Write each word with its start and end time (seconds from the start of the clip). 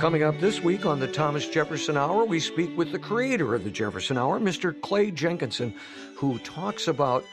Coming 0.00 0.22
up 0.22 0.38
this 0.40 0.60
week 0.60 0.84
on 0.84 1.00
the 1.00 1.08
Thomas 1.08 1.48
Jefferson 1.48 1.96
Hour, 1.96 2.24
we 2.24 2.38
speak 2.38 2.76
with 2.76 2.92
the 2.92 2.98
creator 2.98 3.54
of 3.54 3.64
the 3.64 3.70
Jefferson 3.70 4.18
Hour, 4.18 4.38
Mr. 4.38 4.78
Clay 4.82 5.10
Jenkinson, 5.10 5.74
who 6.16 6.38
talks 6.40 6.88
about 6.88 7.24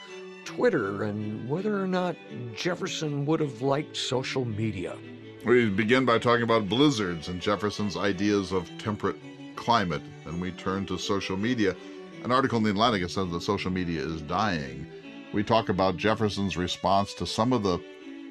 Twitter 0.44 1.02
and 1.02 1.48
whether 1.48 1.82
or 1.82 1.86
not 1.86 2.16
Jefferson 2.54 3.26
would 3.26 3.40
have 3.40 3.60
liked 3.62 3.96
social 3.96 4.44
media. 4.44 4.96
We 5.44 5.68
begin 5.68 6.04
by 6.04 6.18
talking 6.18 6.44
about 6.44 6.68
blizzards 6.68 7.28
and 7.28 7.40
Jefferson's 7.40 7.96
ideas 7.96 8.52
of 8.52 8.70
temperate 8.78 9.16
climate, 9.56 10.02
and 10.24 10.40
we 10.40 10.52
turn 10.52 10.86
to 10.86 10.98
social 10.98 11.36
media. 11.36 11.76
An 12.24 12.32
article 12.32 12.58
in 12.58 12.64
the 12.64 12.70
Atlantic 12.70 13.02
says 13.10 13.30
that 13.30 13.42
social 13.42 13.70
media 13.70 14.00
is 14.00 14.22
dying. 14.22 14.86
We 15.32 15.42
talk 15.42 15.68
about 15.68 15.96
Jefferson's 15.96 16.56
response 16.56 17.12
to 17.14 17.26
some 17.26 17.52
of 17.52 17.62
the 17.62 17.78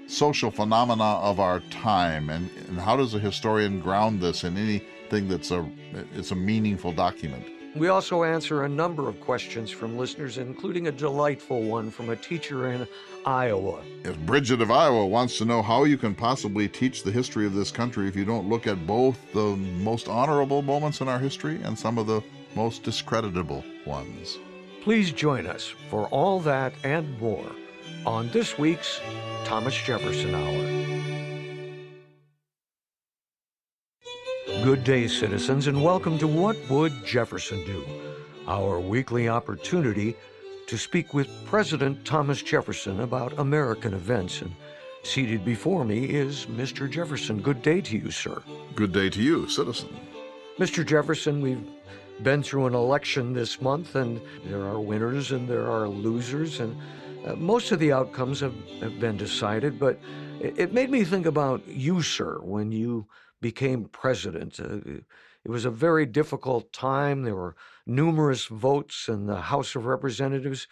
social 0.07 0.51
phenomena 0.51 1.03
of 1.03 1.39
our 1.39 1.59
time 1.69 2.29
and, 2.29 2.49
and 2.67 2.79
how 2.79 2.95
does 2.95 3.13
a 3.13 3.19
historian 3.19 3.79
ground 3.79 4.21
this 4.21 4.43
in 4.43 4.57
anything 4.57 5.27
that's 5.27 5.51
a 5.51 5.65
it's 6.15 6.31
a 6.31 6.35
meaningful 6.35 6.91
document? 6.91 7.45
We 7.75 7.87
also 7.87 8.25
answer 8.25 8.65
a 8.65 8.69
number 8.69 9.07
of 9.07 9.21
questions 9.21 9.71
from 9.71 9.97
listeners 9.97 10.37
including 10.37 10.87
a 10.87 10.91
delightful 10.91 11.63
one 11.63 11.89
from 11.89 12.09
a 12.09 12.15
teacher 12.15 12.71
in 12.71 12.87
iowa. 13.25 13.81
If 14.03 14.17
bridget 14.19 14.61
of 14.61 14.71
iowa 14.71 15.05
wants 15.05 15.37
to 15.37 15.45
know 15.45 15.61
how 15.61 15.85
you 15.85 15.97
can 15.97 16.13
possibly 16.13 16.67
teach 16.67 17.03
the 17.03 17.11
history 17.11 17.45
of 17.45 17.53
this 17.53 17.71
country 17.71 18.07
if 18.07 18.15
you 18.15 18.25
don't 18.25 18.49
look 18.49 18.67
at 18.67 18.85
both 18.85 19.17
the 19.31 19.55
most 19.55 20.09
honorable 20.09 20.61
moments 20.61 20.99
in 20.99 21.07
our 21.07 21.19
history 21.19 21.61
and 21.63 21.77
some 21.77 21.97
of 21.97 22.07
the 22.07 22.21
most 22.55 22.83
discreditable 22.83 23.63
ones. 23.85 24.37
Please 24.81 25.11
join 25.11 25.45
us 25.45 25.73
for 25.89 26.07
all 26.07 26.39
that 26.41 26.73
and 26.83 27.19
more 27.19 27.51
on 28.05 28.29
this 28.29 28.57
week's 28.57 28.99
Thomas 29.43 29.75
Jefferson 29.75 30.35
Hour. 30.35 30.81
Good 34.63 34.83
day, 34.83 35.07
citizens, 35.07 35.67
and 35.67 35.83
welcome 35.83 36.17
to 36.19 36.27
What 36.27 36.57
Would 36.69 37.05
Jefferson 37.05 37.63
Do? 37.65 37.83
Our 38.47 38.79
weekly 38.79 39.27
opportunity 39.27 40.15
to 40.67 40.77
speak 40.77 41.13
with 41.13 41.27
President 41.45 42.05
Thomas 42.05 42.41
Jefferson 42.41 42.99
about 43.01 43.37
American 43.39 43.93
events. 43.93 44.41
And 44.41 44.53
seated 45.03 45.43
before 45.43 45.83
me 45.83 46.05
is 46.05 46.45
Mr. 46.45 46.89
Jefferson. 46.89 47.41
Good 47.41 47.61
day 47.61 47.81
to 47.81 47.97
you, 47.97 48.11
sir. 48.11 48.41
Good 48.75 48.91
day 48.91 49.09
to 49.09 49.21
you, 49.21 49.49
citizen. 49.49 49.89
Mr. 50.59 50.85
Jefferson, 50.85 51.41
we've 51.41 51.67
been 52.21 52.43
through 52.43 52.67
an 52.67 52.75
election 52.75 53.33
this 53.33 53.61
month, 53.61 53.95
and 53.95 54.21
there 54.45 54.61
are 54.61 54.79
winners 54.79 55.31
and 55.31 55.47
there 55.47 55.69
are 55.69 55.87
losers, 55.87 56.59
and 56.59 56.77
uh, 57.25 57.35
most 57.35 57.71
of 57.71 57.79
the 57.79 57.91
outcomes 57.91 58.39
have, 58.39 58.55
have 58.79 58.99
been 58.99 59.17
decided, 59.17 59.79
but 59.79 59.99
it, 60.39 60.57
it, 60.57 60.73
made 60.73 60.89
me 60.89 61.03
think 61.03 61.25
about 61.25 61.67
you, 61.67 62.01
sir, 62.01 62.39
when 62.41 62.71
you 62.71 63.07
became 63.41 63.85
president. 63.85 64.59
Uh, 64.59 65.01
it 65.43 65.49
was 65.49 65.65
a 65.65 65.71
very 65.71 66.05
difficult 66.05 66.71
time. 66.73 67.23
There 67.23 67.35
were 67.35 67.55
numerous 67.85 68.45
votes 68.45 69.07
in 69.07 69.25
the 69.25 69.41
House 69.41 69.75
of 69.75 69.85
Representatives, 69.85 70.67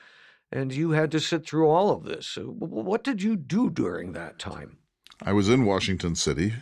and 0.51 0.73
you 0.73 0.91
had 0.91 1.11
to 1.11 1.19
sit 1.19 1.45
through 1.45 1.69
all 1.69 1.91
of 1.91 2.03
this. 2.03 2.37
What 2.41 3.03
did 3.03 3.21
you 3.21 3.35
do 3.35 3.69
during 3.69 4.13
that 4.13 4.39
time? 4.39 4.77
I 5.21 5.33
was 5.33 5.49
in 5.49 5.65
Washington 5.65 6.15
City 6.15 6.53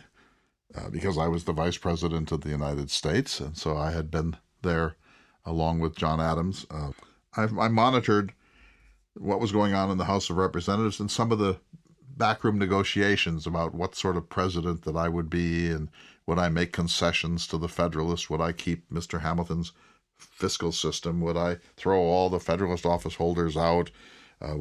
uh, 0.74 0.90
because 0.90 1.16
I 1.16 1.28
was 1.28 1.44
the 1.44 1.52
vice 1.52 1.78
president 1.78 2.32
of 2.32 2.42
the 2.42 2.50
United 2.50 2.90
States, 2.90 3.40
and 3.40 3.56
so 3.56 3.76
I 3.76 3.92
had 3.92 4.10
been 4.10 4.36
there 4.62 4.96
along 5.44 5.80
with 5.80 5.96
John 5.96 6.20
Adams. 6.20 6.66
Uh, 6.70 6.90
I, 7.36 7.44
I 7.44 7.68
monitored 7.68 8.34
what 9.18 9.40
was 9.40 9.52
going 9.52 9.74
on 9.74 9.90
in 9.90 9.98
the 9.98 10.04
House 10.04 10.30
of 10.30 10.36
Representatives 10.36 11.00
and 11.00 11.10
some 11.10 11.32
of 11.32 11.38
the 11.38 11.58
backroom 12.16 12.58
negotiations 12.58 13.46
about 13.46 13.74
what 13.74 13.94
sort 13.94 14.16
of 14.16 14.28
president 14.28 14.82
that 14.82 14.96
I 14.96 15.08
would 15.08 15.30
be 15.30 15.70
and 15.70 15.88
would 16.26 16.38
I 16.38 16.48
make 16.48 16.72
concessions 16.72 17.46
to 17.46 17.58
the 17.58 17.68
Federalists? 17.68 18.28
Would 18.28 18.40
I 18.40 18.52
keep 18.52 18.90
Mr. 18.90 19.20
Hamilton's 19.20 19.72
fiscal 20.18 20.72
system? 20.72 21.20
Would 21.22 21.36
I 21.36 21.56
throw 21.76 21.98
all 21.98 22.28
the 22.28 22.40
Federalist 22.40 22.84
office 22.84 23.14
holders 23.14 23.56
out? 23.56 23.90
Uh, 24.40 24.54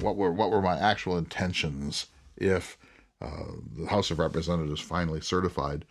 what 0.00 0.16
were 0.16 0.30
what 0.30 0.50
were 0.50 0.62
my 0.62 0.78
actual 0.78 1.16
intentions 1.16 2.06
if 2.36 2.76
uh, 3.20 3.52
the 3.76 3.86
House 3.86 4.10
of 4.10 4.18
Representatives 4.18 4.80
finally 4.80 5.20
certified 5.20 5.84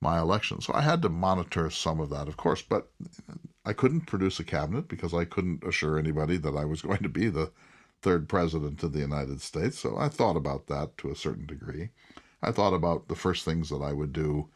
my 0.00 0.18
election? 0.18 0.60
So 0.60 0.74
I 0.74 0.82
had 0.82 1.02
to 1.02 1.08
monitor 1.08 1.70
some 1.70 1.98
of 1.98 2.10
that, 2.10 2.28
of 2.28 2.36
course, 2.36 2.62
but 2.62 2.90
I 3.68 3.74
couldn't 3.74 4.06
produce 4.06 4.40
a 4.40 4.44
cabinet 4.44 4.88
because 4.88 5.12
I 5.12 5.26
couldn't 5.26 5.62
assure 5.62 5.98
anybody 5.98 6.38
that 6.38 6.56
I 6.56 6.64
was 6.64 6.80
going 6.88 7.02
to 7.02 7.08
be 7.10 7.28
the 7.28 7.52
third 8.00 8.26
president 8.26 8.82
of 8.82 8.94
the 8.94 9.00
United 9.00 9.42
States. 9.42 9.78
So 9.78 9.98
I 9.98 10.08
thought 10.08 10.36
about 10.36 10.68
that 10.68 10.96
to 10.98 11.10
a 11.10 11.16
certain 11.16 11.44
degree. 11.44 11.90
I 12.42 12.50
thought 12.50 12.72
about 12.72 13.08
the 13.08 13.14
first 13.14 13.44
things 13.44 13.68
that 13.68 13.82
I 13.82 13.92
would 13.92 14.12
do 14.14 14.48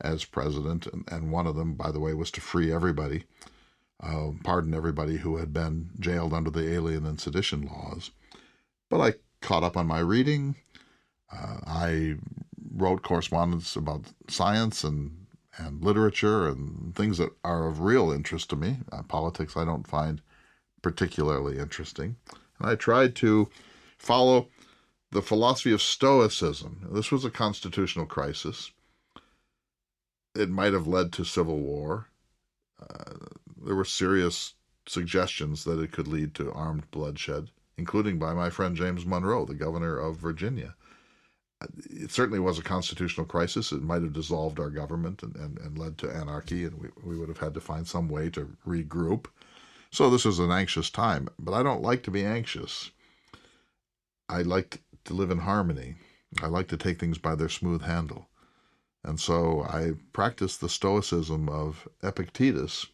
as 0.00 0.24
president, 0.24 0.86
and, 0.86 1.04
and 1.10 1.32
one 1.32 1.46
of 1.48 1.56
them, 1.56 1.74
by 1.74 1.90
the 1.90 1.98
way, 1.98 2.14
was 2.14 2.30
to 2.32 2.40
free 2.40 2.72
everybody, 2.72 3.24
uh, 4.00 4.30
pardon 4.44 4.72
everybody 4.72 5.16
who 5.16 5.38
had 5.38 5.52
been 5.52 5.90
jailed 5.98 6.32
under 6.32 6.50
the 6.50 6.72
alien 6.72 7.06
and 7.06 7.20
sedition 7.20 7.66
laws. 7.66 8.12
But 8.88 9.00
I 9.00 9.14
caught 9.40 9.64
up 9.64 9.76
on 9.76 9.86
my 9.86 10.00
reading. 10.00 10.56
Uh, 11.32 11.58
I 11.66 12.16
wrote 12.76 13.02
correspondence 13.02 13.74
about 13.74 14.12
science 14.28 14.84
and 14.84 15.23
and 15.56 15.82
literature 15.82 16.48
and 16.48 16.94
things 16.94 17.18
that 17.18 17.30
are 17.44 17.66
of 17.66 17.80
real 17.80 18.10
interest 18.10 18.50
to 18.50 18.56
me. 18.56 18.78
Uh, 18.90 19.02
politics 19.02 19.56
I 19.56 19.64
don't 19.64 19.86
find 19.86 20.20
particularly 20.82 21.58
interesting. 21.58 22.16
And 22.58 22.68
I 22.68 22.74
tried 22.74 23.14
to 23.16 23.48
follow 23.98 24.48
the 25.10 25.22
philosophy 25.22 25.72
of 25.72 25.82
Stoicism. 25.82 26.88
This 26.90 27.10
was 27.10 27.24
a 27.24 27.30
constitutional 27.30 28.06
crisis. 28.06 28.72
It 30.34 30.50
might 30.50 30.72
have 30.72 30.86
led 30.86 31.12
to 31.12 31.24
civil 31.24 31.58
war. 31.60 32.08
Uh, 32.80 33.14
there 33.64 33.76
were 33.76 33.84
serious 33.84 34.54
suggestions 34.86 35.64
that 35.64 35.80
it 35.80 35.92
could 35.92 36.08
lead 36.08 36.34
to 36.34 36.52
armed 36.52 36.90
bloodshed, 36.90 37.50
including 37.78 38.18
by 38.18 38.34
my 38.34 38.50
friend 38.50 38.76
James 38.76 39.06
Monroe, 39.06 39.46
the 39.46 39.54
governor 39.54 39.96
of 39.96 40.16
Virginia 40.16 40.74
it 41.90 42.10
certainly 42.10 42.40
was 42.40 42.58
a 42.58 42.62
constitutional 42.62 43.26
crisis. 43.26 43.72
It 43.72 43.82
might 43.82 44.02
have 44.02 44.12
dissolved 44.12 44.60
our 44.60 44.70
government 44.70 45.22
and, 45.22 45.34
and, 45.36 45.58
and 45.58 45.78
led 45.78 45.98
to 45.98 46.10
anarchy, 46.10 46.64
and 46.64 46.78
we, 46.78 46.88
we 47.04 47.16
would 47.16 47.28
have 47.28 47.38
had 47.38 47.54
to 47.54 47.60
find 47.60 47.86
some 47.86 48.08
way 48.08 48.30
to 48.30 48.56
regroup. 48.66 49.26
So 49.90 50.10
this 50.10 50.24
was 50.24 50.38
an 50.38 50.50
anxious 50.50 50.90
time, 50.90 51.28
but 51.38 51.52
I 51.52 51.62
don't 51.62 51.82
like 51.82 52.02
to 52.04 52.10
be 52.10 52.24
anxious. 52.24 52.90
I 54.28 54.42
like 54.42 54.80
to 55.04 55.14
live 55.14 55.30
in 55.30 55.38
harmony. 55.38 55.96
I 56.42 56.46
like 56.46 56.68
to 56.68 56.76
take 56.76 56.98
things 56.98 57.18
by 57.18 57.34
their 57.34 57.48
smooth 57.48 57.82
handle. 57.82 58.28
And 59.04 59.20
so 59.20 59.62
I 59.62 59.92
practiced 60.12 60.60
the 60.60 60.68
stoicism 60.68 61.48
of 61.48 61.86
Epictetus, 62.02 62.86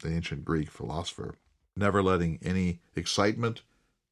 the 0.00 0.10
ancient 0.10 0.44
Greek 0.44 0.70
philosopher, 0.70 1.36
never 1.76 2.02
letting 2.02 2.38
any 2.42 2.80
excitement 2.96 3.62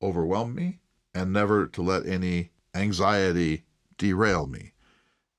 overwhelm 0.01 0.55
me 0.55 0.79
and 1.15 1.33
never 1.33 1.67
to 1.67 1.83
let 1.83 2.07
any 2.07 2.51
anxiety 2.75 3.65
derail 3.99 4.47
me. 4.47 4.73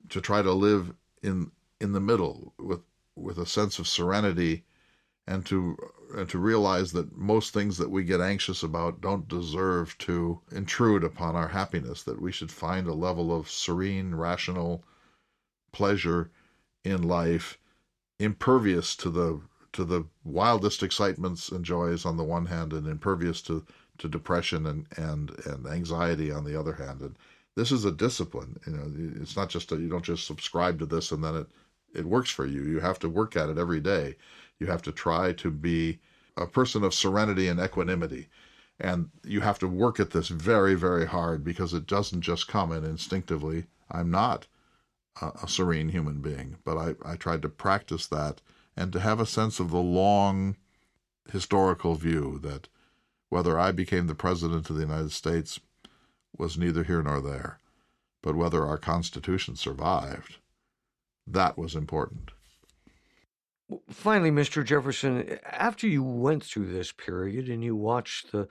To 0.09 0.21
try 0.21 0.41
to 0.41 0.53
live 0.53 0.93
in 1.21 1.51
in 1.79 1.91
the 1.93 2.01
middle 2.01 2.53
with 2.59 2.81
with 3.15 3.37
a 3.37 3.45
sense 3.45 3.79
of 3.79 3.87
serenity 3.87 4.63
and 5.27 5.45
to 5.45 5.77
and 6.15 6.29
to 6.29 6.37
realize 6.37 6.91
that 6.91 7.15
most 7.17 7.53
things 7.53 7.77
that 7.77 7.89
we 7.89 8.03
get 8.03 8.21
anxious 8.21 8.61
about 8.63 9.01
don't 9.01 9.27
deserve 9.27 9.97
to 9.97 10.41
intrude 10.51 11.03
upon 11.03 11.35
our 11.35 11.47
happiness 11.47 12.03
that 12.03 12.21
we 12.21 12.31
should 12.31 12.51
find 12.51 12.87
a 12.87 12.93
level 12.93 13.35
of 13.35 13.49
serene 13.49 14.13
rational 14.13 14.83
pleasure 15.71 16.29
in 16.83 17.01
life 17.03 17.57
impervious 18.19 18.95
to 18.95 19.09
the 19.09 19.41
to 19.71 19.83
the 19.83 20.05
wildest 20.23 20.83
excitements 20.83 21.49
and 21.49 21.65
joys 21.65 22.05
on 22.05 22.17
the 22.17 22.23
one 22.23 22.45
hand 22.45 22.73
and 22.73 22.87
impervious 22.87 23.41
to 23.41 23.65
to 23.97 24.07
depression 24.07 24.65
and 24.67 24.87
and 24.97 25.31
and 25.45 25.65
anxiety 25.67 26.31
on 26.31 26.43
the 26.43 26.57
other 26.59 26.73
hand 26.73 27.01
and 27.01 27.15
this 27.55 27.71
is 27.71 27.85
a 27.85 27.91
discipline. 27.91 28.59
You 28.65 28.73
know, 28.73 29.21
it's 29.21 29.35
not 29.35 29.49
just 29.49 29.71
a, 29.71 29.75
you 29.75 29.89
don't 29.89 30.03
just 30.03 30.25
subscribe 30.25 30.79
to 30.79 30.85
this 30.85 31.11
and 31.11 31.23
then 31.23 31.35
it 31.35 31.47
it 31.93 32.05
works 32.05 32.31
for 32.31 32.45
you. 32.45 32.63
You 32.63 32.79
have 32.79 33.00
to 33.00 33.09
work 33.09 33.35
at 33.35 33.50
it 33.50 33.57
every 33.57 33.79
day. 33.79 34.15
You 34.59 34.67
have 34.67 34.81
to 34.83 34.91
try 34.91 35.33
to 35.33 35.51
be 35.51 36.00
a 36.35 36.47
person 36.47 36.83
of 36.83 36.94
serenity 36.94 37.47
and 37.47 37.59
equanimity. 37.59 38.29
And 38.79 39.09
you 39.23 39.41
have 39.41 39.59
to 39.59 39.67
work 39.67 40.00
at 40.00 40.09
this 40.09 40.29
very, 40.29 40.73
very 40.73 41.05
hard 41.05 41.44
because 41.44 41.73
it 41.73 41.85
doesn't 41.85 42.21
just 42.21 42.47
come 42.47 42.71
in 42.71 42.83
instinctively. 42.83 43.65
I'm 43.91 44.09
not 44.09 44.47
a, 45.21 45.31
a 45.44 45.47
serene 45.47 45.89
human 45.89 46.21
being, 46.21 46.57
but 46.63 46.77
I, 46.77 46.95
I 47.06 47.15
tried 47.15 47.44
to 47.44 47.49
practice 47.49 48.07
that 48.07 48.41
and 48.75 48.91
to 48.94 48.99
have 48.99 49.19
a 49.19 49.25
sense 49.25 49.59
of 49.59 49.69
the 49.69 49.77
long 49.77 50.56
historical 51.31 51.95
view 51.95 52.39
that 52.41 52.67
whether 53.29 53.59
I 53.59 53.71
became 53.71 54.07
the 54.07 54.15
president 54.15 54.69
of 54.69 54.75
the 54.75 54.81
United 54.81 55.11
States 55.11 55.59
was 56.38 56.57
neither 56.57 56.83
here 56.83 57.01
nor 57.01 57.21
there, 57.21 57.59
but 58.21 58.35
whether 58.35 58.65
our 58.65 58.77
Constitution 58.77 59.56
survived. 59.56 60.38
That 61.25 61.57
was 61.57 61.75
important. 61.75 62.31
Finally, 63.89 64.31
Mr. 64.31 64.63
Jefferson, 64.63 65.39
after 65.45 65.88
you 65.88 66.03
went 66.03 66.44
through 66.44 66.71
this 66.71 66.91
period 66.91 67.50
and 67.50 67.63
you 67.63 67.75
watched 67.75 68.31
the 68.31 68.47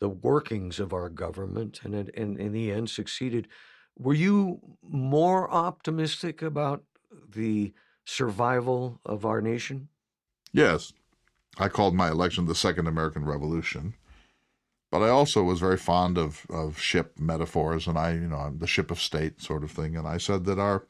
the 0.00 0.08
workings 0.08 0.80
of 0.80 0.92
our 0.92 1.08
government 1.08 1.80
and, 1.84 1.94
and 1.94 2.38
in 2.38 2.52
the 2.52 2.70
end 2.70 2.90
succeeded, 2.90 3.48
were 3.98 4.14
you 4.14 4.60
more 4.82 5.50
optimistic 5.50 6.42
about 6.42 6.82
the 7.30 7.72
survival 8.04 9.00
of 9.06 9.24
our 9.24 9.40
nation? 9.40 9.88
Yes. 10.52 10.92
I 11.58 11.68
called 11.68 11.94
my 11.94 12.10
election 12.10 12.46
the 12.46 12.54
Second 12.54 12.88
American 12.88 13.24
Revolution. 13.24 13.94
But 14.94 15.02
I 15.02 15.08
also 15.08 15.42
was 15.42 15.58
very 15.58 15.76
fond 15.76 16.16
of, 16.18 16.46
of 16.48 16.78
ship 16.78 17.18
metaphors, 17.18 17.88
and 17.88 17.98
I, 17.98 18.12
you 18.12 18.28
know, 18.28 18.36
I'm 18.36 18.58
the 18.58 18.68
ship 18.68 18.92
of 18.92 19.00
state 19.00 19.42
sort 19.42 19.64
of 19.64 19.72
thing. 19.72 19.96
And 19.96 20.06
I 20.06 20.18
said 20.18 20.44
that 20.44 20.60
our, 20.60 20.84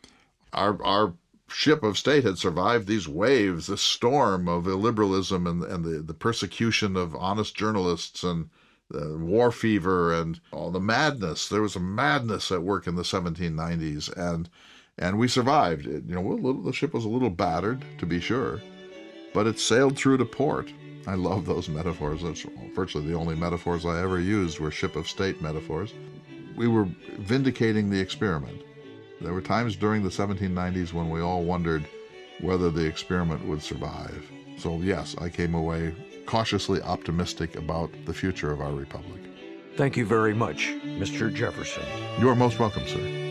our, 0.52 0.84
our 0.84 1.14
ship 1.48 1.82
of 1.82 1.96
state 1.96 2.22
had 2.22 2.36
survived 2.36 2.86
these 2.86 3.08
waves, 3.08 3.66
this 3.66 3.80
storm 3.80 4.46
of 4.46 4.64
illiberalism 4.64 5.48
and, 5.48 5.64
and 5.64 5.86
the, 5.86 6.02
the 6.02 6.12
persecution 6.12 6.98
of 6.98 7.16
honest 7.16 7.56
journalists 7.56 8.22
and 8.22 8.50
the 8.90 9.16
war 9.16 9.50
fever 9.50 10.12
and 10.12 10.38
all 10.52 10.70
the 10.70 10.80
madness. 10.80 11.48
There 11.48 11.62
was 11.62 11.74
a 11.74 11.80
madness 11.80 12.52
at 12.52 12.62
work 12.62 12.86
in 12.86 12.96
the 12.96 13.04
1790s, 13.04 14.14
and 14.18 14.50
and 14.98 15.18
we 15.18 15.28
survived. 15.28 15.86
It, 15.86 16.04
you 16.06 16.14
know, 16.14 16.20
little, 16.20 16.60
the 16.60 16.74
ship 16.74 16.92
was 16.92 17.06
a 17.06 17.08
little 17.08 17.30
battered, 17.30 17.82
to 17.96 18.04
be 18.04 18.20
sure, 18.20 18.60
but 19.32 19.46
it 19.46 19.58
sailed 19.58 19.96
through 19.96 20.18
to 20.18 20.26
port. 20.26 20.70
I 21.06 21.14
love 21.14 21.46
those 21.46 21.68
metaphors. 21.68 22.22
That's 22.22 22.46
virtually 22.74 23.06
the 23.06 23.14
only 23.14 23.34
metaphors 23.34 23.84
I 23.84 24.02
ever 24.02 24.20
used 24.20 24.58
were 24.58 24.70
ship 24.70 24.96
of 24.96 25.08
state 25.08 25.40
metaphors. 25.42 25.92
We 26.56 26.68
were 26.68 26.88
vindicating 27.18 27.90
the 27.90 28.00
experiment. 28.00 28.62
There 29.20 29.32
were 29.32 29.40
times 29.40 29.76
during 29.76 30.02
the 30.02 30.10
1790s 30.10 30.92
when 30.92 31.10
we 31.10 31.20
all 31.20 31.42
wondered 31.42 31.84
whether 32.40 32.70
the 32.70 32.84
experiment 32.84 33.44
would 33.46 33.62
survive. 33.62 34.30
So, 34.58 34.78
yes, 34.78 35.16
I 35.18 35.28
came 35.28 35.54
away 35.54 35.94
cautiously 36.26 36.80
optimistic 36.82 37.56
about 37.56 37.90
the 38.06 38.14
future 38.14 38.50
of 38.50 38.60
our 38.60 38.72
republic. 38.72 39.20
Thank 39.76 39.96
you 39.96 40.06
very 40.06 40.34
much, 40.34 40.68
Mr. 40.84 41.32
Jefferson. 41.34 41.84
You 42.18 42.28
are 42.28 42.36
most 42.36 42.58
welcome, 42.58 42.86
sir. 42.86 43.23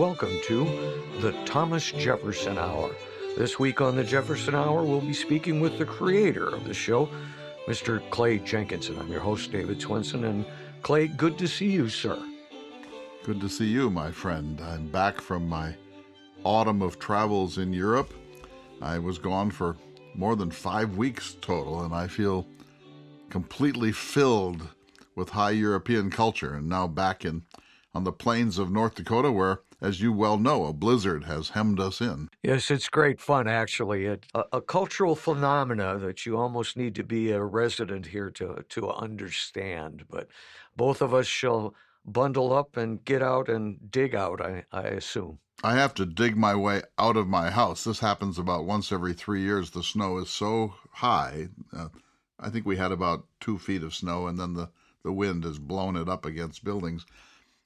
Welcome 0.00 0.40
to 0.42 0.64
the 1.20 1.30
Thomas 1.44 1.92
Jefferson 1.92 2.56
Hour. 2.56 2.90
This 3.36 3.58
week 3.58 3.82
on 3.82 3.96
the 3.96 4.02
Jefferson 4.02 4.54
Hour, 4.54 4.82
we'll 4.82 5.02
be 5.02 5.12
speaking 5.12 5.60
with 5.60 5.76
the 5.76 5.84
creator 5.84 6.48
of 6.48 6.64
the 6.64 6.72
show, 6.72 7.06
Mr. 7.66 8.00
Clay 8.08 8.38
Jenkinson. 8.38 8.98
I'm 8.98 9.12
your 9.12 9.20
host, 9.20 9.52
David 9.52 9.78
Swenson, 9.78 10.24
and 10.24 10.46
Clay, 10.80 11.06
good 11.06 11.36
to 11.36 11.46
see 11.46 11.70
you, 11.70 11.90
sir. 11.90 12.18
Good 13.24 13.42
to 13.42 13.48
see 13.50 13.66
you, 13.66 13.90
my 13.90 14.10
friend. 14.10 14.58
I'm 14.62 14.86
back 14.86 15.20
from 15.20 15.46
my 15.46 15.76
autumn 16.44 16.80
of 16.80 16.98
travels 16.98 17.58
in 17.58 17.74
Europe. 17.74 18.14
I 18.80 18.98
was 18.98 19.18
gone 19.18 19.50
for 19.50 19.76
more 20.14 20.34
than 20.34 20.50
five 20.50 20.96
weeks 20.96 21.36
total, 21.42 21.82
and 21.84 21.94
I 21.94 22.06
feel 22.06 22.46
completely 23.28 23.92
filled 23.92 24.66
with 25.14 25.28
high 25.28 25.50
European 25.50 26.08
culture, 26.08 26.54
and 26.54 26.70
now 26.70 26.86
back 26.88 27.26
in 27.26 27.42
on 27.94 28.04
the 28.04 28.12
plains 28.12 28.56
of 28.58 28.70
North 28.70 28.94
Dakota, 28.94 29.30
where, 29.30 29.60
as 29.80 30.00
you 30.00 30.12
well 30.12 30.38
know, 30.38 30.66
a 30.66 30.72
blizzard 30.72 31.24
has 31.24 31.50
hemmed 31.50 31.80
us 31.80 32.00
in. 32.00 32.28
Yes, 32.42 32.70
it's 32.70 32.88
great 32.88 33.20
fun, 33.20 33.48
actually. 33.48 34.06
a, 34.06 34.18
a, 34.34 34.60
cultural 34.60 35.16
phenomena 35.16 35.98
that 35.98 36.26
you 36.26 36.36
almost 36.36 36.76
need 36.76 36.94
to 36.96 37.02
be 37.02 37.30
a 37.30 37.42
resident 37.42 38.06
here 38.06 38.30
to, 38.30 38.64
to 38.68 38.90
understand. 38.90 40.04
But 40.10 40.28
both 40.76 41.00
of 41.00 41.14
us 41.14 41.26
shall 41.26 41.74
bundle 42.04 42.52
up 42.52 42.76
and 42.76 43.04
get 43.04 43.22
out 43.22 43.48
and 43.48 43.90
dig 43.90 44.14
out, 44.14 44.40
I, 44.40 44.64
I 44.72 44.82
assume. 44.82 45.38
I 45.62 45.74
have 45.74 45.92
to 45.94 46.06
dig 46.06 46.36
my 46.36 46.54
way 46.54 46.82
out 46.98 47.16
of 47.16 47.28
my 47.28 47.50
house. 47.50 47.84
This 47.84 48.00
happens 48.00 48.38
about 48.38 48.64
once 48.64 48.92
every 48.92 49.12
three 49.12 49.42
years. 49.42 49.70
The 49.70 49.82
snow 49.82 50.18
is 50.18 50.30
so 50.30 50.74
high. 50.92 51.48
Uh, 51.76 51.88
I 52.38 52.48
think 52.48 52.64
we 52.64 52.78
had 52.78 52.92
about 52.92 53.26
two 53.40 53.58
feet 53.58 53.82
of 53.82 53.94
snow, 53.94 54.26
and 54.26 54.38
then 54.38 54.54
the, 54.54 54.70
the 55.04 55.12
wind 55.12 55.44
has 55.44 55.58
blown 55.58 55.96
it 55.96 56.08
up 56.08 56.24
against 56.24 56.64
buildings. 56.64 57.04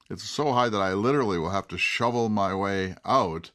It's 0.09 0.23
so 0.23 0.53
high 0.53 0.69
that 0.69 0.81
I 0.81 0.93
literally 0.93 1.39
will 1.39 1.49
have 1.49 1.67
to 1.69 1.77
shovel 1.77 2.29
my 2.29 2.53
way 2.53 2.95
out. 3.03 3.51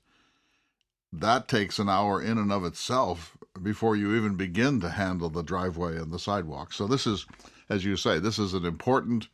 That 1.12 1.46
takes 1.46 1.78
an 1.78 1.88
hour 1.88 2.20
in 2.20 2.38
and 2.38 2.50
of 2.50 2.64
itself 2.64 3.36
before 3.62 3.94
you 3.94 4.16
even 4.16 4.34
begin 4.34 4.80
to 4.80 4.90
handle 4.90 5.30
the 5.30 5.42
driveway 5.42 5.96
and 5.96 6.12
the 6.12 6.18
sidewalk. 6.18 6.72
So, 6.72 6.86
this 6.86 7.06
is, 7.06 7.26
as 7.68 7.84
you 7.84 7.96
say, 7.96 8.18
this 8.18 8.38
is 8.38 8.52
an 8.52 8.64
important 8.64 9.28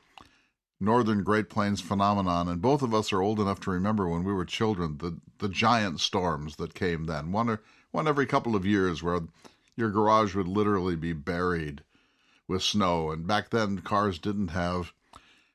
northern 0.79 1.23
Great 1.23 1.49
Plains 1.49 1.81
phenomenon. 1.81 2.49
And 2.49 2.61
both 2.61 2.83
of 2.83 2.93
us 2.93 3.13
are 3.13 3.23
old 3.23 3.41
enough 3.41 3.61
to 3.61 3.71
remember 3.71 4.09
when 4.09 4.25
we 4.25 4.33
were 4.33 4.45
children 4.45 4.99
the, 4.99 5.19
the 5.39 5.49
giant 5.49 6.01
storms 6.01 6.57
that 6.57 6.75
came 6.75 7.05
then. 7.05 7.33
One, 7.33 7.59
one 7.93 8.07
every 8.07 8.27
couple 8.27 8.55
of 8.55 8.67
years 8.67 9.03
where 9.03 9.21
your 9.75 9.91
garage 9.91 10.35
would 10.35 10.49
literally 10.49 10.97
be 10.97 11.15
buried 11.15 11.83
with 12.47 12.63
snow. 12.63 13.11
And 13.11 13.27
back 13.27 13.51
then, 13.51 13.79
cars 13.79 14.19
didn't 14.19 14.49
have 14.49 14.93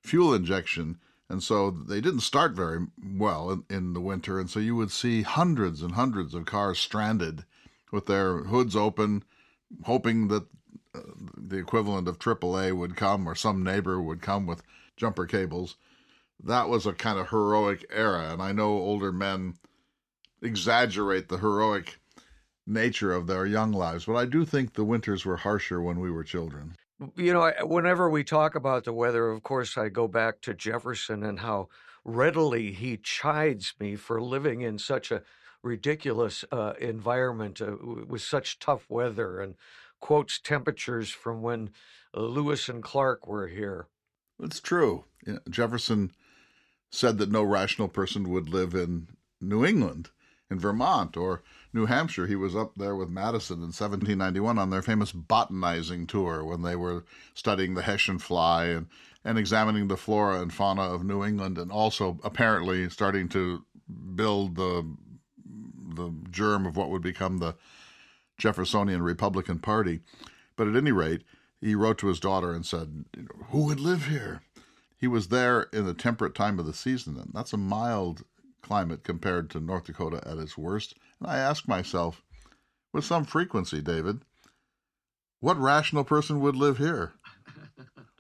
fuel 0.02 0.34
injection 0.34 0.98
and 1.32 1.42
so 1.42 1.72
they 1.72 2.02
didn't 2.02 2.20
start 2.20 2.52
very 2.52 2.88
well 3.02 3.52
in, 3.52 3.64
in, 3.70 3.94
the 3.94 4.02
winter. 4.02 4.38
And 4.38 4.50
so 4.50 4.60
you 4.60 4.76
would 4.76 4.92
see 4.92 5.22
hundreds 5.22 5.82
and 5.82 5.94
hundreds 5.94 6.34
of 6.34 6.46
cars 6.46 6.78
stranded 6.78 7.46
with 7.90 8.06
their 8.06 8.40
hoods 8.40 8.76
open, 8.76 9.24
hoping 9.84 10.28
that 10.28 10.44
uh, 10.94 11.00
the 11.38 11.56
equivalent 11.56 12.10
of 12.10 12.20
AAA 12.20 12.76
would 12.76 12.98
come 12.98 13.28
or 13.28 13.36
some 13.36 13.64
neighbor 13.64 14.02
would 14.02 14.22
come 14.22 14.46
with 14.46 14.62
jumper 14.98 15.26
cables. 15.26 15.78
That 16.44 16.68
was 16.68 16.86
a 16.86 16.92
kind 16.92 17.18
of 17.18 17.30
heroic 17.30 17.86
era. 17.90 18.34
And 18.34 18.42
I 18.42 18.52
know 18.52 18.72
older 18.72 19.14
men 19.14 19.54
exaggerate 20.42 21.30
the 21.30 21.38
heroic 21.38 21.98
nature 22.68 23.14
of 23.14 23.28
their 23.28 23.46
young 23.46 23.72
lives, 23.72 24.04
but 24.04 24.16
I 24.16 24.26
do 24.26 24.44
think 24.44 24.74
the 24.74 24.84
winters 24.84 25.24
were 25.24 25.38
harsher 25.38 25.82
when 25.82 26.02
we 26.02 26.12
were 26.12 26.26
children 26.26 26.76
you 27.16 27.34
know, 27.34 27.52
whenever 27.64 28.10
we 28.10 28.24
talk 28.24 28.56
about 28.56 28.84
the 28.84 28.94
weather, 28.94 29.30
of 29.30 29.44
course, 29.44 29.78
I 29.78 29.90
go 29.90 30.08
back 30.08 30.42
to 30.42 30.54
Jefferson 30.54 31.24
and 31.24 31.40
how 31.40 31.70
readily 32.04 32.72
he 32.72 32.98
chides 32.98 33.74
me 33.80 33.96
for 33.96 34.22
living 34.22 34.62
in 34.62 34.78
such 34.78 35.12
a 35.12 35.24
ridiculous 35.64 36.44
uh, 36.52 36.74
environment 36.80 37.62
uh, 37.62 37.76
with 38.08 38.22
such 38.22 38.60
tough 38.60 38.90
weather 38.90 39.40
and 39.40 39.56
quotes 40.00 40.40
temperatures 40.40 41.12
from 41.12 41.42
when 41.42 41.70
Lewis 42.14 42.68
and 42.68 42.84
Clark 42.84 43.28
were 43.28 43.48
here. 43.48 43.88
It's 44.42 44.60
true. 44.60 45.06
Jefferson 45.50 46.12
said 46.90 47.20
that 47.20 47.32
no 47.32 47.44
rational 47.44 47.88
person 47.88 48.30
would 48.30 48.50
live 48.50 48.74
in 48.74 49.08
New 49.40 49.64
England, 49.64 50.10
in 50.50 50.60
Vermont, 50.60 51.16
or 51.16 51.44
New 51.74 51.86
Hampshire. 51.86 52.28
He 52.28 52.36
was 52.36 52.56
up 52.56 52.74
there 52.76 52.96
with 52.96 53.10
Madison 53.10 53.58
in 53.58 53.72
1791 53.72 54.58
on 54.58 54.70
their 54.70 54.82
famous 54.82 55.12
botanizing 55.12 56.06
tour 56.06 56.44
when 56.44 56.62
they 56.62 56.76
were 56.76 57.06
studying 57.34 57.74
the 57.74 57.84
Hessian 57.84 58.20
fly 58.20 58.66
and, 58.66 58.88
and 59.24 59.38
examining 59.38 59.88
the 59.88 59.98
flora 59.98 60.42
and 60.42 60.54
fauna 60.54 60.82
of 60.82 61.04
New 61.04 61.24
England, 61.24 61.58
and 61.58 61.72
also 61.72 62.20
apparently 62.24 62.90
starting 62.90 63.30
to 63.30 63.66
build 64.16 64.56
the 64.56 64.96
the 65.94 66.14
germ 66.30 66.66
of 66.66 66.78
what 66.78 66.90
would 66.90 67.02
become 67.02 67.40
the 67.40 67.54
Jeffersonian 68.38 69.02
Republican 69.02 69.60
Party. 69.60 70.00
But 70.56 70.70
at 70.70 70.76
any 70.76 70.94
rate, 70.94 71.24
he 71.60 71.76
wrote 71.76 71.98
to 72.00 72.08
his 72.08 72.20
daughter 72.20 72.54
and 72.54 72.66
said, 72.66 73.06
"Who 73.50 73.66
would 73.66 73.80
live 73.80 74.08
here?" 74.08 74.42
He 74.98 75.08
was 75.08 75.30
there 75.30 75.64
in 75.74 75.86
the 75.86 75.94
temperate 75.94 76.36
time 76.36 76.60
of 76.60 76.66
the 76.66 76.74
season, 76.74 77.18
and 77.18 77.32
that's 77.34 77.54
a 77.54 77.58
mild 77.58 78.24
climate 78.62 79.04
compared 79.04 79.50
to 79.52 79.60
North 79.60 79.86
Dakota 79.86 80.22
at 80.26 80.38
its 80.38 80.58
worst. 80.58 80.96
And 81.20 81.30
I 81.30 81.38
ask 81.38 81.68
myself, 81.68 82.22
with 82.94 83.06
some 83.06 83.26
frequency, 83.26 83.82
David, 83.82 84.22
what 85.40 85.60
rational 85.60 86.04
person 86.04 86.40
would 86.42 86.56
live 86.56 86.78
here? 86.78 87.14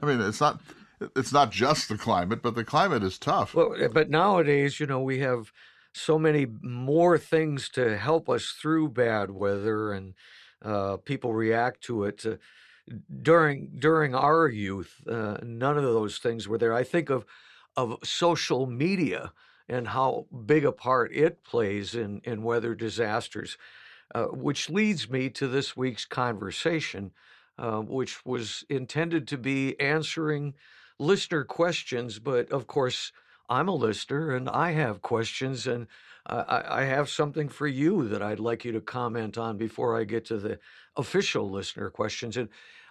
I 0.01 0.05
mean, 0.05 0.21
it's 0.21 0.41
not 0.41 0.62
it's 1.15 1.33
not 1.33 1.51
just 1.51 1.89
the 1.89 1.98
climate, 1.98 2.41
but 2.41 2.55
the 2.55 2.63
climate 2.63 3.03
is 3.03 3.17
tough. 3.17 3.53
Well, 3.53 3.75
eh, 3.79 3.88
but 3.88 4.10
nowadays, 4.10 4.79
you 4.79 4.86
know, 4.86 5.01
we 5.01 5.19
have 5.19 5.51
so 5.93 6.17
many 6.17 6.48
more 6.62 7.17
things 7.17 7.69
to 7.69 7.98
help 7.98 8.29
us 8.29 8.55
through 8.60 8.89
bad 8.89 9.31
weather, 9.31 9.91
and 9.91 10.13
uh, 10.63 10.98
people 10.98 11.33
react 11.33 11.81
to 11.86 12.03
it. 12.03 12.25
Uh, 12.25 12.36
during 13.21 13.71
during 13.77 14.15
our 14.15 14.48
youth, 14.48 15.01
uh, 15.07 15.38
none 15.43 15.77
of 15.77 15.83
those 15.83 16.17
things 16.17 16.48
were 16.48 16.57
there. 16.57 16.74
I 16.74 16.83
think 16.83 17.10
of 17.10 17.25
of 17.77 17.98
social 18.03 18.65
media 18.65 19.31
and 19.71 19.87
how 19.87 20.27
big 20.45 20.65
a 20.65 20.71
part 20.71 21.15
it 21.15 21.43
plays 21.43 21.95
in, 21.95 22.21
in 22.23 22.43
weather 22.43 22.75
disasters, 22.75 23.57
uh, 24.13 24.25
which 24.25 24.69
leads 24.69 25.09
me 25.09 25.29
to 25.29 25.47
this 25.47 25.77
week's 25.77 26.05
conversation, 26.05 27.11
uh, 27.57 27.79
which 27.79 28.25
was 28.25 28.65
intended 28.69 29.27
to 29.27 29.37
be 29.37 29.79
answering 29.79 30.53
listener 30.99 31.43
questions, 31.43 32.19
but 32.19 32.51
of 32.51 32.67
course, 32.67 33.11
I'm 33.49 33.67
a 33.67 33.75
listener 33.75 34.35
and 34.35 34.49
I 34.49 34.71
have 34.71 35.01
questions, 35.01 35.67
and 35.67 35.87
I, 36.25 36.63
I 36.69 36.83
have 36.83 37.09
something 37.09 37.49
for 37.49 37.67
you 37.67 38.07
that 38.09 38.21
I'd 38.21 38.39
like 38.39 38.63
you 38.63 38.71
to 38.73 38.81
comment 38.81 39.37
on 39.37 39.57
before 39.57 39.99
I 39.99 40.03
get 40.03 40.25
to 40.25 40.37
the 40.37 40.59
official 40.95 41.49
listener 41.49 41.89
questions. 41.89 42.37
And 42.37 42.49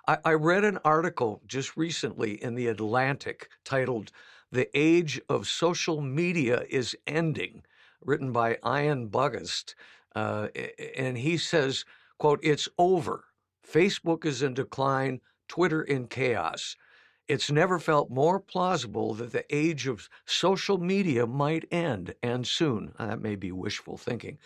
I, 0.08 0.18
I 0.24 0.32
read 0.32 0.64
an 0.64 0.78
article 0.84 1.40
just 1.46 1.76
recently 1.76 2.42
in 2.42 2.54
The 2.54 2.66
Atlantic 2.66 3.48
titled 3.64 4.10
The 4.52 4.68
Age 4.76 5.20
of 5.28 5.46
Social 5.46 6.00
Media 6.00 6.64
is 6.68 6.96
Ending, 7.06 7.62
written 8.04 8.32
by 8.32 8.58
Ian 8.66 9.08
Bogost. 9.08 9.74
Uh, 10.16 10.48
and 10.96 11.18
he 11.18 11.36
says, 11.36 11.84
quote, 12.18 12.40
it's 12.42 12.68
over. 12.76 13.24
Facebook 13.64 14.24
is 14.24 14.42
in 14.42 14.54
decline, 14.54 15.20
Twitter 15.46 15.82
in 15.82 16.08
chaos. 16.08 16.74
It's 17.28 17.48
never 17.48 17.78
felt 17.78 18.10
more 18.10 18.40
plausible 18.40 19.14
that 19.14 19.30
the 19.30 19.44
age 19.54 19.86
of 19.86 20.08
social 20.26 20.78
media 20.78 21.28
might 21.28 21.68
end, 21.70 22.16
and 22.20 22.44
soon. 22.44 22.92
That 22.98 23.20
may 23.20 23.36
be 23.36 23.52
wishful 23.52 23.98
thinking. 23.98 24.38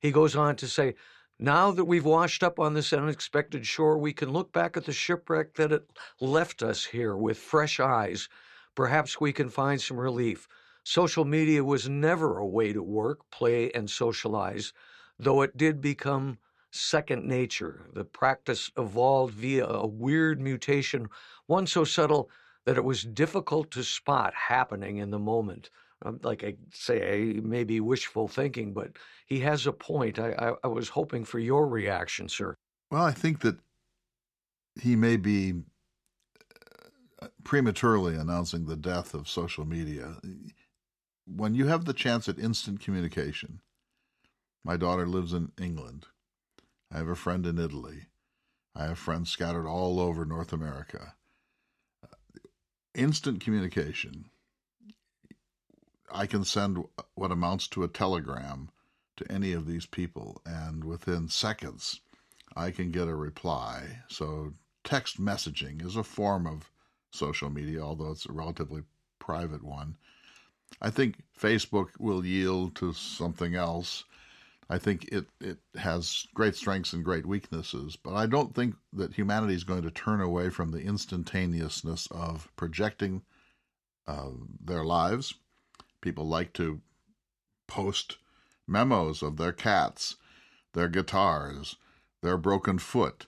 He 0.00 0.10
goes 0.10 0.34
on 0.34 0.56
to 0.56 0.66
say, 0.66 0.96
now 1.38 1.70
that 1.70 1.84
we've 1.84 2.04
washed 2.04 2.42
up 2.42 2.58
on 2.58 2.74
this 2.74 2.92
unexpected 2.92 3.64
shore, 3.64 3.96
we 3.96 4.12
can 4.12 4.32
look 4.32 4.52
back 4.52 4.76
at 4.76 4.86
the 4.86 4.92
shipwreck 4.92 5.54
that 5.54 5.70
it 5.70 5.88
left 6.20 6.64
us 6.64 6.84
here 6.84 7.16
with 7.16 7.38
fresh 7.38 7.78
eyes. 7.78 8.28
Perhaps 8.74 9.20
we 9.20 9.32
can 9.32 9.48
find 9.48 9.80
some 9.80 9.98
relief. 9.98 10.48
Social 10.84 11.24
media 11.24 11.62
was 11.62 11.88
never 11.88 12.38
a 12.38 12.46
way 12.46 12.72
to 12.72 12.82
work, 12.82 13.30
play, 13.30 13.70
and 13.72 13.88
socialize, 13.88 14.72
though 15.18 15.42
it 15.42 15.56
did 15.56 15.80
become 15.80 16.38
second 16.72 17.26
nature. 17.26 17.86
The 17.92 18.04
practice 18.04 18.70
evolved 18.76 19.34
via 19.34 19.66
a 19.66 19.86
weird 19.86 20.40
mutation, 20.40 21.08
one 21.46 21.66
so 21.66 21.84
subtle 21.84 22.30
that 22.64 22.76
it 22.76 22.84
was 22.84 23.02
difficult 23.02 23.70
to 23.72 23.84
spot 23.84 24.34
happening 24.34 24.96
in 24.96 25.10
the 25.10 25.18
moment. 25.18 25.70
Um, 26.04 26.18
like 26.22 26.42
I 26.42 26.56
say, 26.72 27.40
maybe 27.42 27.80
wishful 27.80 28.26
thinking, 28.26 28.72
but 28.72 28.96
he 29.26 29.40
has 29.40 29.66
a 29.66 29.72
point. 29.72 30.18
I, 30.18 30.32
I, 30.32 30.54
I 30.64 30.66
was 30.66 30.88
hoping 30.88 31.24
for 31.24 31.38
your 31.38 31.68
reaction, 31.68 32.28
sir. 32.28 32.56
Well, 32.90 33.04
I 33.04 33.12
think 33.12 33.40
that 33.40 33.58
he 34.80 34.96
may 34.96 35.16
be 35.16 35.54
prematurely 37.44 38.14
announcing 38.14 38.66
the 38.66 38.76
death 38.76 39.14
of 39.14 39.28
social 39.28 39.64
media. 39.64 40.16
When 41.26 41.54
you 41.54 41.66
have 41.66 41.84
the 41.84 41.92
chance 41.92 42.28
at 42.28 42.38
instant 42.38 42.80
communication, 42.80 43.60
my 44.64 44.76
daughter 44.76 45.06
lives 45.06 45.32
in 45.32 45.52
England. 45.60 46.06
I 46.90 46.98
have 46.98 47.08
a 47.08 47.16
friend 47.16 47.46
in 47.46 47.58
Italy. 47.58 48.06
I 48.74 48.84
have 48.84 48.98
friends 48.98 49.30
scattered 49.30 49.66
all 49.66 50.00
over 50.00 50.24
North 50.24 50.52
America. 50.52 51.14
Instant 52.94 53.40
communication. 53.40 54.26
I 56.10 56.26
can 56.26 56.44
send 56.44 56.84
what 57.14 57.30
amounts 57.30 57.68
to 57.68 57.84
a 57.84 57.88
telegram 57.88 58.70
to 59.16 59.30
any 59.30 59.52
of 59.52 59.66
these 59.66 59.86
people, 59.86 60.42
and 60.44 60.84
within 60.84 61.28
seconds, 61.28 62.00
I 62.56 62.70
can 62.70 62.90
get 62.90 63.08
a 63.08 63.14
reply. 63.14 64.00
So, 64.08 64.54
text 64.84 65.20
messaging 65.20 65.84
is 65.84 65.96
a 65.96 66.02
form 66.02 66.46
of 66.46 66.71
social 67.12 67.50
media, 67.50 67.80
although 67.80 68.10
it's 68.10 68.26
a 68.26 68.32
relatively 68.32 68.82
private 69.18 69.62
one. 69.62 69.96
I 70.80 70.90
think 70.90 71.22
Facebook 71.38 71.88
will 71.98 72.24
yield 72.24 72.74
to 72.76 72.92
something 72.92 73.54
else. 73.54 74.04
I 74.70 74.78
think 74.78 75.04
it, 75.12 75.26
it 75.40 75.58
has 75.76 76.26
great 76.34 76.56
strengths 76.56 76.92
and 76.92 77.04
great 77.04 77.26
weaknesses, 77.26 77.96
but 77.96 78.14
I 78.14 78.26
don't 78.26 78.54
think 78.54 78.74
that 78.94 79.14
humanity 79.14 79.54
is 79.54 79.64
going 79.64 79.82
to 79.82 79.90
turn 79.90 80.20
away 80.20 80.48
from 80.48 80.70
the 80.70 80.80
instantaneousness 80.80 82.08
of 82.10 82.50
projecting 82.56 83.22
uh, 84.06 84.30
their 84.64 84.84
lives. 84.84 85.34
People 86.00 86.26
like 86.26 86.52
to 86.54 86.80
post 87.68 88.16
memos 88.66 89.22
of 89.22 89.36
their 89.36 89.52
cats, 89.52 90.16
their 90.72 90.88
guitars, 90.88 91.76
their 92.22 92.38
broken 92.38 92.78
foot, 92.78 93.26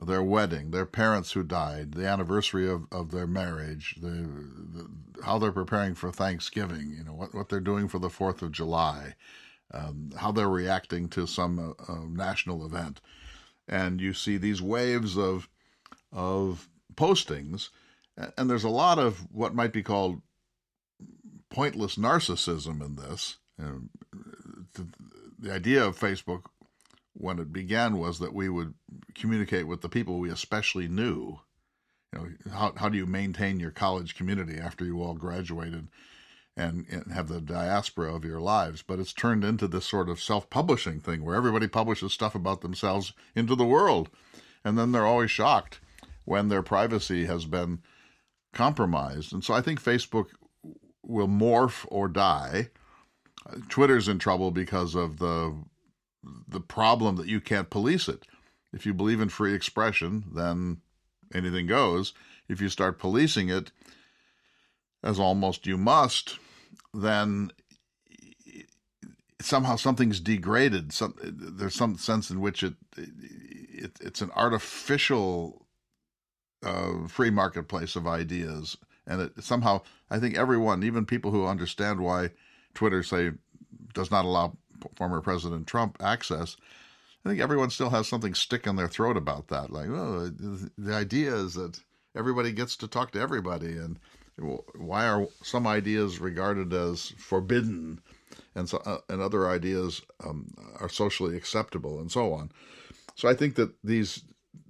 their 0.00 0.22
wedding, 0.22 0.70
their 0.70 0.86
parents 0.86 1.32
who 1.32 1.42
died, 1.42 1.92
the 1.92 2.06
anniversary 2.06 2.68
of, 2.68 2.86
of 2.90 3.10
their 3.10 3.26
marriage, 3.26 3.96
the, 4.00 4.08
the, 4.08 4.88
how 5.24 5.38
they're 5.38 5.52
preparing 5.52 5.94
for 5.94 6.10
Thanksgiving, 6.10 6.94
you 6.96 7.04
know, 7.04 7.12
what, 7.12 7.34
what 7.34 7.48
they're 7.48 7.60
doing 7.60 7.88
for 7.88 7.98
the 7.98 8.08
4th 8.08 8.42
of 8.42 8.52
July 8.52 9.14
um, 9.72 10.10
how 10.16 10.32
they're 10.32 10.48
reacting 10.48 11.08
to 11.10 11.26
some 11.26 11.58
uh, 11.58 11.92
uh, 11.92 12.04
national 12.08 12.64
event, 12.64 13.00
and 13.66 14.00
you 14.00 14.12
see 14.12 14.36
these 14.36 14.60
waves 14.60 15.16
of 15.16 15.48
of 16.12 16.68
postings, 16.94 17.70
and 18.36 18.50
there's 18.50 18.64
a 18.64 18.68
lot 18.68 18.98
of 18.98 19.26
what 19.32 19.54
might 19.54 19.72
be 19.72 19.82
called 19.82 20.20
pointless 21.48 21.96
narcissism 21.96 22.84
in 22.84 22.96
this. 22.96 23.38
Um, 23.58 23.90
the, 24.74 24.86
the 25.38 25.52
idea 25.52 25.84
of 25.84 25.98
Facebook 25.98 26.44
when 27.14 27.38
it 27.38 27.52
began 27.52 27.98
was 27.98 28.18
that 28.18 28.34
we 28.34 28.48
would 28.48 28.74
communicate 29.14 29.66
with 29.66 29.80
the 29.80 29.88
people 29.88 30.18
we 30.18 30.30
especially 30.30 30.88
knew. 30.88 31.40
You 32.12 32.18
know, 32.18 32.52
how 32.52 32.72
how 32.76 32.88
do 32.88 32.98
you 32.98 33.06
maintain 33.06 33.60
your 33.60 33.70
college 33.70 34.14
community 34.16 34.58
after 34.58 34.84
you 34.84 35.02
all 35.02 35.14
graduated? 35.14 35.88
and, 36.56 36.86
and 36.90 37.12
have 37.12 37.28
the 37.28 37.40
diaspora 37.40 38.14
of 38.14 38.24
your 38.24 38.40
lives. 38.40 38.82
But 38.82 38.98
it's 38.98 39.12
turned 39.12 39.44
into 39.44 39.66
this 39.66 39.86
sort 39.86 40.08
of 40.08 40.22
self 40.22 40.50
publishing 40.50 41.00
thing 41.00 41.24
where 41.24 41.36
everybody 41.36 41.68
publishes 41.68 42.12
stuff 42.12 42.34
about 42.34 42.60
themselves 42.60 43.12
into 43.34 43.54
the 43.54 43.64
world. 43.64 44.10
And 44.64 44.78
then 44.78 44.92
they're 44.92 45.06
always 45.06 45.30
shocked 45.30 45.80
when 46.24 46.48
their 46.48 46.62
privacy 46.62 47.26
has 47.26 47.46
been 47.46 47.80
compromised. 48.52 49.32
And 49.32 49.42
so 49.42 49.54
I 49.54 49.60
think 49.60 49.82
Facebook 49.82 50.26
will 51.02 51.28
morph 51.28 51.86
or 51.88 52.08
die. 52.08 52.68
Twitter's 53.68 54.06
in 54.06 54.18
trouble 54.18 54.52
because 54.52 54.94
of 54.94 55.18
the 55.18 55.56
the 56.48 56.60
problem 56.60 57.16
that 57.16 57.28
you 57.28 57.40
can't 57.40 57.70
police 57.70 58.08
it. 58.08 58.26
If 58.72 58.86
you 58.86 58.94
believe 58.94 59.20
in 59.20 59.28
free 59.28 59.54
expression, 59.54 60.24
then 60.34 60.80
anything 61.34 61.66
goes. 61.66 62.14
If 62.48 62.60
you 62.60 62.68
start 62.68 62.98
policing 62.98 63.48
it, 63.48 63.70
as 65.02 65.18
almost 65.18 65.66
you 65.66 65.76
must, 65.76 66.38
then 66.94 67.50
somehow 69.40 69.76
something's 69.76 70.20
degraded. 70.20 70.92
Some, 70.92 71.14
there's 71.22 71.74
some 71.74 71.98
sense 71.98 72.30
in 72.30 72.40
which 72.40 72.62
it, 72.62 72.74
it 72.96 73.92
it's 74.00 74.22
an 74.22 74.30
artificial 74.34 75.66
uh, 76.64 77.08
free 77.08 77.30
marketplace 77.30 77.96
of 77.96 78.06
ideas, 78.06 78.76
and 79.06 79.20
it 79.22 79.42
somehow 79.42 79.82
I 80.10 80.18
think 80.18 80.36
everyone, 80.36 80.84
even 80.84 81.06
people 81.06 81.30
who 81.30 81.46
understand 81.46 82.00
why 82.00 82.30
Twitter 82.74 83.02
say 83.02 83.32
does 83.92 84.10
not 84.10 84.24
allow 84.24 84.56
former 84.94 85.20
President 85.20 85.66
Trump 85.66 85.96
access. 86.00 86.56
I 87.24 87.28
think 87.28 87.40
everyone 87.40 87.70
still 87.70 87.90
has 87.90 88.08
something 88.08 88.34
stick 88.34 88.66
in 88.66 88.76
their 88.76 88.88
throat 88.88 89.16
about 89.16 89.48
that. 89.48 89.70
Like, 89.70 89.88
oh, 89.88 90.30
the 90.76 90.94
idea 90.94 91.34
is 91.34 91.54
that 91.54 91.78
everybody 92.16 92.52
gets 92.52 92.76
to 92.78 92.88
talk 92.88 93.12
to 93.12 93.20
everybody, 93.20 93.76
and 93.76 93.98
why 94.74 95.06
are 95.06 95.26
some 95.42 95.66
ideas 95.66 96.18
regarded 96.18 96.72
as 96.72 97.10
forbidden 97.18 98.00
and 98.54 98.68
so 98.68 98.78
uh, 98.78 98.98
and 99.08 99.20
other 99.20 99.48
ideas 99.48 100.02
um, 100.24 100.52
are 100.80 100.88
socially 100.88 101.36
acceptable 101.36 102.00
and 102.00 102.10
so 102.10 102.32
on 102.32 102.50
so 103.14 103.28
i 103.28 103.34
think 103.34 103.54
that 103.54 103.72
these 103.84 104.24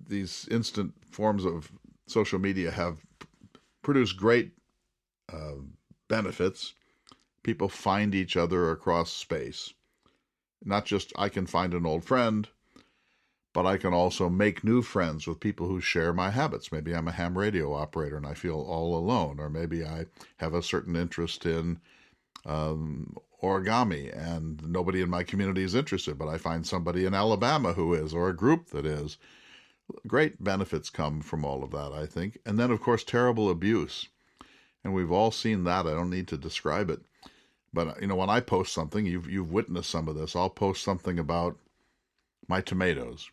these 0.08 0.48
instant 0.50 0.92
forms 1.10 1.44
of 1.44 1.70
social 2.06 2.38
media 2.38 2.70
have 2.70 2.98
produced 3.82 4.16
great 4.16 4.52
uh, 5.32 5.54
benefits 6.08 6.74
people 7.42 7.68
find 7.68 8.14
each 8.14 8.36
other 8.36 8.70
across 8.70 9.10
space 9.10 9.72
not 10.64 10.84
just 10.84 11.12
i 11.16 11.28
can 11.28 11.46
find 11.46 11.74
an 11.74 11.86
old 11.86 12.04
friend 12.04 12.48
but 13.52 13.66
I 13.66 13.76
can 13.76 13.92
also 13.92 14.30
make 14.30 14.64
new 14.64 14.80
friends 14.80 15.26
with 15.26 15.40
people 15.40 15.66
who 15.68 15.80
share 15.80 16.12
my 16.12 16.30
habits. 16.30 16.72
Maybe 16.72 16.94
I'm 16.94 17.08
a 17.08 17.12
ham 17.12 17.36
radio 17.36 17.74
operator 17.74 18.16
and 18.16 18.26
I 18.26 18.34
feel 18.34 18.58
all 18.60 18.96
alone, 18.96 19.38
or 19.38 19.50
maybe 19.50 19.84
I 19.84 20.06
have 20.38 20.54
a 20.54 20.62
certain 20.62 20.96
interest 20.96 21.44
in 21.44 21.78
um, 22.46 23.14
origami 23.42 24.16
and 24.16 24.66
nobody 24.66 25.02
in 25.02 25.10
my 25.10 25.22
community 25.22 25.62
is 25.62 25.74
interested, 25.74 26.16
but 26.16 26.28
I 26.28 26.38
find 26.38 26.66
somebody 26.66 27.04
in 27.04 27.14
Alabama 27.14 27.74
who 27.74 27.92
is, 27.92 28.14
or 28.14 28.28
a 28.28 28.36
group 28.36 28.68
that 28.68 28.86
is. 28.86 29.18
Great 30.06 30.42
benefits 30.42 30.88
come 30.88 31.20
from 31.20 31.44
all 31.44 31.62
of 31.62 31.72
that, 31.72 31.92
I 31.92 32.06
think. 32.06 32.38
And 32.46 32.58
then, 32.58 32.70
of 32.70 32.80
course, 32.80 33.04
terrible 33.04 33.50
abuse. 33.50 34.08
And 34.82 34.94
we've 34.94 35.12
all 35.12 35.30
seen 35.30 35.64
that. 35.64 35.86
I 35.86 35.90
don't 35.90 36.08
need 36.08 36.28
to 36.28 36.38
describe 36.38 36.88
it. 36.88 37.02
But, 37.72 37.88
uh, 37.88 37.94
you 38.00 38.06
know, 38.06 38.16
when 38.16 38.30
I 38.30 38.40
post 38.40 38.72
something, 38.72 39.06
you've, 39.06 39.30
you've 39.30 39.52
witnessed 39.52 39.90
some 39.90 40.08
of 40.08 40.16
this. 40.16 40.36
I'll 40.36 40.50
post 40.50 40.82
something 40.82 41.18
about 41.18 41.56
my 42.48 42.60
tomatoes 42.60 43.30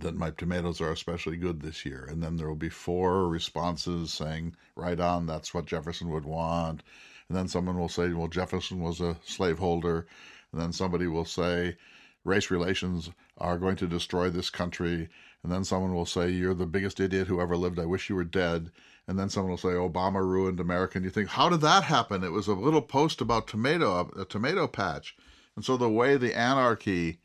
that 0.00 0.16
my 0.16 0.30
tomatoes 0.30 0.80
are 0.80 0.90
especially 0.90 1.36
good 1.36 1.60
this 1.60 1.84
year. 1.84 2.06
And 2.10 2.22
then 2.22 2.36
there 2.36 2.48
will 2.48 2.56
be 2.56 2.68
four 2.68 3.28
responses 3.28 4.12
saying, 4.12 4.56
right 4.74 4.98
on, 4.98 5.26
that's 5.26 5.54
what 5.54 5.66
Jefferson 5.66 6.10
would 6.10 6.24
want. 6.24 6.82
And 7.28 7.36
then 7.36 7.48
someone 7.48 7.78
will 7.78 7.88
say, 7.88 8.12
well, 8.12 8.28
Jefferson 8.28 8.80
was 8.80 9.00
a 9.00 9.16
slaveholder. 9.24 10.06
And 10.52 10.60
then 10.60 10.72
somebody 10.72 11.06
will 11.06 11.24
say, 11.24 11.76
race 12.24 12.50
relations 12.50 13.10
are 13.38 13.58
going 13.58 13.76
to 13.76 13.86
destroy 13.86 14.28
this 14.28 14.50
country. 14.50 15.08
And 15.42 15.52
then 15.52 15.64
someone 15.64 15.94
will 15.94 16.06
say, 16.06 16.30
you're 16.30 16.54
the 16.54 16.66
biggest 16.66 16.98
idiot 16.98 17.28
who 17.28 17.40
ever 17.40 17.56
lived. 17.56 17.78
I 17.78 17.86
wish 17.86 18.08
you 18.08 18.16
were 18.16 18.24
dead. 18.24 18.72
And 19.08 19.18
then 19.18 19.28
someone 19.28 19.50
will 19.50 19.58
say 19.58 19.68
Obama 19.68 20.20
ruined 20.20 20.60
America, 20.60 20.98
and 20.98 21.04
you 21.04 21.10
think, 21.10 21.28
how 21.28 21.48
did 21.48 21.60
that 21.60 21.84
happen? 21.84 22.24
It 22.24 22.32
was 22.32 22.48
a 22.48 22.54
little 22.54 22.82
post 22.82 23.20
about 23.20 23.46
tomato, 23.46 24.10
a 24.18 24.24
tomato 24.24 24.66
patch, 24.66 25.16
and 25.54 25.64
so 25.64 25.76
the 25.76 25.88
way 25.88 26.16
the 26.16 26.36
anarchy 26.36 27.20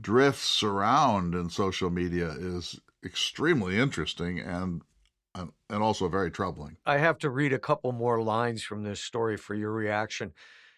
drifts 0.00 0.62
around 0.62 1.34
in 1.34 1.48
social 1.50 1.90
media 1.90 2.30
is 2.30 2.80
extremely 3.04 3.78
interesting 3.78 4.40
and 4.40 4.82
and 5.68 5.82
also 5.82 6.08
very 6.08 6.30
troubling. 6.30 6.76
I 6.86 6.98
have 6.98 7.18
to 7.18 7.30
read 7.30 7.52
a 7.52 7.58
couple 7.58 7.90
more 7.90 8.22
lines 8.22 8.62
from 8.62 8.84
this 8.84 9.00
story 9.00 9.36
for 9.36 9.54
your 9.54 9.72
reaction. 9.72 10.32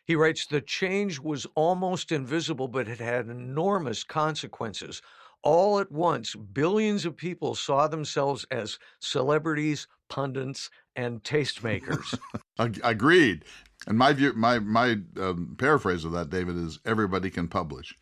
He 0.06 0.16
writes 0.16 0.46
The 0.46 0.62
change 0.62 1.18
was 1.18 1.46
almost 1.54 2.10
invisible, 2.10 2.68
but 2.68 2.88
it 2.88 2.98
had 2.98 3.26
enormous 3.26 4.02
consequences. 4.02 5.02
All 5.42 5.78
at 5.78 5.92
once, 5.92 6.34
billions 6.34 7.04
of 7.04 7.16
people 7.16 7.54
saw 7.54 7.86
themselves 7.86 8.46
as 8.50 8.78
celebrities, 8.98 9.86
pundits, 10.08 10.70
and 10.94 11.22
tastemakers. 11.22 12.18
Agreed. 12.82 13.44
And 13.86 13.98
my 13.98 14.12
view, 14.12 14.32
my 14.34 14.58
my 14.58 14.98
um, 15.20 15.54
paraphrase 15.58 16.04
of 16.04 16.12
that, 16.12 16.30
David, 16.30 16.56
is 16.56 16.78
everybody 16.84 17.30
can 17.30 17.48
publish. 17.48 17.94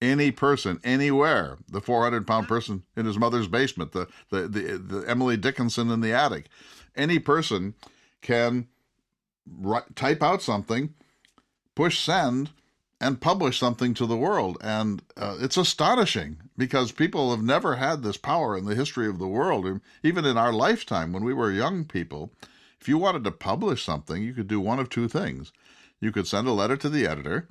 Any 0.00 0.30
person, 0.30 0.80
anywhere, 0.82 1.58
the 1.68 1.80
400 1.82 2.26
pound 2.26 2.48
person 2.48 2.84
in 2.96 3.04
his 3.04 3.18
mother's 3.18 3.48
basement, 3.48 3.92
the, 3.92 4.08
the, 4.30 4.48
the, 4.48 4.78
the 4.78 5.04
Emily 5.06 5.36
Dickinson 5.36 5.90
in 5.90 6.00
the 6.00 6.14
attic, 6.14 6.46
any 6.96 7.18
person 7.18 7.74
can 8.22 8.68
write, 9.46 9.94
type 9.96 10.22
out 10.22 10.40
something, 10.40 10.94
push 11.74 12.02
send, 12.02 12.50
and 13.00 13.20
publish 13.20 13.58
something 13.58 13.94
to 13.94 14.06
the 14.06 14.16
world. 14.16 14.58
And 14.60 15.02
uh, 15.16 15.38
it's 15.40 15.56
astonishing 15.56 16.36
because 16.56 16.92
people 16.92 17.30
have 17.30 17.42
never 17.42 17.76
had 17.76 18.02
this 18.02 18.18
power 18.18 18.56
in 18.56 18.66
the 18.66 18.74
history 18.74 19.08
of 19.08 19.18
the 19.18 19.26
world, 19.26 19.80
even 20.02 20.24
in 20.24 20.36
our 20.36 20.52
lifetime 20.52 21.12
when 21.12 21.24
we 21.24 21.32
were 21.32 21.50
young 21.50 21.84
people. 21.84 22.30
If 22.80 22.88
you 22.88 22.98
wanted 22.98 23.24
to 23.24 23.30
publish 23.30 23.84
something, 23.84 24.22
you 24.22 24.34
could 24.34 24.48
do 24.48 24.60
one 24.60 24.78
of 24.78 24.90
two 24.90 25.08
things. 25.08 25.52
You 26.00 26.12
could 26.12 26.26
send 26.26 26.46
a 26.46 26.52
letter 26.52 26.76
to 26.78 26.88
the 26.88 27.06
editor, 27.06 27.48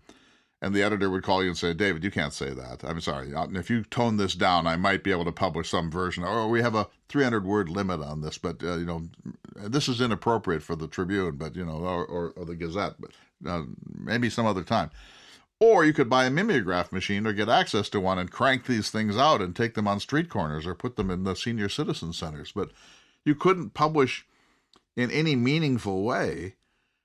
and 0.61 0.73
the 0.73 0.83
editor 0.83 1.09
would 1.09 1.23
call 1.23 1.43
you 1.43 1.49
and 1.49 1.57
say, 1.57 1.73
David, 1.73 2.03
you 2.03 2.11
can't 2.11 2.33
say 2.33 2.51
that. 2.51 2.83
I'm 2.83 2.99
sorry. 2.99 3.33
Uh, 3.33 3.47
if 3.53 3.69
you 3.69 3.83
tone 3.83 4.17
this 4.17 4.33
down, 4.35 4.67
I 4.67 4.75
might 4.75 5.03
be 5.03 5.11
able 5.11 5.25
to 5.25 5.31
publish 5.31 5.69
some 5.69 5.89
version. 5.89 6.23
Or 6.23 6.47
we 6.47 6.61
have 6.61 6.75
a 6.75 6.87
300 7.09 7.45
word 7.45 7.69
limit 7.69 8.01
on 8.01 8.21
this, 8.21 8.37
but, 8.37 8.61
uh, 8.63 8.75
you 8.77 8.85
know, 8.85 9.03
this 9.55 9.87
is 9.87 10.01
inappropriate 10.01 10.63
for 10.63 10.75
the 10.75 10.87
Tribune, 10.87 11.37
but, 11.37 11.55
you 11.55 11.65
know, 11.65 11.77
or, 11.77 12.05
or, 12.05 12.33
or 12.35 12.45
the 12.45 12.55
Gazette, 12.55 12.95
but 12.99 13.11
uh, 13.47 13.63
maybe 13.99 14.29
some 14.29 14.45
other 14.45 14.63
time. 14.63 14.89
Or 15.59 15.83
you 15.83 15.91
could 15.91 16.09
buy 16.09 16.25
a 16.25 16.29
mimeograph 16.29 16.91
machine 16.91 17.27
or 17.27 17.33
get 17.33 17.49
access 17.49 17.89
to 17.89 17.99
one 17.99 18.17
and 18.17 18.31
crank 18.31 18.65
these 18.65 18.89
things 18.89 19.17
out 19.17 19.41
and 19.41 19.53
take 19.53 19.73
them 19.73 19.87
on 19.87 19.99
street 19.99 20.29
corners 20.29 20.65
or 20.65 20.73
put 20.73 20.95
them 20.95 21.11
in 21.11 21.25
the 21.25 21.35
senior 21.35 21.67
citizen 21.67 22.13
centers. 22.13 22.53
But 22.53 22.71
you 23.25 23.35
couldn't 23.35 23.73
publish 23.73 24.25
in 24.95 25.11
any 25.11 25.35
meaningful 25.35 26.03
way 26.03 26.55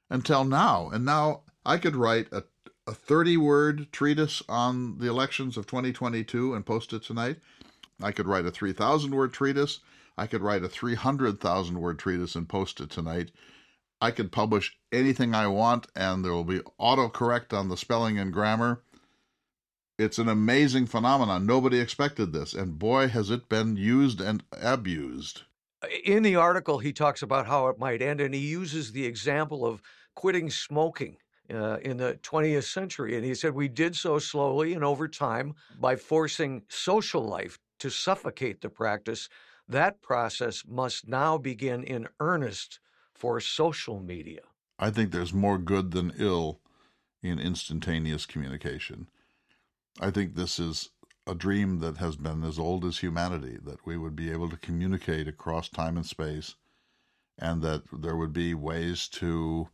until 0.08 0.44
now. 0.44 0.88
And 0.90 1.04
now 1.04 1.42
I 1.66 1.78
could 1.78 1.96
write 1.96 2.28
a, 2.32 2.44
a 2.86 2.94
30 2.94 3.36
word 3.38 3.88
treatise 3.92 4.42
on 4.48 4.98
the 4.98 5.08
elections 5.08 5.56
of 5.56 5.66
2022 5.66 6.54
and 6.54 6.64
post 6.64 6.92
it 6.92 7.02
tonight. 7.02 7.38
I 8.00 8.12
could 8.12 8.28
write 8.28 8.46
a 8.46 8.50
3,000 8.52 9.14
word 9.14 9.32
treatise. 9.32 9.80
I 10.16 10.28
could 10.28 10.42
write 10.42 10.62
a 10.62 10.68
300,000 10.68 11.80
word 11.80 11.98
treatise 11.98 12.36
and 12.36 12.48
post 12.48 12.80
it 12.80 12.90
tonight. 12.90 13.32
I 14.04 14.10
could 14.10 14.30
publish 14.30 14.76
anything 14.92 15.34
I 15.34 15.46
want 15.46 15.86
and 15.96 16.24
there 16.24 16.32
will 16.32 16.44
be 16.44 16.60
autocorrect 16.78 17.52
on 17.52 17.68
the 17.68 17.76
spelling 17.76 18.18
and 18.18 18.32
grammar. 18.32 18.82
It's 19.98 20.18
an 20.18 20.28
amazing 20.28 20.86
phenomenon. 20.86 21.46
Nobody 21.46 21.78
expected 21.80 22.32
this. 22.32 22.52
And 22.52 22.78
boy, 22.78 23.08
has 23.08 23.30
it 23.30 23.48
been 23.48 23.76
used 23.76 24.20
and 24.20 24.42
abused 24.52 25.42
in 26.04 26.22
the 26.22 26.36
article, 26.36 26.78
he 26.78 26.92
talks 26.92 27.22
about 27.22 27.46
how 27.46 27.68
it 27.68 27.78
might 27.78 28.02
end, 28.02 28.20
and 28.20 28.34
he 28.34 28.40
uses 28.40 28.92
the 28.92 29.06
example 29.06 29.66
of 29.66 29.82
quitting 30.14 30.50
smoking. 30.50 31.16
Uh, 31.52 31.76
in 31.82 31.98
the 31.98 32.18
20th 32.22 32.64
century. 32.64 33.14
And 33.14 33.22
he 33.22 33.34
said, 33.34 33.54
We 33.54 33.68
did 33.68 33.94
so 33.94 34.18
slowly 34.18 34.72
and 34.72 34.82
over 34.82 35.06
time 35.06 35.54
by 35.78 35.94
forcing 35.94 36.62
social 36.70 37.22
life 37.22 37.58
to 37.80 37.90
suffocate 37.90 38.62
the 38.62 38.70
practice. 38.70 39.28
That 39.68 40.00
process 40.00 40.64
must 40.66 41.06
now 41.06 41.36
begin 41.36 41.84
in 41.84 42.08
earnest 42.18 42.80
for 43.24 43.40
social 43.40 44.00
media. 44.00 44.42
I 44.78 44.90
think 44.90 45.10
there's 45.10 45.32
more 45.32 45.56
good 45.56 45.92
than 45.92 46.12
ill 46.18 46.60
in 47.22 47.38
instantaneous 47.38 48.26
communication. 48.26 49.08
I 49.98 50.10
think 50.10 50.34
this 50.34 50.58
is 50.58 50.90
a 51.26 51.34
dream 51.34 51.78
that 51.78 51.96
has 51.96 52.16
been 52.16 52.44
as 52.44 52.58
old 52.58 52.84
as 52.84 52.98
humanity 52.98 53.56
that 53.64 53.86
we 53.86 53.96
would 53.96 54.14
be 54.14 54.30
able 54.30 54.50
to 54.50 54.58
communicate 54.58 55.26
across 55.26 55.70
time 55.70 55.96
and 55.96 56.04
space, 56.04 56.56
and 57.38 57.62
that 57.62 57.84
there 57.90 58.14
would 58.14 58.34
be 58.34 58.52
ways 58.52 59.08
to 59.08 59.70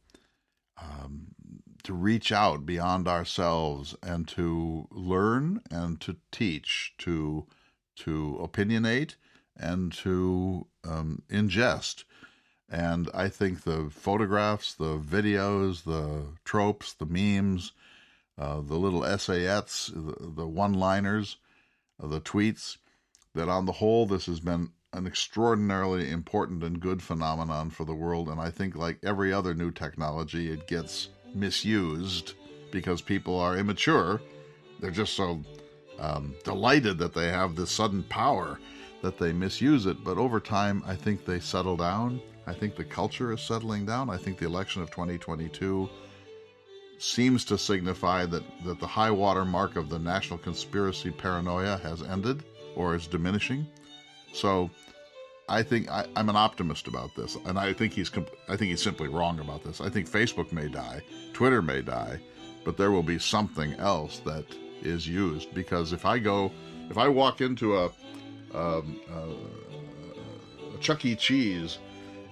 um, 0.80 1.34
to 1.82 1.92
reach 1.92 2.30
out 2.30 2.64
beyond 2.64 3.08
ourselves 3.08 3.96
and 4.00 4.28
to 4.28 4.86
learn 4.92 5.60
and 5.72 6.00
to 6.02 6.18
teach, 6.30 6.94
to 6.98 7.48
to 7.96 8.38
opinionate 8.40 9.16
and 9.56 9.92
to 9.92 10.68
um, 10.84 11.24
ingest. 11.28 12.04
And 12.70 13.10
I 13.12 13.28
think 13.28 13.62
the 13.62 13.90
photographs, 13.90 14.74
the 14.74 14.96
videos, 14.98 15.82
the 15.82 16.26
tropes, 16.44 16.92
the 16.92 17.06
memes, 17.06 17.72
uh, 18.38 18.60
the 18.60 18.76
little 18.76 19.00
essayettes, 19.00 19.92
the, 19.92 20.30
the 20.30 20.46
one 20.46 20.72
liners, 20.74 21.36
uh, 22.02 22.06
the 22.06 22.20
tweets, 22.20 22.76
that 23.34 23.48
on 23.48 23.66
the 23.66 23.72
whole, 23.72 24.06
this 24.06 24.26
has 24.26 24.40
been 24.40 24.70
an 24.92 25.06
extraordinarily 25.06 26.10
important 26.10 26.62
and 26.62 26.80
good 26.80 27.02
phenomenon 27.02 27.70
for 27.70 27.84
the 27.84 27.94
world. 27.94 28.28
And 28.28 28.40
I 28.40 28.50
think, 28.50 28.76
like 28.76 28.98
every 29.02 29.32
other 29.32 29.54
new 29.54 29.70
technology, 29.70 30.50
it 30.50 30.66
gets 30.66 31.08
misused 31.34 32.34
because 32.70 33.00
people 33.02 33.38
are 33.38 33.56
immature. 33.56 34.20
They're 34.80 34.90
just 34.90 35.14
so 35.14 35.42
um, 35.98 36.34
delighted 36.44 36.98
that 36.98 37.14
they 37.14 37.28
have 37.28 37.54
this 37.54 37.70
sudden 37.70 38.02
power 38.04 38.58
that 39.02 39.18
they 39.18 39.32
misuse 39.32 39.86
it. 39.86 40.02
But 40.02 40.18
over 40.18 40.40
time, 40.40 40.82
I 40.86 40.94
think 40.94 41.24
they 41.24 41.40
settle 41.40 41.76
down. 41.76 42.20
I 42.50 42.54
think 42.54 42.74
the 42.74 42.84
culture 42.84 43.32
is 43.32 43.40
settling 43.40 43.86
down. 43.86 44.10
I 44.10 44.16
think 44.16 44.38
the 44.38 44.46
election 44.46 44.82
of 44.82 44.90
2022 44.90 45.88
seems 46.98 47.44
to 47.44 47.56
signify 47.56 48.26
that, 48.26 48.42
that 48.64 48.80
the 48.80 48.88
high 48.88 49.12
water 49.12 49.44
mark 49.44 49.76
of 49.76 49.88
the 49.88 50.00
national 50.00 50.40
conspiracy 50.40 51.12
paranoia 51.12 51.78
has 51.78 52.02
ended 52.02 52.42
or 52.74 52.96
is 52.96 53.06
diminishing. 53.06 53.68
So 54.32 54.68
I 55.48 55.62
think 55.62 55.88
I, 55.88 56.06
am 56.16 56.28
an 56.28 56.34
optimist 56.34 56.88
about 56.88 57.14
this, 57.14 57.36
and 57.46 57.56
I 57.56 57.72
think 57.72 57.92
he's 57.92 58.10
I 58.48 58.56
think 58.56 58.70
he's 58.70 58.82
simply 58.82 59.06
wrong 59.06 59.38
about 59.38 59.62
this. 59.62 59.80
I 59.80 59.88
think 59.88 60.10
Facebook 60.10 60.50
may 60.50 60.66
die, 60.66 61.02
Twitter 61.32 61.62
may 61.62 61.82
die, 61.82 62.20
but 62.64 62.76
there 62.76 62.90
will 62.90 63.04
be 63.04 63.20
something 63.20 63.74
else 63.74 64.18
that 64.24 64.44
is 64.82 65.06
used 65.06 65.54
because 65.54 65.92
if 65.92 66.04
I 66.04 66.18
go, 66.18 66.50
if 66.90 66.98
I 66.98 67.06
walk 67.06 67.40
into 67.40 67.76
a, 67.76 67.84
um, 68.54 69.00
a 70.74 70.78
Chuck 70.78 71.04
E. 71.04 71.14
Cheese 71.14 71.78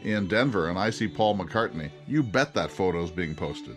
in 0.03 0.29
Denver 0.29 0.69
and 0.69 0.79
I 0.79 0.91
see 0.91 1.09
Paul 1.09 1.37
McCartney, 1.37 1.91
you 2.07 2.23
bet 2.23 2.55
that 2.55 2.71
photo 2.71 3.03
is 3.03 3.11
being 3.11 3.35
posted. 3.35 3.77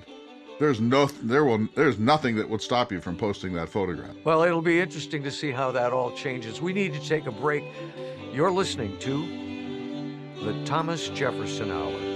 There's 0.60 0.80
no, 0.80 1.08
there 1.24 1.44
will, 1.44 1.68
there's 1.76 1.98
nothing 1.98 2.36
that 2.36 2.48
would 2.48 2.62
stop 2.62 2.92
you 2.92 3.02
from 3.02 3.18
posting 3.18 3.54
that 3.54 3.68
photograph. 3.70 4.16
Well, 4.24 4.44
it'll 4.44 4.62
be 4.62 4.80
interesting 4.80 5.24
to 5.24 5.32
see 5.32 5.52
how 5.52 5.72
that 5.72 5.92
all 5.92 6.12
changes. 6.12 6.62
We 6.62 6.72
need 6.72 6.94
to 6.94 7.00
take 7.00 7.26
a 7.26 7.32
break. 7.32 7.64
You're 8.32 8.52
listening 8.52 9.00
to 9.00 10.44
the 10.44 10.64
Thomas 10.66 11.10
Jefferson 11.10 11.72
Hour. 11.72 12.11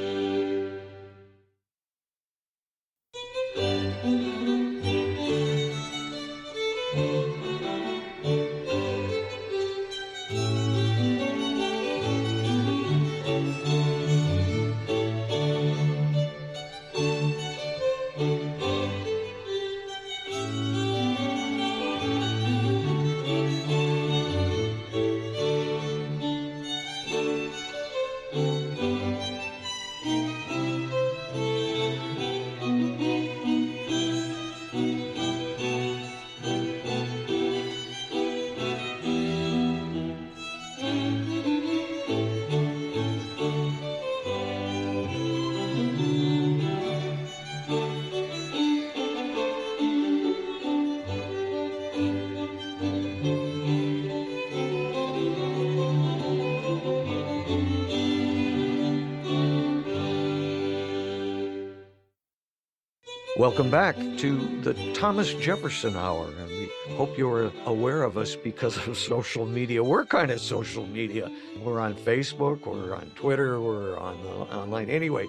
Welcome 63.56 63.72
back 63.72 63.96
to 64.18 64.62
the 64.64 64.74
Thomas 64.92 65.34
Jefferson 65.34 65.96
Hour. 65.96 66.28
And 66.28 66.50
we 66.50 66.70
hope 66.98 67.18
you're 67.18 67.54
aware 67.66 68.04
of 68.04 68.18
us 68.18 68.36
because 68.36 68.76
of 68.86 68.98
social 69.14 69.46
media. 69.46 69.82
We're 69.82 70.06
kind 70.06 70.30
of 70.30 70.42
social 70.42 70.86
media. 70.86 71.32
We're 71.62 71.80
on 71.80 71.94
Facebook, 71.94 72.66
we're 72.66 72.94
on 72.94 73.12
Twitter, 73.16 73.62
we're 73.62 73.98
on 73.98 74.18
uh, 74.26 74.58
online. 74.58 74.90
Anyway, 74.90 75.28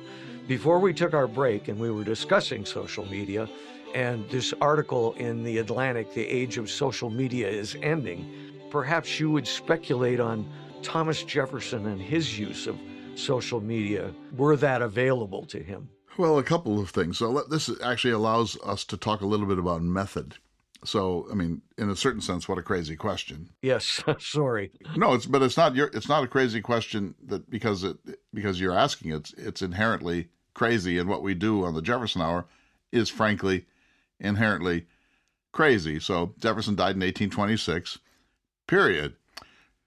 before 0.48 0.80
we 0.80 0.92
took 0.92 1.14
our 1.14 1.28
break 1.28 1.68
and 1.68 1.78
we 1.78 1.92
were 1.92 2.02
discussing 2.02 2.64
social 2.64 3.06
media, 3.06 3.48
and 3.94 4.28
this 4.28 4.52
article 4.60 5.12
in 5.12 5.44
The 5.44 5.58
Atlantic, 5.58 6.12
The 6.12 6.26
Age 6.26 6.58
of 6.58 6.68
Social 6.68 7.10
Media 7.10 7.48
is 7.48 7.76
Ending, 7.80 8.28
perhaps 8.70 9.20
you 9.20 9.30
would 9.30 9.46
speculate 9.46 10.18
on 10.18 10.50
Thomas 10.82 11.22
Jefferson 11.22 11.86
and 11.86 12.02
his 12.02 12.36
use 12.36 12.66
of 12.66 12.76
social 13.14 13.60
media. 13.60 14.12
Were 14.36 14.56
that 14.56 14.82
available 14.82 15.46
to 15.46 15.62
him? 15.62 15.88
Well, 16.18 16.38
a 16.38 16.42
couple 16.42 16.78
of 16.80 16.90
things. 16.90 17.18
So 17.18 17.42
this 17.50 17.70
actually 17.82 18.12
allows 18.12 18.56
us 18.64 18.84
to 18.84 18.96
talk 18.96 19.20
a 19.20 19.26
little 19.26 19.46
bit 19.46 19.58
about 19.58 19.82
method. 19.82 20.36
So, 20.84 21.26
I 21.30 21.34
mean, 21.34 21.62
in 21.78 21.90
a 21.90 21.96
certain 21.96 22.20
sense, 22.20 22.48
what 22.48 22.58
a 22.58 22.62
crazy 22.62 22.96
question. 22.96 23.50
Yes, 23.62 24.02
sorry. 24.18 24.70
No, 24.96 25.14
it's 25.14 25.26
but 25.26 25.42
it's 25.42 25.56
not 25.56 25.74
your 25.74 25.88
it's 25.88 26.08
not 26.08 26.24
a 26.24 26.28
crazy 26.28 26.60
question 26.60 27.14
that 27.26 27.50
because 27.50 27.82
it 27.82 27.98
because 28.32 28.60
you're 28.60 28.76
asking 28.76 29.12
it, 29.12 29.32
it's 29.36 29.62
inherently 29.62 30.28
crazy 30.54 30.98
and 30.98 31.08
what 31.08 31.22
we 31.22 31.34
do 31.34 31.64
on 31.64 31.74
the 31.74 31.82
Jefferson 31.82 32.22
Hour 32.22 32.46
is 32.92 33.10
frankly 33.10 33.66
inherently 34.20 34.86
crazy. 35.52 35.98
So, 35.98 36.34
Jefferson 36.38 36.76
died 36.76 36.96
in 36.96 37.00
1826. 37.00 37.98
Period. 38.66 39.16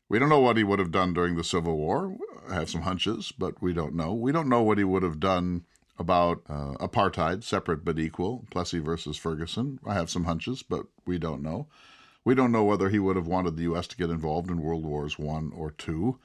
We 0.10 0.18
don't 0.18 0.30
know 0.30 0.40
what 0.40 0.58
he 0.58 0.64
would 0.64 0.80
have 0.80 0.92
done 0.92 1.14
during 1.14 1.36
the 1.36 1.44
Civil 1.44 1.78
War. 1.78 2.16
I 2.50 2.56
have 2.56 2.70
some 2.70 2.82
hunches, 2.82 3.32
but 3.38 3.62
we 3.62 3.74
don't 3.74 3.94
know. 3.94 4.14
We 4.14 4.32
don't 4.32 4.50
know 4.50 4.64
what 4.64 4.80
he 4.80 4.84
would 4.84 5.04
have 5.04 5.20
done 5.20 5.66
about 6.00 6.42
uh, 6.50 6.74
apartheid, 6.80 7.44
separate 7.44 7.84
but 7.84 8.00
equal, 8.00 8.46
Plessy 8.50 8.80
versus 8.80 9.18
Ferguson. 9.18 9.80
I 9.86 9.94
have 9.94 10.10
some 10.10 10.24
hunches, 10.24 10.64
but 10.64 10.86
we 11.06 11.20
don't 11.20 11.44
know. 11.44 11.68
We 12.24 12.36
don't 12.36 12.52
know 12.52 12.64
whether 12.64 12.90
he 12.90 13.00
would 13.00 13.18
have 13.18 13.28
wanted 13.28 13.56
the 13.56 13.64
U.S. 13.64 13.88
to 13.88 13.98
get 13.98 14.10
involved 14.10 14.50
in 14.50 14.62
World 14.62 14.86
Wars 14.86 15.20
One 15.20 15.52
or 15.56 15.72
two. 15.72 16.20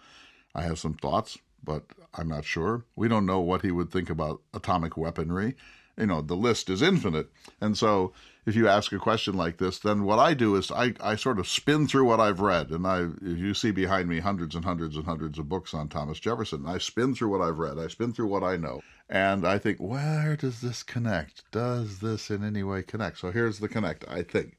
I 0.55 0.63
have 0.63 0.79
some 0.79 0.95
thoughts, 0.95 1.39
but 1.63 1.85
I'm 2.15 2.29
not 2.29 2.45
sure. 2.45 2.85
We 2.95 3.09
don't 3.09 3.27
know 3.27 3.41
what 3.41 3.63
he 3.63 3.71
would 3.71 3.91
think 3.91 4.11
about 4.11 4.41
atomic 4.53 4.97
weaponry. 4.97 5.57
You 5.97 6.07
know, 6.07 6.21
the 6.21 6.35
list 6.35 6.71
is 6.71 6.83
infinite. 6.83 7.31
And 7.61 7.79
so 7.79 8.13
if 8.47 8.57
you 8.57 8.69
ask 8.69 8.93
a 8.93 8.99
question 8.99 9.35
like 9.35 9.59
this, 9.59 9.79
then 9.79 10.05
what 10.05 10.19
I 10.19 10.35
do 10.35 10.57
is 10.57 10.71
I, 10.71 10.95
I 11.01 11.17
sort 11.17 11.39
of 11.39 11.49
spin 11.49 11.87
through 11.87 12.05
what 12.05 12.21
I've 12.21 12.41
read. 12.41 12.71
And 12.71 12.87
I 12.87 13.07
you 13.23 13.55
see 13.55 13.71
behind 13.71 14.09
me 14.09 14.21
hundreds 14.21 14.55
and 14.55 14.65
hundreds 14.65 14.97
and 14.97 15.05
hundreds 15.05 15.39
of 15.39 15.49
books 15.49 15.73
on 15.73 15.89
Thomas 15.89 16.19
Jefferson. 16.19 16.65
I 16.67 16.79
spin 16.79 17.15
through 17.15 17.31
what 17.31 17.41
I've 17.41 17.59
read. 17.59 17.79
I 17.79 17.89
spin 17.89 18.13
through 18.13 18.27
what 18.27 18.43
I 18.43 18.57
know. 18.57 18.81
And 19.15 19.47
I 19.47 19.59
think, 19.59 19.79
where 19.79 20.35
does 20.35 20.61
this 20.61 20.83
connect? 20.83 21.49
Does 21.53 22.01
this 22.01 22.33
in 22.33 22.43
any 22.43 22.65
way 22.65 22.83
connect? 22.83 23.19
So 23.21 23.31
here's 23.31 23.61
the 23.61 23.69
connect, 23.69 24.05
I 24.09 24.25
think. 24.25 24.57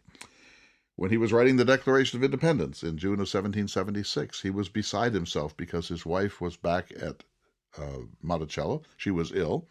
When 0.96 1.10
he 1.12 1.18
was 1.18 1.34
writing 1.34 1.58
the 1.58 1.65
Declaration 1.65 2.18
of 2.18 2.24
Independence 2.24 2.82
in 2.82 2.98
June 2.98 3.15
of 3.15 3.28
1776, 3.28 4.44
he 4.44 4.50
was 4.50 4.70
beside 4.70 5.13
himself 5.13 5.58
because 5.58 5.89
his 5.89 6.06
wife 6.06 6.39
was 6.39 6.56
back 6.56 6.94
at 7.02 7.26
uh, 7.78 8.04
Monticello. 8.22 8.84
She 8.96 9.12
was 9.12 9.34
ill. 9.34 9.68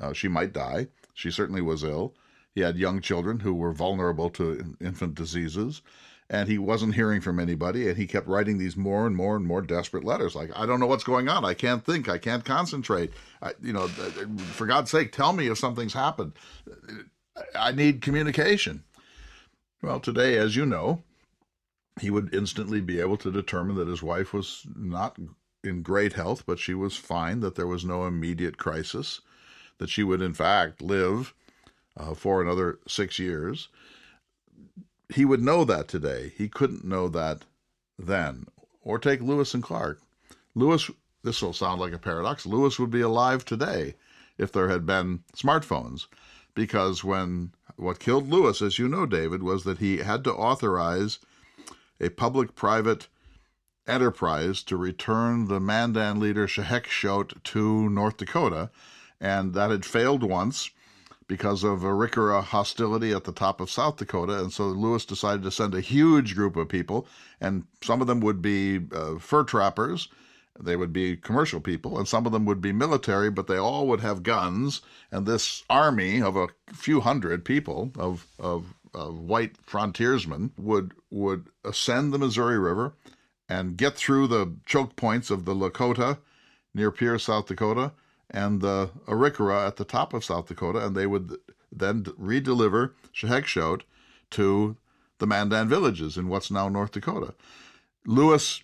Uh, 0.00 0.14
she 0.14 0.28
might 0.28 0.54
die. 0.54 0.86
She 1.12 1.30
certainly 1.30 1.60
was 1.60 1.84
ill. 1.84 2.14
He 2.54 2.62
had 2.62 2.78
young 2.78 3.02
children 3.02 3.40
who 3.40 3.52
were 3.52 3.74
vulnerable 3.74 4.30
to 4.30 4.78
infant 4.80 5.14
diseases 5.14 5.82
and 6.32 6.48
he 6.48 6.56
wasn't 6.56 6.94
hearing 6.94 7.20
from 7.20 7.38
anybody 7.38 7.88
and 7.88 7.98
he 7.98 8.06
kept 8.06 8.26
writing 8.26 8.56
these 8.56 8.76
more 8.76 9.06
and 9.06 9.14
more 9.14 9.36
and 9.36 9.46
more 9.46 9.60
desperate 9.60 10.02
letters 10.02 10.34
like 10.34 10.50
i 10.56 10.66
don't 10.66 10.80
know 10.80 10.86
what's 10.86 11.04
going 11.04 11.28
on. 11.28 11.44
I 11.44 11.54
can't 11.54 11.84
think. 11.84 12.08
I 12.08 12.18
can't 12.18 12.44
concentrate. 12.44 13.12
I, 13.40 13.52
you 13.62 13.72
know 13.72 13.86
for 13.86 14.66
god's 14.66 14.90
sake 14.90 15.12
tell 15.12 15.32
me 15.32 15.46
if 15.48 15.58
something's 15.58 15.92
happened. 15.92 16.32
I 17.54 17.72
need 17.72 18.02
communication. 18.02 18.82
Well 19.82 20.00
today 20.00 20.36
as 20.38 20.56
you 20.56 20.66
know 20.66 21.02
he 22.00 22.10
would 22.10 22.34
instantly 22.34 22.80
be 22.80 22.98
able 22.98 23.18
to 23.18 23.30
determine 23.30 23.76
that 23.76 23.88
his 23.88 24.02
wife 24.02 24.32
was 24.32 24.66
not 24.74 25.18
in 25.62 25.82
great 25.82 26.14
health 26.14 26.44
but 26.46 26.58
she 26.58 26.72
was 26.72 26.96
fine 26.96 27.40
that 27.40 27.54
there 27.54 27.66
was 27.66 27.84
no 27.84 28.06
immediate 28.06 28.56
crisis 28.56 29.20
that 29.78 29.90
she 29.90 30.02
would 30.02 30.22
in 30.22 30.32
fact 30.32 30.80
live 30.80 31.34
uh, 31.96 32.14
for 32.14 32.40
another 32.40 32.78
six 32.88 33.18
years 33.18 33.68
he 35.14 35.24
would 35.24 35.42
know 35.42 35.64
that 35.64 35.88
today. 35.88 36.32
He 36.36 36.48
couldn't 36.48 36.84
know 36.84 37.08
that 37.08 37.44
then. 37.98 38.46
Or 38.82 38.98
take 38.98 39.20
Lewis 39.20 39.54
and 39.54 39.62
Clark. 39.62 40.00
Lewis, 40.54 40.90
this 41.22 41.40
will 41.40 41.52
sound 41.52 41.80
like 41.80 41.92
a 41.92 41.98
paradox, 41.98 42.46
Lewis 42.46 42.78
would 42.78 42.90
be 42.90 43.00
alive 43.00 43.44
today 43.44 43.94
if 44.38 44.52
there 44.52 44.68
had 44.68 44.84
been 44.84 45.24
smartphones. 45.36 46.06
Because 46.54 47.02
when 47.02 47.52
what 47.76 47.98
killed 47.98 48.28
Lewis, 48.28 48.60
as 48.60 48.78
you 48.78 48.88
know, 48.88 49.06
David, 49.06 49.42
was 49.42 49.64
that 49.64 49.78
he 49.78 49.98
had 49.98 50.24
to 50.24 50.32
authorize 50.32 51.18
a 52.00 52.10
public 52.10 52.54
private 52.54 53.08
enterprise 53.86 54.62
to 54.64 54.76
return 54.76 55.48
the 55.48 55.60
Mandan 55.60 56.20
leader 56.20 56.46
Sheheke-shote 56.46 57.42
to 57.44 57.88
North 57.88 58.16
Dakota. 58.16 58.70
And 59.20 59.54
that 59.54 59.70
had 59.70 59.84
failed 59.84 60.22
once 60.22 60.70
because 61.28 61.64
of 61.64 61.80
Arikara 61.80 62.42
hostility 62.42 63.12
at 63.12 63.24
the 63.24 63.32
top 63.32 63.60
of 63.60 63.70
South 63.70 63.96
Dakota. 63.96 64.40
And 64.40 64.52
so 64.52 64.66
Lewis 64.66 65.04
decided 65.04 65.42
to 65.42 65.50
send 65.50 65.74
a 65.74 65.80
huge 65.80 66.34
group 66.34 66.56
of 66.56 66.68
people, 66.68 67.06
and 67.40 67.64
some 67.82 68.00
of 68.00 68.06
them 68.06 68.20
would 68.20 68.42
be 68.42 68.80
uh, 68.92 69.18
fur 69.18 69.44
trappers. 69.44 70.08
They 70.60 70.76
would 70.76 70.92
be 70.92 71.16
commercial 71.16 71.60
people, 71.60 71.98
and 71.98 72.06
some 72.06 72.26
of 72.26 72.32
them 72.32 72.44
would 72.44 72.60
be 72.60 72.72
military, 72.72 73.30
but 73.30 73.46
they 73.46 73.56
all 73.56 73.86
would 73.88 74.00
have 74.00 74.22
guns. 74.22 74.82
And 75.10 75.24
this 75.26 75.64
army 75.70 76.20
of 76.20 76.36
a 76.36 76.48
few 76.72 77.00
hundred 77.00 77.44
people, 77.44 77.92
of, 77.98 78.26
of, 78.38 78.74
of 78.92 79.18
white 79.18 79.56
frontiersmen, 79.62 80.52
would, 80.58 80.92
would 81.10 81.46
ascend 81.64 82.12
the 82.12 82.18
Missouri 82.18 82.58
River 82.58 82.94
and 83.48 83.76
get 83.76 83.96
through 83.96 84.26
the 84.26 84.54
choke 84.66 84.94
points 84.96 85.30
of 85.30 85.46
the 85.46 85.54
Lakota 85.54 86.18
near 86.74 86.90
Pierre, 86.90 87.18
South 87.18 87.46
Dakota, 87.46 87.92
and 88.32 88.60
the 88.60 88.90
Arikara 89.06 89.66
at 89.66 89.76
the 89.76 89.84
top 89.84 90.14
of 90.14 90.24
South 90.24 90.48
Dakota, 90.48 90.84
and 90.84 90.96
they 90.96 91.06
would 91.06 91.36
then 91.70 92.04
redeliver 92.04 92.92
Sheheke-shote 93.14 93.84
to 94.30 94.76
the 95.18 95.26
Mandan 95.26 95.68
villages 95.68 96.16
in 96.16 96.28
what's 96.28 96.50
now 96.50 96.68
North 96.68 96.92
Dakota. 96.92 97.34
Lewis 98.06 98.62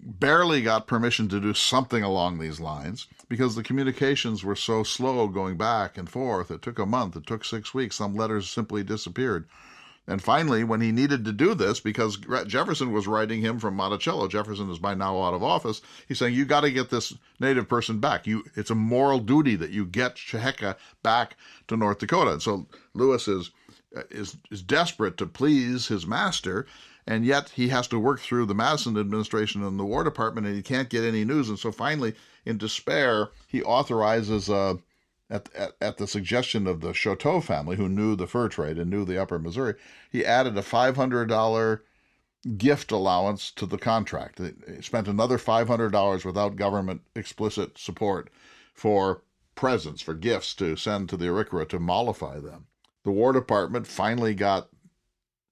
barely 0.00 0.62
got 0.62 0.86
permission 0.86 1.28
to 1.28 1.40
do 1.40 1.52
something 1.52 2.02
along 2.02 2.38
these 2.38 2.60
lines 2.60 3.06
because 3.28 3.54
the 3.54 3.62
communications 3.62 4.42
were 4.42 4.56
so 4.56 4.82
slow 4.82 5.28
going 5.28 5.56
back 5.56 5.98
and 5.98 6.08
forth. 6.08 6.50
It 6.50 6.62
took 6.62 6.78
a 6.78 6.86
month, 6.86 7.16
it 7.16 7.26
took 7.26 7.44
six 7.44 7.74
weeks. 7.74 7.96
Some 7.96 8.16
letters 8.16 8.48
simply 8.48 8.82
disappeared. 8.82 9.46
And 10.08 10.22
finally, 10.22 10.62
when 10.62 10.80
he 10.80 10.92
needed 10.92 11.24
to 11.24 11.32
do 11.32 11.54
this, 11.54 11.80
because 11.80 12.18
Jefferson 12.46 12.92
was 12.92 13.08
writing 13.08 13.40
him 13.40 13.58
from 13.58 13.74
Monticello, 13.74 14.28
Jefferson 14.28 14.70
is 14.70 14.78
by 14.78 14.94
now 14.94 15.20
out 15.20 15.34
of 15.34 15.42
office. 15.42 15.82
He's 16.06 16.18
saying, 16.18 16.34
"You 16.34 16.44
got 16.44 16.60
to 16.60 16.70
get 16.70 16.90
this 16.90 17.14
native 17.40 17.68
person 17.68 17.98
back. 17.98 18.26
You, 18.26 18.44
it's 18.54 18.70
a 18.70 18.76
moral 18.76 19.18
duty 19.18 19.56
that 19.56 19.70
you 19.70 19.84
get 19.84 20.14
Sheheke 20.14 20.76
back 21.02 21.36
to 21.66 21.76
North 21.76 21.98
Dakota." 21.98 22.32
And 22.32 22.42
so 22.42 22.66
Lewis 22.94 23.26
is 23.26 23.50
uh, 23.96 24.02
is 24.10 24.36
is 24.50 24.62
desperate 24.62 25.16
to 25.16 25.26
please 25.26 25.88
his 25.88 26.06
master, 26.06 26.66
and 27.06 27.24
yet 27.26 27.50
he 27.50 27.68
has 27.68 27.88
to 27.88 27.98
work 27.98 28.20
through 28.20 28.46
the 28.46 28.54
Madison 28.54 28.96
administration 28.96 29.64
and 29.64 29.78
the 29.78 29.84
War 29.84 30.04
Department, 30.04 30.46
and 30.46 30.54
he 30.54 30.62
can't 30.62 30.88
get 30.88 31.02
any 31.02 31.24
news. 31.24 31.48
And 31.48 31.58
so 31.58 31.72
finally, 31.72 32.14
in 32.44 32.58
despair, 32.58 33.30
he 33.48 33.62
authorizes 33.62 34.48
a 34.48 34.78
at, 35.28 35.48
at, 35.54 35.72
at, 35.80 35.96
the 35.96 36.06
suggestion 36.06 36.66
of 36.66 36.80
the 36.80 36.92
Chouteau 36.92 37.42
family, 37.42 37.76
who 37.76 37.88
knew 37.88 38.14
the 38.14 38.26
fur 38.26 38.48
trade 38.48 38.78
and 38.78 38.90
knew 38.90 39.04
the 39.04 39.20
upper 39.20 39.38
Missouri, 39.38 39.74
he 40.10 40.24
added 40.24 40.56
a 40.56 40.62
$500 40.62 41.80
gift 42.56 42.92
allowance 42.92 43.50
to 43.50 43.66
the 43.66 43.78
contract. 43.78 44.38
He 44.38 44.82
spent 44.82 45.08
another 45.08 45.38
$500 45.38 46.24
without 46.24 46.56
government 46.56 47.02
explicit 47.14 47.76
support 47.76 48.30
for 48.72 49.22
presents, 49.54 50.02
for 50.02 50.14
gifts 50.14 50.54
to 50.54 50.76
send 50.76 51.08
to 51.08 51.16
the 51.16 51.26
Arikara 51.26 51.68
to 51.70 51.80
mollify 51.80 52.38
them. 52.38 52.66
The 53.04 53.10
War 53.10 53.32
Department 53.32 53.86
finally 53.86 54.34
got 54.34 54.68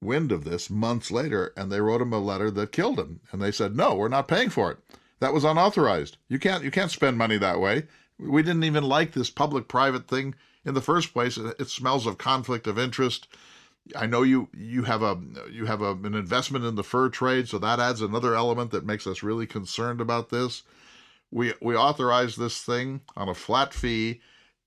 wind 0.00 0.30
of 0.30 0.44
this 0.44 0.68
months 0.70 1.10
later, 1.10 1.52
and 1.56 1.72
they 1.72 1.80
wrote 1.80 2.02
him 2.02 2.12
a 2.12 2.18
letter 2.18 2.50
that 2.50 2.72
killed 2.72 2.98
him. 2.98 3.20
And 3.32 3.40
they 3.40 3.50
said, 3.50 3.74
"No, 3.74 3.94
we're 3.94 4.08
not 4.08 4.28
paying 4.28 4.50
for 4.50 4.70
it. 4.70 4.78
That 5.20 5.32
was 5.32 5.44
unauthorized. 5.44 6.18
You 6.28 6.38
can't 6.38 6.62
you 6.62 6.70
can't 6.70 6.90
spend 6.90 7.16
money 7.16 7.38
that 7.38 7.60
way. 7.60 7.84
We 8.18 8.42
didn't 8.42 8.64
even 8.64 8.85
like 8.85 9.12
this 9.12 9.31
public 9.31 9.68
private 9.68 10.07
thing 10.07 10.35
in 10.64 10.74
the 10.74 10.81
first 10.81 11.12
place. 11.12 11.37
It, 11.37 11.68
smells 11.68 12.07
of 12.07 12.18
conflict 12.18 12.66
of 12.66 12.79
interest. 12.79 13.29
I 13.94 14.07
know 14.07 14.22
you 14.22 14.48
you 14.57 14.85
have 14.85 15.03
a 15.03 15.20
you 15.50 15.66
have 15.66 15.83
a, 15.83 15.92
an 15.92 16.14
investment 16.14 16.64
in 16.64 16.74
the 16.74 16.85
fur 16.85 17.09
trade, 17.09 17.48
so 17.48 17.59
that 17.59 17.81
adds 17.81 18.00
another 18.00 18.35
element 18.35 18.70
that 18.70 18.87
makes 18.87 19.07
us 19.07 19.22
really 19.22 19.46
concerned 19.46 20.00
about 20.00 20.31
this. 20.31 20.62
We 21.31 21.53
we 21.61 21.77
authorized 21.77 22.38
this 22.38 22.62
thing 22.62 23.03
on 23.16 23.29
a 23.29 23.35
flat 23.35 23.74
fee. 23.74 24.20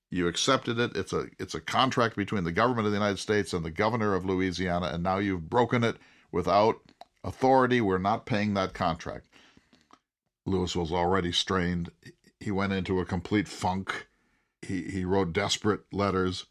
You 0.10 0.28
accepted 0.28 0.80
it. 0.80 0.96
It's 0.96 1.14
a 1.14 1.28
it's 1.40 1.56
a 1.56 1.62
contract 1.62 2.16
between 2.16 2.44
the 2.44 2.52
government 2.52 2.86
of 2.86 2.92
the 2.92 2.98
United 2.98 3.20
States 3.20 3.54
and 3.54 3.66
the 3.66 3.72
governor 3.72 4.14
of 4.14 4.26
Louisiana, 4.26 4.88
and 4.94 5.02
now 5.02 5.18
you've 5.18 5.50
broken 5.50 5.84
it 5.84 5.98
without 6.32 6.80
authority. 7.24 7.82
We're 7.82 7.98
not 7.98 8.26
paying 8.26 8.54
that 8.54 8.74
contract. 8.74 9.26
Lewis 10.46 10.76
was 10.76 10.92
already 10.92 11.32
strained 11.32 11.92
he 12.48 12.52
went 12.52 12.72
into 12.72 13.02
a 13.02 13.06
complete 13.06 13.46
funk. 13.46 14.08
He 14.62 14.84
he 14.84 15.04
wrote 15.04 15.34
desperate 15.34 15.82
letters, 15.92 16.46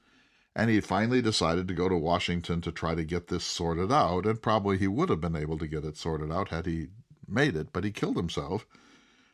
And 0.55 0.69
he 0.69 0.81
finally 0.83 1.23
decided 1.23 1.67
to 1.69 1.75
go 1.75 1.89
to 1.89 1.97
Washington 1.97 2.61
to 2.61 2.71
try 2.71 2.95
to 2.95 3.03
get 3.03 3.29
this 3.29 3.45
sorted 3.45 3.91
out, 3.91 4.27
and 4.27 4.43
probably 4.43 4.77
he 4.77 4.89
would 4.89 5.09
have 5.09 5.23
been 5.23 5.35
able 5.35 5.57
to 5.57 5.67
get 5.67 5.87
it 5.87 5.97
sorted 5.97 6.31
out 6.31 6.51
had 6.51 6.67
he 6.67 6.89
made 7.27 7.57
it, 7.57 7.73
but 7.73 7.83
he 7.83 7.91
killed 7.91 8.19
himself 8.19 8.67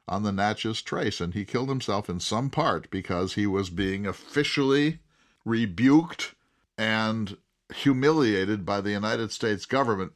on 0.06 0.22
the 0.22 0.30
Natchez 0.30 0.82
Trace, 0.82 1.20
and 1.20 1.34
he 1.34 1.44
killed 1.44 1.68
himself 1.68 2.08
in 2.08 2.20
some 2.20 2.48
part 2.48 2.88
because 2.90 3.34
he 3.34 3.46
was 3.48 3.68
being 3.68 4.06
officially 4.06 5.00
rebuked 5.44 6.36
and 6.78 7.38
humiliated 7.74 8.64
by 8.64 8.80
the 8.80 8.92
United 8.92 9.32
States 9.32 9.66
government. 9.66 10.12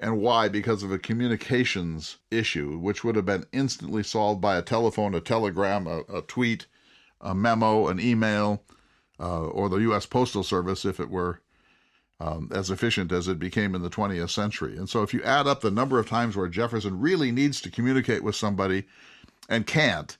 And 0.00 0.18
why? 0.20 0.48
Because 0.48 0.82
of 0.82 0.90
a 0.90 0.98
communications 0.98 2.16
issue, 2.30 2.78
which 2.78 3.04
would 3.04 3.16
have 3.16 3.26
been 3.26 3.44
instantly 3.52 4.02
solved 4.02 4.40
by 4.40 4.56
a 4.56 4.62
telephone, 4.62 5.14
a 5.14 5.20
telegram, 5.20 5.86
a, 5.86 6.00
a 6.12 6.22
tweet, 6.22 6.66
a 7.20 7.34
memo, 7.34 7.86
an 7.88 8.00
email, 8.00 8.62
uh, 9.20 9.44
or 9.44 9.68
the 9.68 9.76
U.S. 9.76 10.06
Postal 10.06 10.42
Service 10.42 10.86
if 10.86 10.98
it 10.98 11.10
were 11.10 11.42
um, 12.18 12.50
as 12.50 12.70
efficient 12.70 13.12
as 13.12 13.28
it 13.28 13.38
became 13.38 13.74
in 13.74 13.82
the 13.82 13.90
20th 13.90 14.30
century. 14.30 14.76
And 14.76 14.88
so, 14.88 15.02
if 15.02 15.12
you 15.12 15.22
add 15.22 15.46
up 15.46 15.60
the 15.60 15.70
number 15.70 15.98
of 15.98 16.08
times 16.08 16.34
where 16.34 16.48
Jefferson 16.48 16.98
really 16.98 17.30
needs 17.30 17.60
to 17.60 17.70
communicate 17.70 18.24
with 18.24 18.36
somebody 18.36 18.84
and 19.48 19.66
can't 19.66 20.16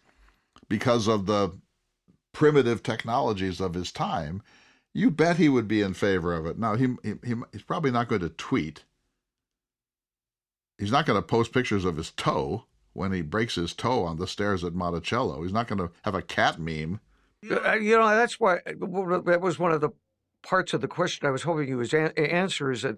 because 0.68 1.08
of 1.08 1.24
the 1.24 1.52
primitive 2.32 2.82
technologies 2.82 3.60
of 3.60 3.74
his 3.74 3.92
time, 3.92 4.42
you 4.92 5.10
bet 5.10 5.36
he 5.36 5.48
would 5.48 5.68
be 5.68 5.80
in 5.80 5.94
favor 5.94 6.34
of 6.34 6.46
it. 6.46 6.58
Now, 6.58 6.74
he, 6.76 6.88
he 7.02 7.34
he's 7.52 7.62
probably 7.62 7.90
not 7.90 8.08
going 8.08 8.22
to 8.22 8.28
tweet. 8.28 8.84
He's 10.80 10.90
not 10.90 11.06
going 11.06 11.18
to 11.18 11.26
post 11.26 11.52
pictures 11.52 11.84
of 11.84 11.96
his 11.96 12.10
toe 12.10 12.64
when 12.94 13.12
he 13.12 13.22
breaks 13.22 13.54
his 13.54 13.74
toe 13.74 14.02
on 14.02 14.16
the 14.16 14.26
stairs 14.26 14.64
at 14.64 14.74
Monticello. 14.74 15.42
He's 15.42 15.52
not 15.52 15.68
going 15.68 15.78
to 15.78 15.90
have 16.02 16.16
a 16.16 16.22
cat 16.22 16.58
meme 16.58 16.98
uh, 17.48 17.72
you 17.74 17.98
know, 17.98 18.08
that's 18.08 18.38
why 18.38 18.58
that 18.66 19.40
was 19.40 19.58
one 19.58 19.72
of 19.72 19.80
the 19.80 19.90
parts 20.42 20.74
of 20.74 20.80
the 20.80 20.88
question 20.88 21.26
I 21.26 21.30
was 21.30 21.42
hoping 21.42 21.68
you 21.68 21.78
would 21.78 21.92
answer 21.94 22.70
is 22.70 22.82
that 22.82 22.96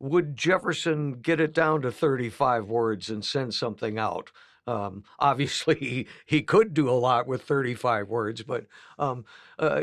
would 0.00 0.36
Jefferson 0.36 1.12
get 1.14 1.40
it 1.40 1.54
down 1.54 1.82
to 1.82 1.90
35 1.90 2.66
words 2.66 3.08
and 3.10 3.24
send 3.24 3.54
something 3.54 3.98
out? 3.98 4.30
Um, 4.68 5.04
obviously, 5.18 5.74
he, 5.80 6.06
he 6.26 6.42
could 6.42 6.74
do 6.74 6.88
a 6.88 6.92
lot 6.92 7.26
with 7.26 7.42
35 7.42 8.08
words, 8.08 8.42
but 8.42 8.66
um, 8.98 9.24
uh, 9.58 9.80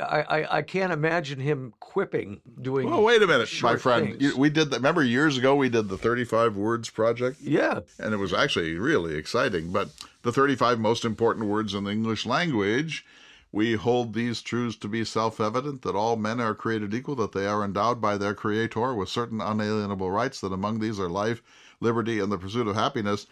I, 0.00 0.24
I, 0.28 0.56
I 0.58 0.62
can't 0.62 0.92
imagine 0.92 1.38
him 1.38 1.74
quipping 1.80 2.40
doing. 2.60 2.88
Well, 2.88 3.02
wait 3.02 3.22
a 3.22 3.26
minute, 3.26 3.50
my 3.62 3.76
friend. 3.76 4.18
Things. 4.18 4.34
We 4.34 4.48
did 4.48 4.70
that. 4.70 4.76
Remember 4.76 5.02
years 5.02 5.36
ago 5.36 5.54
we 5.54 5.68
did 5.68 5.88
the 5.88 5.98
35 5.98 6.56
words 6.56 6.88
project. 6.88 7.40
Yeah, 7.40 7.80
and 7.98 8.14
it 8.14 8.16
was 8.16 8.32
actually 8.32 8.74
really 8.74 9.16
exciting. 9.16 9.70
But 9.70 9.90
the 10.22 10.32
35 10.32 10.78
most 10.78 11.04
important 11.04 11.46
words 11.46 11.74
in 11.74 11.84
the 11.84 11.90
English 11.90 12.24
language 12.24 13.04
we 13.52 13.74
hold 13.74 14.14
these 14.14 14.40
truths 14.40 14.76
to 14.78 14.88
be 14.88 15.04
self 15.04 15.38
evident 15.38 15.82
that 15.82 15.94
all 15.94 16.16
men 16.16 16.40
are 16.40 16.54
created 16.54 16.94
equal, 16.94 17.14
that 17.16 17.32
they 17.32 17.46
are 17.46 17.62
endowed 17.62 18.00
by 18.00 18.16
their 18.16 18.34
Creator 18.34 18.94
with 18.94 19.10
certain 19.10 19.42
unalienable 19.42 20.10
rights, 20.10 20.40
that 20.40 20.54
among 20.54 20.80
these 20.80 20.98
are 20.98 21.08
life, 21.08 21.42
liberty, 21.78 22.18
and 22.18 22.32
the 22.32 22.38
pursuit 22.38 22.66
of 22.66 22.74
happiness. 22.74 23.26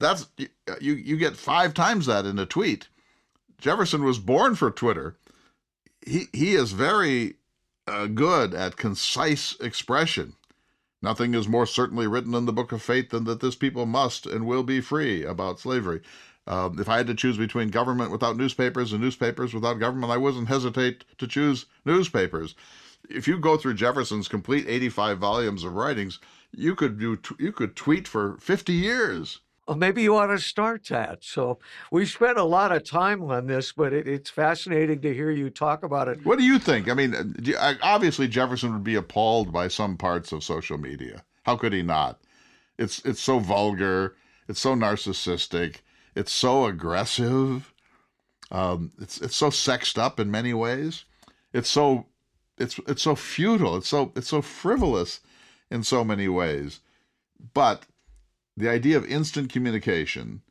That's 0.00 0.26
you, 0.80 0.94
you 0.94 1.16
get 1.16 1.36
five 1.36 1.74
times 1.74 2.06
that 2.06 2.26
in 2.26 2.38
a 2.38 2.46
tweet. 2.46 2.88
Jefferson 3.58 4.02
was 4.02 4.18
born 4.18 4.54
for 4.56 4.70
Twitter. 4.70 5.16
He, 6.04 6.24
he 6.32 6.54
is 6.54 6.72
very 6.72 7.34
uh, 7.86 8.06
good 8.06 8.54
at 8.54 8.78
concise 8.78 9.54
expression. 9.60 10.34
Nothing 11.02 11.34
is 11.34 11.48
more 11.48 11.66
certainly 11.66 12.06
written 12.06 12.34
in 12.34 12.46
the 12.46 12.52
book 12.52 12.72
of 12.72 12.82
fate 12.82 13.10
than 13.10 13.24
that 13.24 13.40
this 13.40 13.54
people 13.54 13.84
must 13.84 14.26
and 14.26 14.46
will 14.46 14.62
be 14.62 14.80
free 14.80 15.24
about 15.24 15.60
slavery. 15.60 16.00
Uh, 16.46 16.70
if 16.78 16.88
I 16.88 16.96
had 16.96 17.06
to 17.06 17.14
choose 17.14 17.36
between 17.36 17.68
government 17.68 18.10
without 18.10 18.36
newspapers 18.36 18.92
and 18.92 19.02
newspapers 19.02 19.52
without 19.52 19.78
government, 19.78 20.12
I 20.12 20.16
wouldn't 20.16 20.48
hesitate 20.48 21.04
to 21.18 21.26
choose 21.26 21.66
newspapers. 21.84 22.54
If 23.08 23.28
you 23.28 23.38
go 23.38 23.58
through 23.58 23.74
Jefferson's 23.74 24.28
complete 24.28 24.66
85 24.66 25.18
volumes 25.18 25.64
of 25.64 25.74
writings, 25.74 26.18
you 26.52 26.74
could 26.74 26.98
do 26.98 27.18
you 27.38 27.52
could 27.52 27.76
tweet 27.76 28.08
for 28.08 28.38
50 28.38 28.72
years. 28.72 29.40
Maybe 29.76 30.02
you 30.02 30.16
ought 30.16 30.26
to 30.26 30.38
start 30.38 30.86
that. 30.88 31.18
So 31.22 31.58
we 31.90 32.06
spent 32.06 32.38
a 32.38 32.44
lot 32.44 32.72
of 32.72 32.84
time 32.84 33.22
on 33.22 33.46
this, 33.46 33.72
but 33.72 33.92
it, 33.92 34.08
it's 34.08 34.30
fascinating 34.30 35.00
to 35.02 35.14
hear 35.14 35.30
you 35.30 35.50
talk 35.50 35.82
about 35.82 36.08
it. 36.08 36.24
What 36.24 36.38
do 36.38 36.44
you 36.44 36.58
think? 36.58 36.88
I 36.88 36.94
mean, 36.94 37.14
obviously 37.82 38.28
Jefferson 38.28 38.72
would 38.72 38.84
be 38.84 38.94
appalled 38.94 39.52
by 39.52 39.68
some 39.68 39.96
parts 39.96 40.32
of 40.32 40.44
social 40.44 40.78
media. 40.78 41.24
How 41.44 41.56
could 41.56 41.72
he 41.72 41.82
not? 41.82 42.20
It's 42.78 43.04
it's 43.04 43.20
so 43.20 43.38
vulgar. 43.38 44.16
It's 44.48 44.60
so 44.60 44.74
narcissistic. 44.74 45.76
It's 46.14 46.32
so 46.32 46.64
aggressive. 46.64 47.72
Um, 48.50 48.92
it's 49.00 49.20
it's 49.20 49.36
so 49.36 49.50
sexed 49.50 49.98
up 49.98 50.18
in 50.18 50.30
many 50.30 50.54
ways. 50.54 51.04
It's 51.52 51.68
so 51.68 52.06
it's 52.58 52.78
it's 52.86 53.02
so 53.02 53.14
futile. 53.14 53.76
It's 53.76 53.88
so 53.88 54.12
it's 54.16 54.28
so 54.28 54.42
frivolous 54.42 55.20
in 55.70 55.82
so 55.82 56.04
many 56.04 56.28
ways. 56.28 56.80
But 57.54 57.86
the 58.60 58.68
idea 58.68 58.96
of 58.96 59.06
instant 59.06 59.50
communication, 59.50 60.42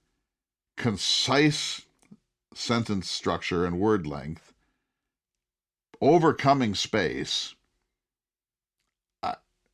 concise 0.78 1.86
sentence 2.54 3.10
structure 3.10 3.66
and 3.66 3.80
word 3.80 4.08
length, 4.08 4.54
overcoming 6.02 6.74
space. 6.74 7.56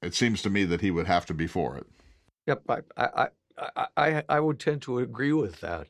it 0.01 0.13
seems 0.13 0.41
to 0.43 0.49
me 0.49 0.65
that 0.65 0.81
he 0.81 0.91
would 0.91 1.07
have 1.07 1.25
to 1.25 1.33
be 1.33 1.47
for 1.47 1.77
it. 1.77 1.87
Yep, 2.45 2.61
I, 2.69 2.79
I, 2.97 3.87
I, 3.97 4.23
I 4.29 4.39
would 4.39 4.59
tend 4.59 4.83
to 4.83 4.99
agree 4.99 5.33
with 5.33 5.61
that. 5.61 5.87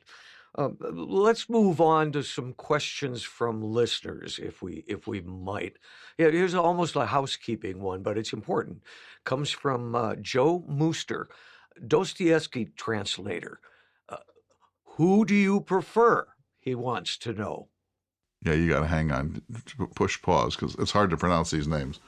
Um, 0.58 0.78
let's 0.80 1.50
move 1.50 1.82
on 1.82 2.12
to 2.12 2.22
some 2.22 2.54
questions 2.54 3.22
from 3.22 3.62
listeners, 3.62 4.38
if 4.42 4.62
we 4.62 4.84
if 4.86 5.06
we 5.06 5.20
might. 5.20 5.76
Yeah, 6.16 6.30
here's 6.30 6.54
almost 6.54 6.96
a 6.96 7.04
housekeeping 7.04 7.82
one, 7.82 8.02
but 8.02 8.16
it's 8.16 8.32
important. 8.32 8.82
Comes 9.24 9.50
from 9.50 9.94
uh, 9.94 10.14
Joe 10.16 10.64
Mooster, 10.66 11.26
Dostoevsky 11.86 12.66
translator. 12.76 13.60
Uh, 14.08 14.16
who 14.84 15.24
do 15.24 15.34
you 15.34 15.60
prefer? 15.60 16.26
He 16.58 16.74
wants 16.74 17.16
to 17.18 17.32
know. 17.32 17.68
Yeah, 18.44 18.54
you 18.54 18.68
got 18.68 18.80
to 18.80 18.86
hang 18.86 19.10
on, 19.10 19.42
push 19.94 20.20
pause 20.20 20.56
because 20.56 20.74
it's 20.76 20.92
hard 20.92 21.10
to 21.10 21.16
pronounce 21.16 21.50
these 21.50 21.66
names. 21.66 22.00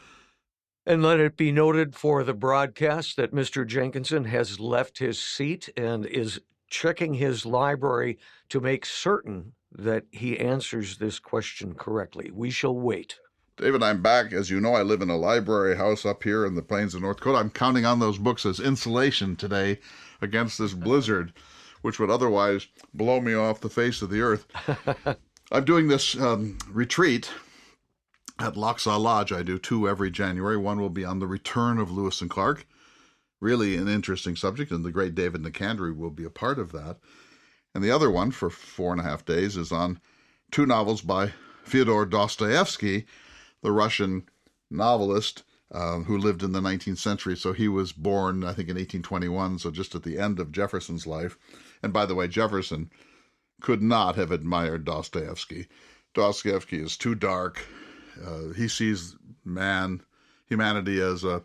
And 0.86 1.02
let 1.02 1.20
it 1.20 1.36
be 1.36 1.52
noted 1.52 1.94
for 1.94 2.24
the 2.24 2.34
broadcast 2.34 3.16
that 3.16 3.34
Mr. 3.34 3.66
Jenkinson 3.66 4.24
has 4.24 4.58
left 4.58 4.98
his 4.98 5.20
seat 5.20 5.68
and 5.76 6.06
is 6.06 6.40
checking 6.70 7.14
his 7.14 7.44
library 7.44 8.18
to 8.48 8.60
make 8.60 8.86
certain 8.86 9.52
that 9.72 10.04
he 10.10 10.38
answers 10.38 10.96
this 10.96 11.18
question 11.18 11.74
correctly. 11.74 12.30
We 12.32 12.50
shall 12.50 12.74
wait. 12.74 13.18
David, 13.58 13.82
I'm 13.82 14.00
back. 14.00 14.32
As 14.32 14.50
you 14.50 14.60
know, 14.60 14.74
I 14.74 14.82
live 14.82 15.02
in 15.02 15.10
a 15.10 15.16
library 15.16 15.76
house 15.76 16.06
up 16.06 16.22
here 16.22 16.46
in 16.46 16.54
the 16.54 16.62
plains 16.62 16.94
of 16.94 17.02
North 17.02 17.16
Dakota. 17.16 17.38
I'm 17.38 17.50
counting 17.50 17.84
on 17.84 17.98
those 17.98 18.16
books 18.16 18.46
as 18.46 18.60
insulation 18.60 19.34
today 19.34 19.80
against 20.22 20.58
this 20.58 20.74
blizzard, 20.74 21.32
which 21.82 21.98
would 21.98 22.08
otherwise 22.08 22.68
blow 22.94 23.20
me 23.20 23.34
off 23.34 23.60
the 23.60 23.68
face 23.68 24.00
of 24.00 24.10
the 24.10 24.20
earth. 24.20 24.46
I'm 25.50 25.64
doing 25.64 25.88
this 25.88 26.16
um, 26.16 26.56
retreat 26.70 27.32
at 28.38 28.54
Lochsa 28.54 28.96
Lodge. 28.96 29.32
I 29.32 29.42
do 29.42 29.58
two 29.58 29.88
every 29.88 30.12
January. 30.12 30.56
One 30.56 30.80
will 30.80 30.88
be 30.88 31.04
on 31.04 31.18
the 31.18 31.26
return 31.26 31.78
of 31.78 31.90
Lewis 31.90 32.20
and 32.20 32.30
Clark. 32.30 32.64
Really 33.40 33.76
an 33.76 33.88
interesting 33.88 34.36
subject, 34.36 34.70
and 34.70 34.84
the 34.84 34.92
great 34.92 35.16
David 35.16 35.42
Nicandri 35.42 35.96
will 35.96 36.10
be 36.10 36.24
a 36.24 36.30
part 36.30 36.60
of 36.60 36.70
that. 36.70 36.98
And 37.74 37.82
the 37.82 37.90
other 37.90 38.10
one 38.10 38.30
for 38.30 38.50
four 38.50 38.92
and 38.92 39.00
a 39.00 39.04
half 39.04 39.24
days 39.24 39.56
is 39.56 39.72
on 39.72 40.00
two 40.52 40.64
novels 40.64 41.00
by 41.00 41.32
Fyodor 41.64 42.06
Dostoevsky, 42.06 43.06
the 43.62 43.72
Russian 43.72 44.24
novelist 44.70 45.42
uh, 45.70 46.00
who 46.00 46.16
lived 46.16 46.42
in 46.42 46.52
the 46.52 46.60
19th 46.60 46.98
century. 46.98 47.36
So 47.36 47.52
he 47.52 47.68
was 47.68 47.92
born, 47.92 48.42
I 48.42 48.52
think, 48.52 48.68
in 48.68 48.76
1821, 48.76 49.58
so 49.58 49.70
just 49.70 49.94
at 49.94 50.02
the 50.02 50.18
end 50.18 50.40
of 50.40 50.52
Jefferson's 50.52 51.06
life. 51.06 51.36
And 51.82 51.92
by 51.92 52.06
the 52.06 52.14
way, 52.14 52.28
Jefferson 52.28 52.90
could 53.60 53.82
not 53.82 54.16
have 54.16 54.30
admired 54.30 54.84
Dostoevsky. 54.84 55.68
Dostoevsky 56.14 56.80
is 56.80 56.96
too 56.96 57.14
dark, 57.14 57.66
uh, 58.24 58.48
he 58.56 58.68
sees 58.68 59.16
man, 59.44 60.02
humanity 60.46 61.00
as 61.00 61.24
a 61.24 61.42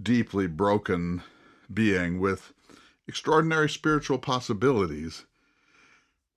deeply 0.00 0.46
broken 0.46 1.22
being 1.72 2.18
with 2.18 2.52
extraordinary 3.06 3.68
spiritual 3.68 4.18
possibilities. 4.18 5.26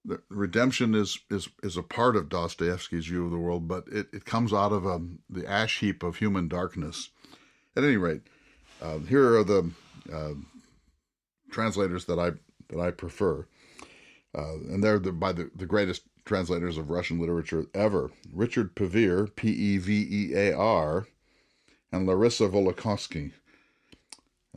The 0.07 0.21
redemption 0.29 0.93
is, 0.93 1.19
is, 1.31 1.49
is 1.63 1.77
a 1.77 1.83
part 1.83 2.15
of 2.15 2.29
Dostoevsky's 2.29 3.07
view 3.07 3.25
of 3.25 3.31
the 3.31 3.39
world, 3.39 3.67
but 3.67 3.85
it, 3.91 4.07
it 4.13 4.25
comes 4.25 4.53
out 4.53 4.71
of 4.71 4.85
um, 4.85 5.19
the 5.29 5.47
ash 5.47 5.79
heap 5.79 6.03
of 6.03 6.17
human 6.17 6.47
darkness. 6.47 7.09
At 7.75 7.83
any 7.83 7.97
rate, 7.97 8.21
uh, 8.81 8.99
here 8.99 9.35
are 9.37 9.43
the 9.43 9.71
uh, 10.13 10.33
translators 11.51 12.05
that 12.05 12.19
I 12.19 12.31
that 12.69 12.79
I 12.79 12.91
prefer, 12.91 13.47
uh, 14.37 14.53
and 14.69 14.83
they're 14.83 14.99
the, 14.99 15.11
by 15.11 15.31
the, 15.31 15.49
the 15.55 15.65
greatest 15.65 16.03
translators 16.25 16.77
of 16.77 16.89
Russian 16.89 17.19
literature 17.19 17.65
ever 17.73 18.11
Richard 18.31 18.75
Pevear, 18.75 19.35
P 19.35 19.49
E 19.49 19.77
V 19.77 20.07
E 20.09 20.33
A 20.35 20.55
R, 20.55 21.07
and 21.91 22.05
Larissa 22.05 22.47
Volokhonsky. 22.47 23.33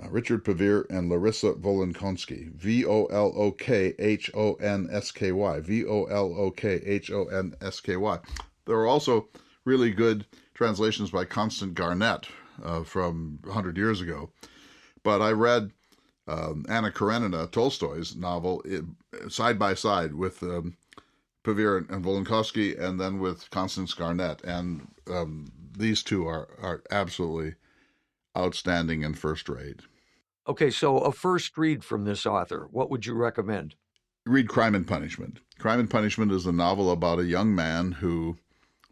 Uh, 0.00 0.08
Richard 0.10 0.44
Pevear 0.44 0.88
and 0.90 1.08
Larissa 1.08 1.54
Volokhonsky, 1.54 2.52
V 2.52 2.84
O 2.84 3.06
L 3.06 3.32
O 3.34 3.50
K 3.50 3.94
H 3.98 4.30
O 4.34 4.54
N 4.54 4.88
S 4.92 5.10
K 5.10 5.32
Y, 5.32 5.60
V 5.60 5.84
O 5.86 6.04
L 6.04 6.34
O 6.36 6.50
K 6.50 6.80
H 6.84 7.10
O 7.10 7.24
N 7.24 7.54
S 7.60 7.80
K 7.80 7.96
Y. 7.96 8.18
There 8.66 8.76
are 8.76 8.86
also 8.86 9.28
really 9.64 9.90
good 9.90 10.24
translations 10.54 11.10
by 11.10 11.24
Constance 11.24 11.72
Garnett 11.74 12.28
uh, 12.62 12.84
from 12.84 13.38
100 13.44 13.76
years 13.76 14.00
ago. 14.00 14.30
But 15.02 15.20
I 15.20 15.32
read 15.32 15.72
um, 16.28 16.64
Anna 16.68 16.90
Karenina, 16.90 17.48
Tolstoy's 17.48 18.14
novel, 18.14 18.62
it, 18.64 18.84
side 19.28 19.58
by 19.58 19.74
side 19.74 20.14
with 20.14 20.42
um, 20.42 20.76
Pevear 21.44 21.88
and 21.90 22.04
Volokhonsky, 22.04 22.78
and 22.78 23.00
then 23.00 23.18
with 23.18 23.50
Constance 23.50 23.94
Garnett. 23.94 24.44
And 24.44 24.86
um, 25.10 25.50
these 25.76 26.02
two 26.02 26.26
are, 26.26 26.48
are 26.60 26.82
absolutely 26.90 27.54
outstanding 28.38 29.04
and 29.04 29.18
first 29.18 29.48
rate. 29.48 29.80
Okay, 30.46 30.70
so 30.70 30.98
a 30.98 31.12
first 31.12 31.58
read 31.58 31.84
from 31.84 32.04
this 32.04 32.24
author, 32.24 32.68
what 32.70 32.90
would 32.90 33.04
you 33.04 33.14
recommend? 33.14 33.74
Read 34.24 34.48
Crime 34.48 34.74
and 34.74 34.86
Punishment. 34.86 35.40
Crime 35.58 35.80
and 35.80 35.90
Punishment 35.90 36.32
is 36.32 36.46
a 36.46 36.52
novel 36.52 36.90
about 36.90 37.18
a 37.18 37.26
young 37.26 37.54
man 37.54 37.92
who 37.92 38.38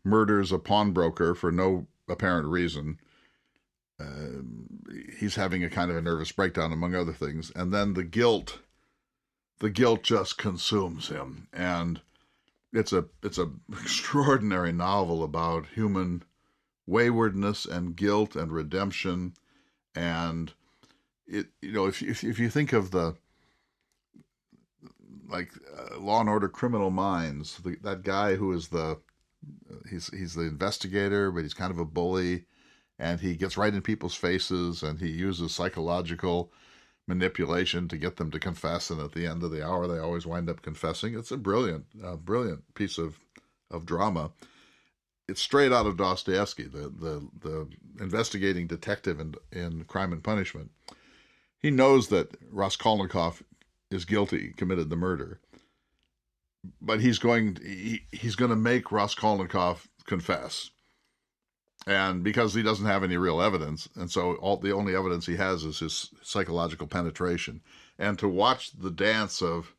murders 0.04 0.52
a 0.52 0.58
pawnbroker 0.58 1.34
for 1.34 1.50
no 1.50 1.86
apparent 2.08 2.48
reason. 2.48 2.98
Uh, 3.98 4.42
he's 5.18 5.36
having 5.36 5.64
a 5.64 5.70
kind 5.70 5.90
of 5.90 5.96
a 5.96 6.02
nervous 6.02 6.32
breakdown, 6.32 6.72
among 6.72 6.94
other 6.94 7.12
things, 7.12 7.50
and 7.56 7.72
then 7.72 7.94
the 7.94 8.04
guilt, 8.04 8.58
the 9.58 9.70
guilt 9.70 10.02
just 10.02 10.36
consumes 10.36 11.08
him, 11.08 11.48
and 11.52 12.00
it's 12.72 12.92
a 12.92 13.06
it's 13.22 13.38
a 13.38 13.50
extraordinary 13.72 14.72
novel 14.72 15.24
about 15.24 15.66
human 15.74 16.22
waywardness 16.86 17.66
and 17.66 17.96
guilt 17.96 18.36
and 18.36 18.52
redemption, 18.52 19.34
and 19.94 20.52
it 21.26 21.48
you 21.60 21.72
know 21.72 21.86
if 21.86 22.02
if 22.02 22.24
if 22.24 22.38
you 22.38 22.48
think 22.48 22.72
of 22.72 22.90
the 22.90 23.16
like 25.28 25.50
uh, 25.76 25.98
Law 25.98 26.20
and 26.20 26.28
Order 26.28 26.48
Criminal 26.48 26.90
Minds, 26.90 27.58
the, 27.58 27.76
that 27.82 28.02
guy 28.02 28.36
who 28.36 28.52
is 28.52 28.68
the 28.68 28.98
he's 29.90 30.08
he's 30.08 30.34
the 30.34 30.42
investigator, 30.42 31.30
but 31.30 31.42
he's 31.42 31.54
kind 31.54 31.70
of 31.70 31.78
a 31.78 31.84
bully, 31.84 32.44
and 32.98 33.20
he 33.20 33.34
gets 33.34 33.56
right 33.56 33.74
in 33.74 33.82
people's 33.82 34.14
faces, 34.14 34.82
and 34.82 35.00
he 35.00 35.08
uses 35.08 35.54
psychological 35.54 36.52
manipulation 37.08 37.86
to 37.88 37.96
get 37.96 38.16
them 38.16 38.30
to 38.32 38.38
confess, 38.38 38.90
and 38.90 39.00
at 39.00 39.12
the 39.12 39.26
end 39.26 39.42
of 39.42 39.50
the 39.50 39.64
hour, 39.64 39.86
they 39.86 39.98
always 39.98 40.26
wind 40.26 40.50
up 40.50 40.62
confessing. 40.62 41.16
It's 41.16 41.30
a 41.30 41.36
brilliant, 41.36 41.86
uh, 42.04 42.16
brilliant 42.16 42.74
piece 42.74 42.98
of 42.98 43.18
of 43.70 43.84
drama. 43.84 44.30
It's 45.28 45.42
straight 45.42 45.72
out 45.72 45.86
of 45.86 45.96
Dostoevsky, 45.96 46.64
the 46.64 46.88
the 46.88 47.28
the 47.40 47.68
investigating 48.00 48.66
detective 48.66 49.18
in 49.18 49.34
in 49.50 49.84
Crime 49.84 50.12
and 50.12 50.22
Punishment. 50.22 50.70
He 51.58 51.70
knows 51.70 52.08
that 52.08 52.36
Raskolnikov 52.50 53.42
is 53.90 54.04
guilty, 54.04 54.52
committed 54.56 54.88
the 54.88 54.96
murder, 54.96 55.40
but 56.80 57.00
he's 57.00 57.18
going 57.18 57.58
he, 57.62 58.02
he's 58.12 58.36
going 58.36 58.50
to 58.50 58.56
make 58.56 58.92
Raskolnikov 58.92 59.88
confess. 60.06 60.70
And 61.88 62.24
because 62.24 62.54
he 62.54 62.62
doesn't 62.62 62.86
have 62.86 63.04
any 63.04 63.16
real 63.16 63.40
evidence, 63.40 63.88
and 63.94 64.10
so 64.10 64.34
all 64.36 64.56
the 64.56 64.72
only 64.72 64.96
evidence 64.96 65.26
he 65.26 65.36
has 65.36 65.64
is 65.64 65.78
his 65.78 66.10
psychological 66.22 66.86
penetration, 66.86 67.62
and 67.98 68.18
to 68.18 68.28
watch 68.28 68.72
the 68.72 68.90
dance 68.90 69.42
of 69.42 69.74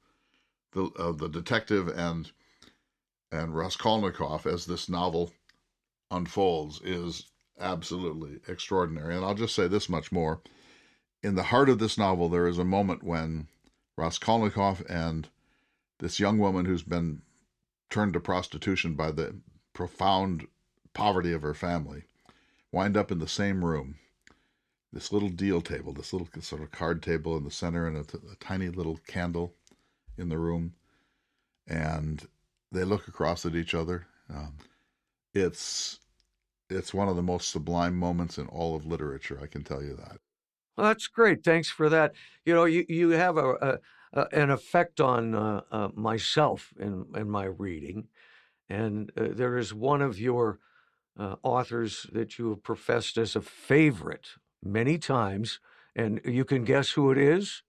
the 0.73 0.85
of 0.97 1.19
the 1.19 1.29
detective 1.29 1.87
and 1.87 2.31
and 3.31 3.55
Raskolnikov 3.55 4.45
as 4.47 4.65
this 4.65 4.87
novel 4.87 5.31
unfolds 6.11 6.81
is 6.83 7.27
absolutely 7.59 8.39
extraordinary. 8.47 9.15
And 9.15 9.25
I'll 9.25 9.33
just 9.35 9.55
say 9.55 9.67
this 9.67 9.89
much 9.89 10.11
more: 10.11 10.41
in 11.23 11.35
the 11.35 11.43
heart 11.43 11.69
of 11.69 11.79
this 11.79 11.97
novel, 11.97 12.29
there 12.29 12.47
is 12.47 12.57
a 12.57 12.63
moment 12.63 13.03
when 13.03 13.47
Raskolnikov 13.97 14.83
and 14.89 15.27
this 15.99 16.19
young 16.19 16.37
woman 16.37 16.65
who's 16.65 16.83
been 16.83 17.21
turned 17.89 18.13
to 18.13 18.19
prostitution 18.19 18.93
by 18.93 19.11
the 19.11 19.35
profound 19.73 20.47
poverty 20.93 21.33
of 21.33 21.41
her 21.41 21.53
family 21.53 22.03
wind 22.71 22.97
up 22.97 23.11
in 23.11 23.19
the 23.19 23.27
same 23.27 23.63
room. 23.63 23.95
This 24.93 25.11
little 25.11 25.29
deal 25.29 25.61
table, 25.61 25.93
this 25.93 26.13
little 26.13 26.27
sort 26.41 26.61
of 26.61 26.71
card 26.71 27.03
table 27.03 27.35
in 27.37 27.43
the 27.43 27.51
center, 27.51 27.87
and 27.87 27.97
a, 27.97 28.01
a 28.31 28.35
tiny 28.39 28.69
little 28.69 28.99
candle 29.07 29.53
in 30.17 30.29
the 30.29 30.37
room. 30.37 30.73
And 31.67 32.27
they 32.71 32.83
look 32.83 33.07
across 33.07 33.45
at 33.45 33.55
each 33.55 33.73
other. 33.73 34.07
Um, 34.29 34.53
it's 35.39 35.99
it's 36.69 36.93
one 36.93 37.07
of 37.07 37.15
the 37.15 37.23
most 37.23 37.49
sublime 37.49 37.95
moments 37.95 38.37
in 38.37 38.47
all 38.47 38.75
of 38.75 38.85
literature. 38.85 39.39
I 39.41 39.47
can 39.47 39.63
tell 39.63 39.81
you 39.83 39.95
that. 39.95 40.17
Well, 40.75 40.87
that's 40.87 41.07
great. 41.07 41.43
Thanks 41.43 41.69
for 41.69 41.89
that. 41.89 42.13
You 42.45 42.53
know, 42.53 42.65
you 42.65 42.85
you 42.87 43.09
have 43.11 43.37
a, 43.37 43.53
a 43.53 43.79
uh, 44.13 44.25
an 44.31 44.49
effect 44.49 44.99
on 44.99 45.35
uh, 45.35 45.61
uh, 45.71 45.89
myself 45.93 46.73
in, 46.79 47.05
in 47.15 47.29
my 47.29 47.45
reading. 47.45 48.07
And 48.69 49.11
uh, 49.17 49.29
there 49.31 49.57
is 49.57 49.73
one 49.73 50.01
of 50.01 50.19
your 50.19 50.59
uh, 51.17 51.35
authors 51.43 52.07
that 52.11 52.37
you 52.37 52.49
have 52.49 52.63
professed 52.63 53.17
as 53.17 53.35
a 53.35 53.41
favorite 53.41 54.29
many 54.63 54.97
times, 54.97 55.59
and 55.95 56.21
you 56.25 56.45
can 56.45 56.63
guess 56.63 56.91
who 56.91 57.11
it 57.11 57.17
is? 57.17 57.63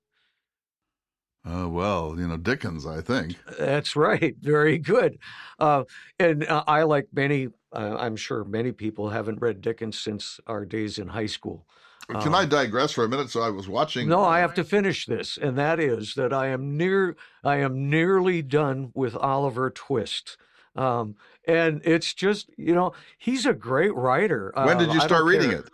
Uh, 1.44 1.68
well, 1.68 2.14
you 2.18 2.26
know, 2.26 2.36
Dickens, 2.36 2.86
I 2.86 3.00
think. 3.00 3.36
That's 3.58 3.96
right. 3.96 4.36
Very 4.40 4.78
good. 4.78 5.18
Uh, 5.58 5.84
and 6.18 6.46
uh, 6.46 6.64
I, 6.66 6.82
like 6.82 7.08
many, 7.12 7.48
uh, 7.72 7.96
I'm 7.98 8.16
sure 8.16 8.44
many 8.44 8.72
people 8.72 9.08
haven't 9.08 9.40
read 9.40 9.60
Dickens 9.60 9.98
since 9.98 10.40
our 10.46 10.64
days 10.64 10.98
in 10.98 11.08
high 11.08 11.26
school. 11.26 11.66
Can 12.08 12.28
um, 12.28 12.34
I 12.34 12.46
digress 12.46 12.92
for 12.92 13.04
a 13.04 13.08
minute? 13.08 13.28
So 13.28 13.42
I 13.42 13.50
was 13.50 13.68
watching. 13.68 14.08
No, 14.08 14.24
I 14.24 14.38
have 14.38 14.54
to 14.54 14.64
finish 14.64 15.04
this, 15.04 15.36
and 15.36 15.58
that 15.58 15.78
is 15.78 16.14
that 16.14 16.32
I 16.32 16.46
am 16.48 16.76
near. 16.76 17.16
I 17.44 17.56
am 17.56 17.90
nearly 17.90 18.40
done 18.40 18.92
with 18.94 19.14
Oliver 19.14 19.68
Twist. 19.68 20.38
Um, 20.74 21.16
and 21.46 21.82
it's 21.84 22.14
just 22.14 22.48
you 22.56 22.74
know 22.74 22.92
he's 23.18 23.44
a 23.44 23.52
great 23.52 23.94
writer. 23.94 24.52
When 24.54 24.78
did 24.78 24.92
you 24.92 25.00
uh, 25.00 25.04
start 25.04 25.24
reading 25.24 25.50
care. 25.50 25.60
it? 25.60 25.70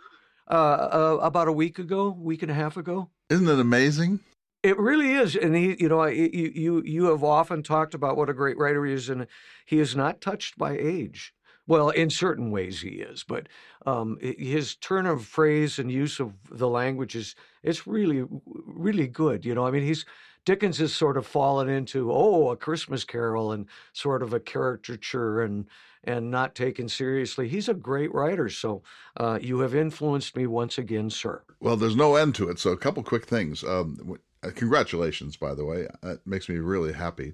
Uh, 0.49 0.53
uh, 0.53 1.19
about 1.21 1.47
a 1.47 1.53
week 1.53 1.79
ago, 1.79 2.09
week 2.09 2.41
and 2.41 2.51
a 2.51 2.55
half 2.55 2.75
ago. 2.75 3.09
Isn't 3.29 3.47
it 3.47 3.59
amazing? 3.59 4.19
It 4.65 4.79
really 4.79 5.11
is, 5.11 5.35
and 5.35 5.55
he, 5.55 5.75
you 5.77 5.87
know, 5.87 6.03
you 6.05 6.51
you 6.55 6.81
you 6.83 7.05
have 7.05 7.23
often 7.23 7.61
talked 7.61 7.93
about 7.93 8.17
what 8.17 8.31
a 8.31 8.33
great 8.33 8.57
writer 8.57 8.83
he 8.83 8.93
is, 8.93 9.09
and 9.09 9.27
he 9.63 9.77
is 9.77 9.95
not 9.95 10.21
touched 10.21 10.57
by 10.57 10.75
age. 10.75 11.35
Well, 11.67 11.89
in 11.89 12.09
certain 12.09 12.49
ways 12.49 12.81
he 12.81 12.95
is, 13.11 13.23
but 13.23 13.47
um, 13.85 14.17
his 14.19 14.75
turn 14.75 15.05
of 15.05 15.23
phrase 15.23 15.77
and 15.77 15.91
use 15.91 16.19
of 16.19 16.33
the 16.49 16.67
language 16.67 17.15
is 17.15 17.35
it's 17.61 17.85
really 17.85 18.23
really 18.65 19.07
good. 19.07 19.45
You 19.45 19.53
know, 19.53 19.67
I 19.67 19.69
mean, 19.69 19.83
he's 19.83 20.03
Dickens 20.45 20.79
has 20.79 20.95
sort 20.95 21.17
of 21.17 21.27
fallen 21.27 21.69
into 21.69 22.11
oh 22.11 22.49
a 22.49 22.57
Christmas 22.57 23.03
Carol 23.03 23.51
and 23.51 23.67
sort 23.93 24.23
of 24.23 24.33
a 24.33 24.39
caricature 24.39 25.43
and 25.43 25.67
and 26.03 26.31
not 26.31 26.55
taken 26.55 26.89
seriously. 26.89 27.47
He's 27.47 27.69
a 27.69 27.75
great 27.75 28.11
writer, 28.15 28.49
so 28.49 28.81
uh, 29.17 29.37
you 29.39 29.59
have 29.59 29.75
influenced 29.75 30.35
me 30.35 30.47
once 30.47 30.79
again, 30.79 31.11
sir. 31.11 31.43
Well, 31.59 31.77
there's 31.77 31.95
no 31.95 32.15
end 32.15 32.33
to 32.35 32.49
it. 32.49 32.57
So 32.57 32.71
a 32.71 32.77
couple 32.77 33.03
quick 33.03 33.25
things. 33.25 33.63
Um, 33.63 34.17
uh, 34.45 34.51
congratulations, 34.51 35.35
by 35.37 35.53
the 35.53 35.65
way. 35.65 35.87
It 36.03 36.19
makes 36.25 36.49
me 36.49 36.57
really 36.57 36.93
happy, 36.93 37.33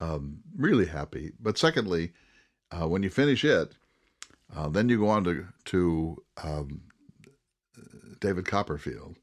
um, 0.00 0.38
really 0.56 0.86
happy. 0.86 1.32
But 1.40 1.58
secondly 1.58 2.12
uh, 2.70 2.88
when 2.88 3.02
you 3.02 3.10
finish 3.10 3.44
it, 3.44 3.74
uh, 4.54 4.68
then 4.68 4.88
you 4.88 4.98
go 4.98 5.08
on 5.08 5.24
to 5.24 5.46
to 5.66 6.22
um, 6.42 6.82
David 8.20 8.46
Copperfield, 8.46 9.16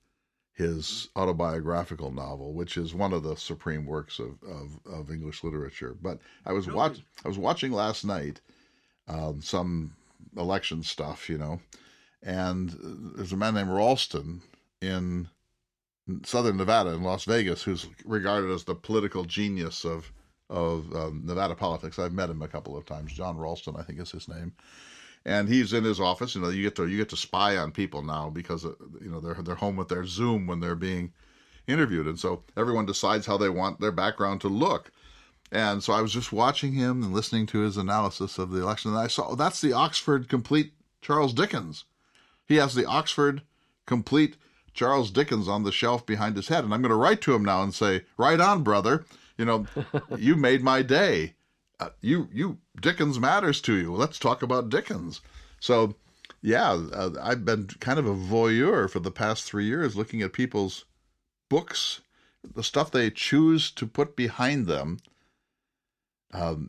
his 0.54 1.10
autobiographical 1.16 2.12
novel, 2.12 2.54
which 2.54 2.78
is 2.78 2.94
one 2.94 3.14
of 3.14 3.24
the 3.24 3.36
supreme 3.36 3.86
works 3.86 4.20
of, 4.20 4.38
of, 4.44 4.80
of 4.92 5.12
English 5.12 5.44
literature. 5.44 5.96
But 6.02 6.20
I 6.46 6.54
was 6.54 6.68
watch 6.68 7.00
I 7.24 7.28
was 7.28 7.38
watching 7.38 7.72
last 7.72 8.06
night 8.06 8.42
um, 9.08 9.42
some 9.42 9.96
election 10.36 10.84
stuff, 10.84 11.30
you 11.30 11.38
know, 11.38 11.60
and 12.24 12.76
there's 13.16 13.34
a 13.34 13.38
man 13.38 13.56
named 13.56 13.70
Ralston 13.70 14.42
in 14.82 15.28
Southern 16.24 16.58
Nevada 16.58 16.92
in 16.92 17.04
Las 17.04 17.26
Vegas 17.26 17.64
who's 17.64 17.88
regarded 18.06 18.52
as 18.52 18.64
the 18.64 18.76
political 18.76 19.26
genius 19.26 19.86
of 19.86 20.12
of 20.50 20.94
um, 20.96 21.24
Nevada 21.26 21.56
politics. 21.56 22.00
I've 22.00 22.14
met 22.14 22.30
him 22.30 22.42
a 22.42 22.48
couple 22.48 22.78
of 22.78 22.86
times. 22.86 23.14
Jon 23.14 23.38
Ralston, 23.38 23.76
I 23.76 23.84
think 23.84 24.00
is 24.00 24.12
his 24.12 24.30
name, 24.30 24.54
and 25.26 25.50
he's 25.50 25.74
in 25.74 25.84
his 25.84 26.00
office. 26.00 26.36
You 26.36 26.42
know, 26.42 26.50
you 26.50 26.64
get 26.64 26.76
to 26.78 26.88
you 26.88 26.98
get 26.98 27.10
to 27.10 27.18
spy 27.18 27.58
on 27.58 27.72
people 27.72 28.02
now 28.02 28.30
because 28.30 28.66
uh, 28.66 28.74
you 29.02 29.10
know 29.10 29.20
they're 29.20 29.42
they're 29.42 29.56
home 29.56 29.76
with 29.76 29.90
their 29.90 30.06
Zoom 30.06 30.48
when 30.48 30.60
they're 30.60 30.76
being 30.76 31.12
interviewed, 31.68 32.08
and 32.08 32.20
so 32.20 32.44
everyone 32.56 32.86
decides 32.86 33.26
how 33.26 33.38
they 33.38 33.50
want 33.50 33.80
their 33.80 33.92
background 33.92 34.42
to 34.42 34.48
look. 34.48 34.92
And 35.52 35.82
so 35.82 35.94
I 35.94 36.02
was 36.02 36.12
just 36.12 36.34
watching 36.34 36.74
him 36.74 37.04
and 37.04 37.14
listening 37.14 37.46
to 37.48 37.60
his 37.60 37.78
analysis 37.78 38.38
of 38.38 38.52
the 38.52 38.62
election, 38.62 38.92
and 38.92 39.00
I 39.00 39.08
saw 39.08 39.36
that's 39.36 39.62
the 39.62 39.74
Oxford 39.74 40.30
complete 40.30 40.74
Charles 41.02 41.34
Dickens. 41.34 41.84
He 42.48 42.56
has 42.56 42.74
the 42.74 42.86
Oxford 42.86 43.42
complete 43.86 44.38
Charles 44.78 45.10
Dickens 45.10 45.48
on 45.48 45.64
the 45.64 45.72
shelf 45.72 46.06
behind 46.06 46.36
his 46.36 46.50
head, 46.50 46.64
and 46.64 46.72
I'm 46.72 46.84
going 46.84 46.92
to 46.92 46.96
write 46.96 47.20
to 47.22 47.34
him 47.34 47.44
now 47.44 47.64
and 47.64 47.74
say, 47.74 48.04
"Right 48.16 48.40
on, 48.40 48.64
brother." 48.64 49.06
You 49.36 49.46
know, 49.46 49.66
you 50.18 50.36
made 50.36 50.64
my 50.64 50.84
day. 50.84 51.34
Uh, 51.80 51.90
you 52.00 52.30
you 52.32 52.60
Dickens 52.80 53.20
matters 53.20 53.60
to 53.62 53.74
you. 53.74 53.94
Let's 53.94 54.20
talk 54.20 54.44
about 54.44 54.70
Dickens. 54.70 55.22
So, 55.60 55.96
yeah, 56.44 56.72
uh, 56.94 57.10
I've 57.20 57.44
been 57.44 57.68
kind 57.80 57.98
of 57.98 58.06
a 58.06 58.14
voyeur 58.14 58.88
for 58.88 59.00
the 59.00 59.12
past 59.12 59.46
three 59.46 59.66
years, 59.66 59.96
looking 59.96 60.22
at 60.22 60.32
people's 60.32 60.86
books, 61.50 62.02
the 62.56 62.64
stuff 62.64 62.92
they 62.92 63.10
choose 63.10 63.72
to 63.72 63.88
put 63.88 64.16
behind 64.16 64.68
them, 64.68 65.00
um, 66.34 66.68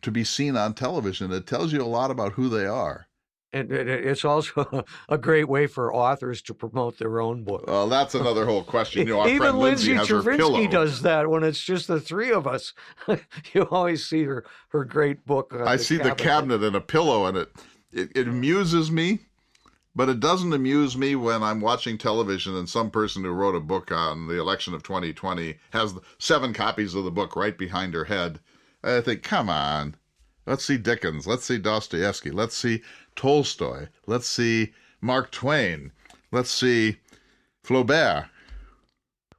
to 0.00 0.10
be 0.10 0.24
seen 0.24 0.56
on 0.56 0.72
television. 0.72 1.30
It 1.30 1.46
tells 1.46 1.74
you 1.74 1.82
a 1.82 1.84
lot 1.84 2.10
about 2.10 2.32
who 2.32 2.48
they 2.48 2.64
are. 2.64 3.06
And 3.52 3.72
it's 3.72 4.24
also 4.24 4.84
a 5.08 5.18
great 5.18 5.48
way 5.48 5.66
for 5.66 5.92
authors 5.92 6.40
to 6.42 6.54
promote 6.54 6.98
their 6.98 7.20
own 7.20 7.44
book. 7.44 7.64
Well, 7.66 7.88
that's 7.88 8.14
another 8.16 8.46
whole 8.46 8.62
question. 8.62 9.06
You 9.06 9.14
know, 9.14 9.26
Even 9.26 9.58
Lindsay 9.58 9.94
Chervinsky 9.94 10.70
does 10.70 11.02
that 11.02 11.28
when 11.28 11.42
it's 11.42 11.60
just 11.60 11.88
the 11.88 12.00
three 12.00 12.32
of 12.32 12.46
us. 12.46 12.72
you 13.52 13.62
always 13.70 14.06
see 14.06 14.24
her 14.24 14.44
her 14.68 14.84
great 14.84 15.26
book. 15.26 15.52
I 15.52 15.76
the 15.76 15.82
see 15.82 15.96
cabinet. 15.96 16.18
the 16.18 16.24
cabinet 16.24 16.62
and 16.62 16.76
a 16.76 16.80
pillow, 16.80 17.26
and 17.26 17.36
it, 17.36 17.50
it 17.92 18.10
it 18.14 18.28
amuses 18.28 18.90
me, 18.90 19.20
but 19.94 20.08
it 20.08 20.20
doesn't 20.20 20.52
amuse 20.52 20.96
me 20.96 21.16
when 21.16 21.42
I'm 21.42 21.60
watching 21.60 21.98
television 21.98 22.54
and 22.56 22.68
some 22.68 22.90
person 22.90 23.24
who 23.24 23.30
wrote 23.30 23.56
a 23.56 23.60
book 23.60 23.90
on 23.90 24.28
the 24.28 24.38
election 24.38 24.74
of 24.74 24.82
2020 24.82 25.56
has 25.70 25.94
seven 26.18 26.52
copies 26.52 26.94
of 26.94 27.04
the 27.04 27.10
book 27.10 27.34
right 27.34 27.56
behind 27.56 27.94
her 27.94 28.04
head. 28.04 28.38
I 28.82 29.00
think, 29.00 29.22
come 29.22 29.50
on. 29.50 29.96
Let's 30.46 30.64
see 30.64 30.78
Dickens. 30.78 31.26
Let's 31.26 31.44
see 31.44 31.58
Dostoevsky. 31.58 32.30
Let's 32.30 32.56
see 32.56 32.82
Tolstoy. 33.16 33.88
Let's 34.06 34.26
see 34.26 34.72
Mark 35.00 35.30
Twain. 35.30 35.92
Let's 36.32 36.50
see 36.50 36.98
Flaubert. 37.64 38.28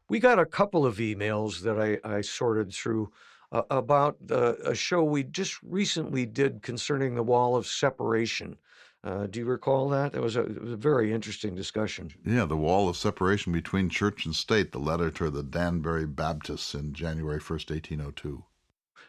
We 0.09 0.19
got 0.19 0.39
a 0.39 0.45
couple 0.45 0.85
of 0.85 0.97
emails 0.97 1.61
that 1.61 1.79
I, 1.79 1.97
I 2.03 2.21
sorted 2.21 2.73
through 2.73 3.11
uh, 3.51 3.63
about 3.69 4.17
the, 4.25 4.57
a 4.69 4.75
show 4.75 5.03
we 5.03 5.23
just 5.23 5.61
recently 5.63 6.25
did 6.25 6.61
concerning 6.61 7.15
the 7.15 7.23
wall 7.23 7.55
of 7.55 7.65
separation. 7.65 8.57
Uh, 9.03 9.25
do 9.25 9.39
you 9.39 9.45
recall 9.45 9.89
that? 9.89 10.13
That 10.13 10.21
was 10.21 10.35
a, 10.35 10.41
it 10.41 10.61
was 10.61 10.73
a 10.73 10.77
very 10.77 11.11
interesting 11.11 11.55
discussion. 11.55 12.11
Yeah, 12.25 12.45
the 12.45 12.57
wall 12.57 12.87
of 12.87 12.95
separation 12.95 13.51
between 13.51 13.89
church 13.89 14.25
and 14.25 14.35
state, 14.35 14.71
the 14.71 14.79
letter 14.79 15.09
to 15.11 15.29
the 15.29 15.43
Danbury 15.43 16.05
Baptists 16.05 16.75
in 16.75 16.93
January 16.93 17.39
1st, 17.39 17.71
1802. 17.71 18.43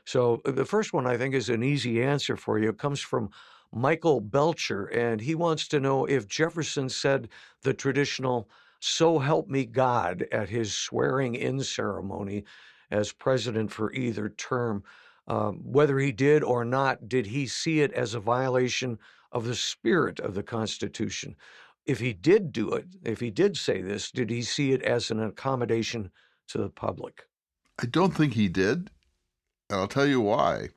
So 0.04 0.40
uh, 0.44 0.50
the 0.50 0.64
first 0.64 0.92
one 0.92 1.06
I 1.06 1.16
think 1.16 1.34
is 1.34 1.50
an 1.50 1.62
easy 1.62 2.02
answer 2.02 2.36
for 2.36 2.58
you. 2.58 2.70
It 2.70 2.78
comes 2.78 3.00
from 3.00 3.30
Michael 3.73 4.20
Belcher, 4.20 4.87
and 4.87 5.20
he 5.20 5.35
wants 5.35 5.66
to 5.68 5.81
know 5.81 6.05
if 6.05 6.29
Jefferson 6.29 6.89
said 6.89 7.29
the 7.62 7.73
traditional 7.73 8.49
"So 8.81 9.18
help 9.18 9.49
me 9.49 9.64
God" 9.64 10.27
at 10.31 10.49
his 10.49 10.75
swearing-in 10.75 11.62
ceremony 11.62 12.45
as 12.91 13.12
president 13.12 13.73
for 13.73 13.93
either 13.93 14.29
term. 14.29 14.85
Um, 15.27 15.61
whether 15.64 15.99
he 15.99 16.12
did 16.12 16.43
or 16.43 16.64
not, 16.64 17.09
did 17.09 17.27
he 17.27 17.47
see 17.47 17.81
it 17.81 17.93
as 17.93 18.14
a 18.14 18.20
violation 18.20 18.99
of 19.31 19.47
the 19.47 19.55
spirit 19.55 20.20
of 20.20 20.35
the 20.35 20.43
Constitution? 20.43 21.37
If 21.87 22.01
he 22.01 22.12
did 22.12 22.53
do 22.53 22.73
it, 22.73 22.87
if 23.05 23.20
he 23.20 23.31
did 23.31 23.57
say 23.57 23.81
this, 23.81 24.11
did 24.11 24.31
he 24.31 24.43
see 24.43 24.73
it 24.73 24.83
as 24.83 25.11
an 25.11 25.23
accommodation 25.23 26.11
to 26.49 26.59
the 26.59 26.68
public? 26.68 27.27
I 27.81 27.87
don't 27.87 28.14
think 28.14 28.35
he 28.35 28.49
did. 28.49 28.91
And 29.70 29.81
I'll 29.81 29.89
tell 29.89 30.07
you 30.07 30.20
why. 30.20 30.68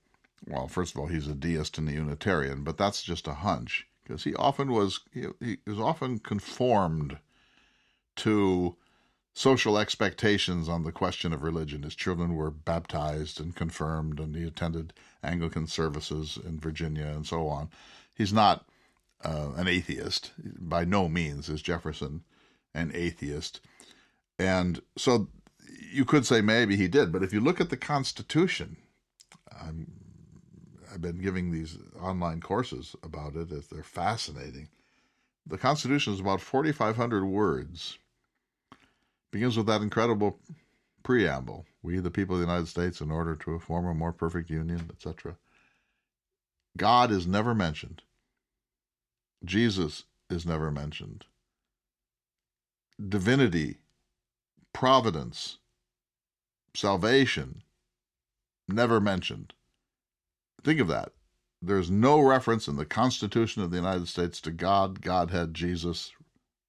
Well, 0.48 0.68
first 0.68 0.94
of 0.94 1.02
all, 1.02 1.08
he's 1.08 1.28
a 1.28 1.34
deist 1.34 1.78
and 1.78 1.90
a 1.90 1.94
Unitarian, 1.94 2.64
but 2.64 2.78
that's 2.78 3.02
just 3.02 3.28
a 3.28 3.34
hunch 3.34 3.88
because 4.04 4.24
he 4.24 4.36
often 4.36 4.72
was 4.72 5.00
he, 5.12 5.26
he 5.40 5.58
was 5.66 5.80
often 5.80 6.20
conformed 6.20 7.18
to 8.18 8.76
social 9.34 9.78
expectations 9.78 10.70
on 10.70 10.84
the 10.84 10.92
question 10.92 11.34
of 11.34 11.44
religion. 11.44 11.84
His 11.84 11.96
children 11.96 12.36
were 12.36 12.52
baptized 12.52 13.40
and 13.40 13.56
confirmed, 13.56 14.20
and 14.20 14.36
he 14.36 14.44
attended 14.44 14.94
Anglican 15.24 15.68
services 15.68 16.38
in 16.44 16.60
Virginia 16.60 17.08
and 17.08 17.26
so 17.26 17.48
on. 17.48 17.70
He's 18.14 18.32
not 18.32 18.66
uh, 19.24 19.52
an 19.58 19.68
atheist. 19.68 20.32
By 20.60 20.86
no 20.86 21.10
means 21.10 21.50
is 21.50 21.62
Jefferson 21.62 22.24
an 22.74 22.92
atheist. 22.94 23.62
And 24.38 24.82
so 24.98 25.28
you 25.92 26.06
could 26.06 26.26
say 26.26 26.42
maybe 26.42 26.76
he 26.76 26.88
did, 26.88 27.12
but 27.12 27.24
if 27.24 27.34
you 27.34 27.40
look 27.40 27.60
at 27.60 27.70
the 27.70 27.78
Constitution, 27.78 28.78
I'm, 29.52 29.95
I've 30.96 31.02
been 31.02 31.22
giving 31.22 31.52
these 31.52 31.78
online 32.02 32.40
courses 32.40 32.96
about 33.04 33.36
it. 33.36 33.50
They're 33.70 33.84
fascinating. 33.84 34.70
The 35.46 35.58
Constitution 35.58 36.14
is 36.14 36.22
about 36.22 36.40
4,500 36.40 37.26
words. 37.26 38.00
Begins 39.30 39.58
with 39.58 39.66
that 39.68 39.82
incredible 39.82 40.40
preamble: 41.04 41.66
"We, 41.84 42.00
the 42.00 42.10
people 42.10 42.36
of 42.36 42.40
the 42.40 42.48
United 42.48 42.70
States, 42.70 43.02
in 43.02 43.12
order 43.12 43.36
to 43.36 43.60
form 43.60 43.86
a 43.86 43.94
more 43.94 44.14
perfect 44.14 44.50
union, 44.50 44.90
etc." 44.90 45.36
God 46.78 47.12
is 47.12 47.28
never 47.28 47.54
mentioned. 47.54 48.02
Jesus 49.44 50.06
is 50.30 50.46
never 50.46 50.72
mentioned. 50.72 51.26
Divinity, 52.98 53.80
providence, 54.72 55.58
salvation, 56.74 57.64
never 58.70 59.02
mentioned. 59.02 59.54
Think 60.66 60.80
of 60.80 60.88
that. 60.88 61.12
There's 61.62 61.92
no 61.92 62.20
reference 62.20 62.68
in 62.68 62.76
the 62.76 62.86
Constitution 62.86 63.62
of 63.62 63.70
the 63.70 63.78
United 63.78 64.08
States 64.08 64.42
to 64.42 64.52
God, 64.52 65.00
Godhead, 65.02 65.54
Jesus, 65.54 66.12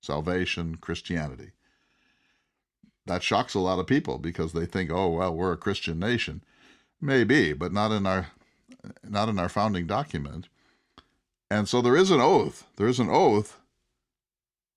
salvation, 0.02 0.76
Christianity. 0.76 1.52
That 3.06 3.22
shocks 3.22 3.54
a 3.54 3.58
lot 3.58 3.78
of 3.78 3.86
people 3.86 4.18
because 4.18 4.52
they 4.52 4.66
think, 4.66 4.90
"Oh, 4.90 5.08
well, 5.08 5.34
we're 5.34 5.52
a 5.52 5.56
Christian 5.56 5.98
nation." 5.98 6.44
Maybe, 7.00 7.54
but 7.54 7.72
not 7.72 7.90
in 7.90 8.06
our 8.06 8.28
not 9.02 9.30
in 9.30 9.38
our 9.38 9.48
founding 9.48 9.86
document. 9.86 10.48
And 11.50 11.66
so 11.68 11.80
there 11.80 11.96
is 11.96 12.10
an 12.10 12.20
oath. 12.20 12.66
There 12.76 12.88
is 12.88 13.00
an 13.00 13.08
oath 13.08 13.58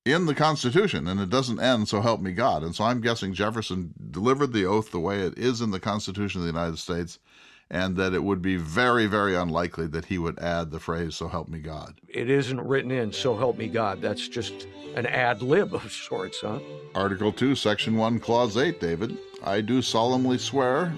in 0.06 0.28
the 0.28 0.36
Constitution, 0.36 1.08
and 1.08 1.20
it 1.20 1.30
doesn't 1.30 1.60
end, 1.60 1.90
so 1.90 2.02
help 2.02 2.22
me 2.22 2.32
God. 2.32 2.64
And 2.64 2.74
so 2.74 2.86
I'm 2.86 3.02
guessing 3.02 3.34
Jefferson 3.34 3.94
delivered 4.12 4.54
the 4.54 4.66
oath 4.66 4.92
the 4.92 5.00
way 5.00 5.22
it 5.22 5.38
is 5.38 5.60
in 5.60 5.72
the 5.72 5.80
Constitution 5.80 6.40
of 6.42 6.46
the 6.46 6.54
United 6.54 6.78
States, 6.78 7.20
and 7.72 7.96
that 7.98 8.14
it 8.14 8.24
would 8.24 8.42
be 8.42 8.56
very, 8.56 9.06
very 9.06 9.36
unlikely 9.36 9.88
that 9.88 10.06
he 10.06 10.18
would 10.18 10.40
add 10.40 10.72
the 10.72 10.80
phrase, 10.80 11.16
so 11.16 11.28
help 11.28 11.48
me 11.48 11.60
God. 11.60 12.00
It 12.08 12.30
isn't 12.30 12.60
written 12.60 12.92
in, 12.92 13.14
so 13.14 13.38
help 13.38 13.58
me 13.58 13.68
God. 13.68 14.02
That's 14.02 14.28
just 14.28 14.68
an 14.96 15.06
ad 15.06 15.42
lib 15.42 15.76
of 15.76 15.92
sorts, 15.92 16.42
huh? 16.42 16.60
Article 16.96 17.32
2, 17.32 17.56
Section 17.56 17.96
1, 17.96 18.20
Clause 18.20 18.58
8, 18.58 18.82
David. 18.82 19.18
I 19.44 19.62
do 19.62 19.82
solemnly 19.82 20.40
swear 20.40 20.94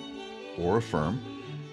or 0.57 0.78
affirm 0.78 1.22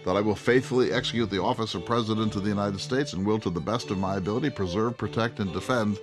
that 0.04 0.16
I 0.16 0.20
will 0.20 0.34
faithfully 0.34 0.92
execute 0.92 1.30
the 1.30 1.42
office 1.42 1.74
of 1.74 1.84
President 1.84 2.34
of 2.34 2.42
the 2.42 2.48
United 2.48 2.80
States 2.80 3.12
and 3.12 3.24
will, 3.24 3.38
to 3.40 3.50
the 3.50 3.60
best 3.60 3.90
of 3.90 3.98
my 3.98 4.16
ability, 4.16 4.50
preserve, 4.50 4.96
protect, 4.96 5.38
and 5.38 5.52
defend 5.52 5.98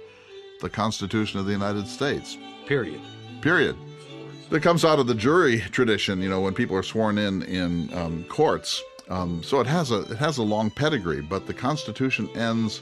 the 0.61 0.69
Constitution 0.69 1.39
of 1.39 1.45
the 1.45 1.51
United 1.51 1.87
States. 1.87 2.37
Period. 2.65 3.01
Period. 3.41 3.75
That 4.49 4.61
comes 4.61 4.85
out 4.85 4.99
of 4.99 5.07
the 5.07 5.15
jury 5.15 5.59
tradition, 5.59 6.21
you 6.21 6.29
know, 6.29 6.39
when 6.39 6.53
people 6.53 6.75
are 6.75 6.83
sworn 6.83 7.17
in 7.17 7.41
in 7.43 7.91
um, 7.93 8.23
courts. 8.25 8.83
Um, 9.09 9.41
so 9.43 9.59
it 9.59 9.67
has 9.67 9.91
a 9.91 10.01
it 10.01 10.17
has 10.17 10.37
a 10.37 10.43
long 10.43 10.69
pedigree, 10.69 11.21
but 11.21 11.47
the 11.47 11.53
Constitution 11.53 12.29
ends 12.35 12.81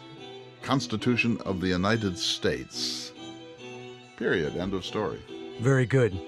Constitution 0.61 1.39
of 1.45 1.61
the 1.61 1.67
United 1.67 2.17
States. 2.17 3.13
Period. 4.17 4.57
End 4.57 4.73
of 4.73 4.85
story. 4.85 5.21
Very 5.59 5.85
good. 5.85 6.19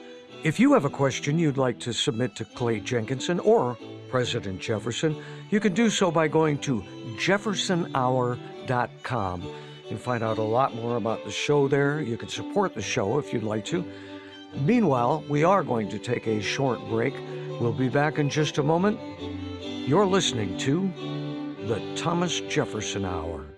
If 0.43 0.59
you 0.59 0.73
have 0.73 0.85
a 0.85 0.89
question 0.89 1.39
you'd 1.39 1.57
like 1.57 1.79
to 1.79 1.93
submit 1.93 2.35
to 2.35 2.45
Clay 2.45 2.79
Jenkinson 2.79 3.39
or 3.39 3.77
President 4.09 4.61
Jefferson, 4.61 5.15
you 5.49 5.59
can 5.59 5.73
do 5.73 5.89
so 5.89 6.11
by 6.11 6.27
going 6.27 6.59
to 6.59 6.83
jeffersonhour.com 7.17 9.55
and 9.89 9.99
find 9.99 10.23
out 10.23 10.37
a 10.37 10.43
lot 10.43 10.75
more 10.75 10.97
about 10.97 11.25
the 11.25 11.31
show 11.31 11.67
there. 11.67 11.99
You 12.01 12.17
can 12.17 12.29
support 12.29 12.75
the 12.75 12.81
show 12.81 13.17
if 13.17 13.33
you'd 13.33 13.43
like 13.43 13.65
to. 13.65 13.83
Meanwhile, 14.61 15.23
we 15.27 15.43
are 15.43 15.63
going 15.63 15.89
to 15.89 15.99
take 15.99 16.27
a 16.27 16.41
short 16.41 16.79
break. 16.87 17.13
We'll 17.59 17.73
be 17.73 17.89
back 17.89 18.19
in 18.19 18.29
just 18.29 18.57
a 18.57 18.63
moment. 18.63 18.99
You're 19.61 20.05
listening 20.05 20.57
to 20.59 20.91
the 21.67 21.81
Thomas 21.95 22.39
Jefferson 22.41 23.05
Hour. 23.05 23.54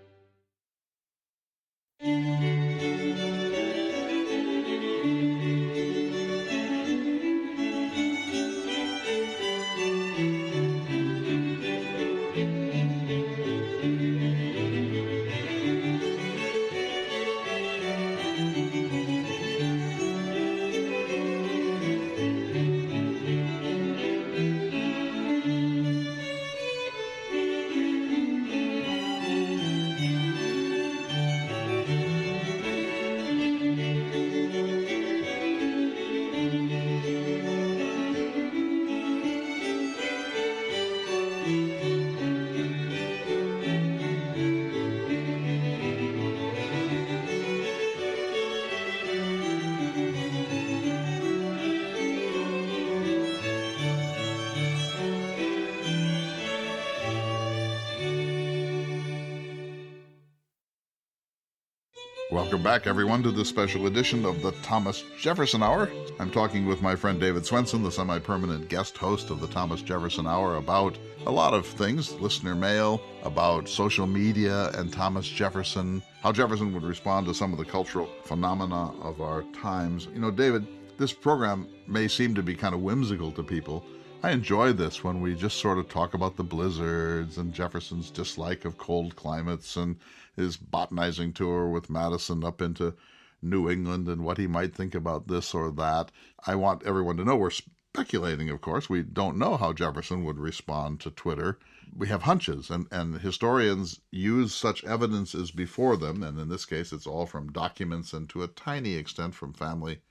Back, 62.77 62.85
everyone, 62.85 63.23
to 63.23 63.31
this 63.31 63.49
special 63.49 63.87
edition 63.87 64.23
of 64.23 64.43
the 64.43 64.51
Thomas 64.61 65.03
Jefferson 65.19 65.63
Hour. 65.63 65.89
I'm 66.19 66.29
talking 66.29 66.67
with 66.67 66.79
my 66.79 66.95
friend 66.95 67.19
David 67.19 67.43
Swenson, 67.43 67.81
the 67.81 67.91
semi 67.91 68.19
permanent 68.19 68.69
guest 68.69 68.95
host 68.95 69.31
of 69.31 69.39
the 69.39 69.47
Thomas 69.47 69.81
Jefferson 69.81 70.27
Hour, 70.27 70.57
about 70.57 70.95
a 71.25 71.31
lot 71.31 71.55
of 71.55 71.65
things 71.65 72.11
listener 72.19 72.53
mail, 72.53 73.01
about 73.23 73.67
social 73.67 74.05
media 74.05 74.69
and 74.75 74.93
Thomas 74.93 75.27
Jefferson, 75.27 76.03
how 76.21 76.31
Jefferson 76.31 76.71
would 76.71 76.83
respond 76.83 77.25
to 77.25 77.33
some 77.33 77.51
of 77.51 77.57
the 77.57 77.65
cultural 77.65 78.07
phenomena 78.25 78.91
of 79.01 79.21
our 79.21 79.41
times. 79.59 80.07
You 80.13 80.19
know, 80.19 80.29
David, 80.29 80.67
this 80.99 81.13
program 81.13 81.67
may 81.87 82.07
seem 82.07 82.35
to 82.35 82.43
be 82.43 82.53
kind 82.53 82.75
of 82.75 82.81
whimsical 82.81 83.31
to 83.31 83.41
people. 83.41 83.83
I 84.21 84.31
enjoy 84.31 84.73
this 84.73 85.03
when 85.03 85.21
we 85.21 85.35
just 85.35 85.57
sort 85.57 85.77
of 85.77 85.87
talk 85.87 86.13
about 86.13 86.35
the 86.37 86.43
blizzards 86.43 87.37
and 87.37 87.53
Jefferson's 87.53 88.11
dislike 88.11 88.65
of 88.65 88.77
cold 88.77 89.15
climates 89.15 89.75
and 89.75 89.97
his 90.35 90.57
botanizing 90.57 91.33
tour 91.33 91.69
with 91.69 91.89
Madison 91.89 92.43
up 92.43 92.61
into 92.61 92.95
New 93.41 93.69
England 93.69 94.07
and 94.07 94.23
what 94.23 94.37
he 94.37 94.47
might 94.47 94.75
think 94.75 94.95
about 94.95 95.27
this 95.27 95.53
or 95.53 95.71
that. 95.71 96.11
I 96.45 96.55
want 96.55 96.83
everyone 96.83 97.17
to 97.17 97.25
know 97.25 97.35
we're 97.35 97.51
speculating, 97.51 98.49
of 98.49 98.61
course. 98.61 98.89
We 98.89 99.03
don't 99.03 99.37
know 99.37 99.55
how 99.57 99.73
Jefferson 99.73 100.23
would 100.25 100.39
respond 100.39 100.99
to 101.01 101.11
Twitter. 101.11 101.59
We 101.95 102.07
have 102.07 102.23
hunches, 102.23 102.69
and, 102.69 102.87
and 102.91 103.21
historians 103.21 103.99
use 104.11 104.53
such 104.53 104.83
evidence 104.83 105.33
as 105.35 105.51
before 105.51 105.95
them, 105.95 106.23
and 106.23 106.39
in 106.39 106.49
this 106.49 106.65
case, 106.65 106.91
it's 106.91 107.07
all 107.07 107.25
from 107.25 107.51
documents 107.51 108.13
and 108.13 108.27
to 108.29 108.43
a 108.43 108.47
tiny 108.47 108.95
extent 108.95 109.35
from 109.35 109.53
family 109.53 110.01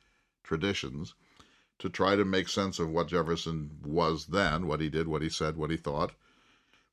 traditions, 0.42 1.14
to 1.78 1.88
try 1.88 2.16
to 2.16 2.24
make 2.24 2.48
sense 2.48 2.78
of 2.78 2.90
what 2.90 3.08
Jefferson 3.08 3.70
was 3.84 4.26
then, 4.26 4.66
what 4.66 4.80
he 4.80 4.88
did, 4.88 5.08
what 5.08 5.22
he 5.22 5.28
said, 5.28 5.56
what 5.56 5.70
he 5.70 5.76
thought, 5.76 6.12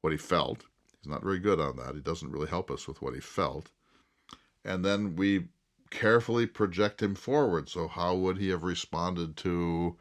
what 0.02 0.12
he 0.12 0.18
felt. 0.18 0.66
He's 1.02 1.10
not 1.10 1.24
very 1.24 1.40
good 1.40 1.60
on 1.60 1.78
that. 1.78 1.96
He 1.96 2.02
doesn't 2.02 2.32
really 2.32 2.48
help 2.48 2.70
us 2.70 2.88
with 2.88 3.02
what 3.02 3.14
he 3.14 3.20
felt. 3.20 3.72
And 4.66 4.84
then 4.84 5.16
we 5.16 5.48
carefully 5.90 6.48
project 6.48 7.02
him 7.02 7.16
forward. 7.16 7.70
So, 7.70 7.88
how 7.88 8.16
would 8.16 8.38
he 8.38 8.50
have 8.50 8.64
responded 8.64 9.38
to 9.38 9.96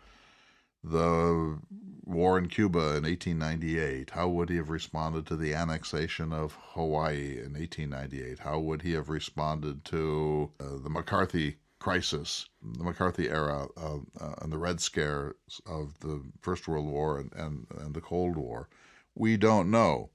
the 0.83 1.59
war 2.05 2.39
in 2.39 2.49
Cuba 2.49 2.97
in 2.97 3.05
1898? 3.05 4.11
How 4.11 4.28
would 4.28 4.49
he 4.49 4.57
have 4.57 4.70
responded 4.70 5.26
to 5.26 5.37
the 5.37 5.55
annexation 5.55 6.33
of 6.33 6.59
Hawaii 6.74 7.39
in 7.39 7.55
1898? 7.55 8.41
How 8.41 8.59
would 8.59 8.83
he 8.83 8.93
have 8.93 9.09
responded 9.09 9.85
to 9.87 10.51
uh, 10.59 10.78
the 10.83 10.91
McCarthy 10.91 11.59
crisis, 11.83 12.49
the 12.62 12.85
McCarthy 12.85 13.28
era, 13.28 13.66
uh, 13.76 13.97
uh, 14.20 14.35
and 14.41 14.53
the 14.53 14.59
Red 14.59 14.80
Scare 14.80 15.35
of 15.66 15.99
the 15.99 16.22
First 16.41 16.68
World 16.68 16.87
War 16.87 17.18
and, 17.18 17.33
and, 17.35 17.66
and 17.76 17.93
the 17.93 18.01
Cold 18.01 18.37
War? 18.37 18.68
We 19.16 19.37
don't 19.37 19.68
know. 19.68 20.11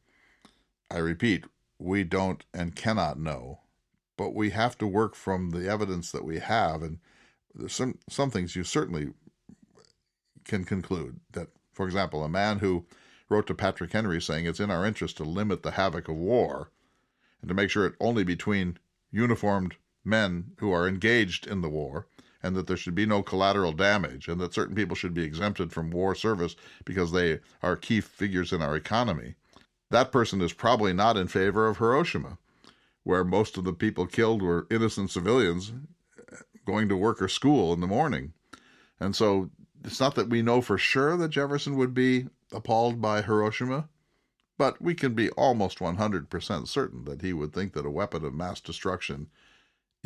I 0.89 0.99
repeat, 0.99 1.43
we 1.78 2.05
don't 2.05 2.45
and 2.53 2.74
cannot 2.74 3.20
know, 3.20 3.59
but 4.15 4.34
we 4.34 4.51
have 4.51 4.78
to 4.78 4.88
work 4.88 5.13
from 5.13 5.49
the 5.49 5.70
evidence 5.70 6.09
that 6.13 6.24
we 6.24 6.39
have. 6.39 6.82
And 6.82 6.99
there's 7.53 7.74
some, 7.74 7.99
some 8.09 8.32
things 8.32 8.55
you 8.55 8.63
certainly 8.63 9.09
can 10.45 10.63
conclude 10.63 11.20
that, 11.34 11.49
for 11.74 11.86
example, 11.86 12.24
a 12.24 12.30
man 12.30 12.59
who 12.59 12.86
wrote 13.28 13.45
to 13.47 13.53
Patrick 13.53 13.91
Henry 13.91 14.22
saying 14.22 14.45
it's 14.45 14.61
in 14.61 14.72
our 14.72 14.86
interest 14.86 15.18
to 15.18 15.26
limit 15.26 15.63
the 15.63 15.72
havoc 15.72 16.07
of 16.07 16.15
war 16.15 16.72
and 17.41 17.49
to 17.49 17.53
make 17.53 17.70
sure 17.70 17.86
it 17.86 17.95
only 17.99 18.24
between 18.24 18.78
uniformed 19.11 19.76
men 20.08 20.51
who 20.58 20.72
are 20.72 20.88
engaged 20.88 21.45
in 21.45 21.62
the 21.62 21.70
war 21.70 22.08
and 22.41 22.55
that 22.55 22.68
there 22.68 22.78
should 22.78 22.95
be 22.95 23.05
no 23.05 23.22
collateral 23.22 23.74
damage 23.74 24.28
and 24.28 24.39
that 24.39 24.53
certain 24.53 24.76
people 24.76 24.95
should 24.95 25.14
be 25.14 25.24
exempted 25.24 25.72
from 25.72 25.91
war 25.91 26.16
service 26.16 26.55
because 26.86 27.12
they 27.12 27.39
are 27.62 27.76
key 27.76 28.01
figures 28.01 28.51
in 28.51 28.62
our 28.62 28.76
economy 28.76 29.36
that 29.89 30.12
person 30.12 30.41
is 30.41 30.53
probably 30.53 30.93
not 30.93 31.18
in 31.18 31.28
favor 31.28 31.68
of 31.68 31.78
Hiroshima, 31.78 32.38
where 33.03 33.24
most 33.24 33.58
of 33.58 33.64
the 33.64 33.74
people 33.74 34.05
killed 34.05 34.41
were 34.41 34.68
innocent 34.70 35.12
civilians 35.12 35.72
uh, 36.32 36.38
going 36.66 36.89
to 36.89 36.97
work 36.97 37.22
or 37.22 37.30
school 37.30 37.74
in 37.74 37.80
the 37.80 37.88
morning. 37.88 38.34
And 38.99 39.16
so 39.16 39.49
it's 39.86 39.99
not 39.99 40.16
that 40.16 40.30
we 40.30 40.41
know 40.41 40.62
for 40.62 40.78
sure 40.78 41.16
that 41.18 41.30
Jefferson 41.30 41.78
would 41.78 41.93
be 41.93 42.28
appalled 42.51 43.01
by 43.01 43.22
Hiroshima, 43.22 43.88
but 44.58 44.82
we 44.82 44.93
can 44.93 45.14
be 45.14 45.30
almost 45.32 45.80
100% 45.80 46.68
certain 46.68 47.05
that 47.05 47.22
he 47.22 47.32
would 47.32 47.53
think 47.53 47.74
that 47.74 47.86
a 47.86 47.91
weapon 47.91 48.26
of 48.26 48.34
mass 48.34 48.60
destruction 48.60 49.28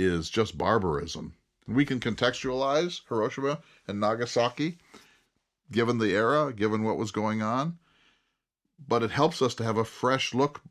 is 0.06 0.30
just 0.30 0.58
barbarism. 0.58 1.36
We 1.68 1.86
can 1.86 1.99
contextualize 1.99 3.02
Hiroshima 3.08 3.60
and 3.88 3.99
Nagasaki, 3.99 4.78
given 5.72 5.97
the 5.97 6.14
era, 6.16 6.52
given 6.54 6.84
what 6.84 6.97
was 6.97 7.12
going 7.12 7.41
on 7.41 7.78
but 8.88 9.04
it 9.04 9.12
helps 9.12 9.41
us 9.41 9.54
to 9.56 9.64
have 9.64 9.78
a 9.78 9.86
fresh 9.86 10.34
look 10.34 10.62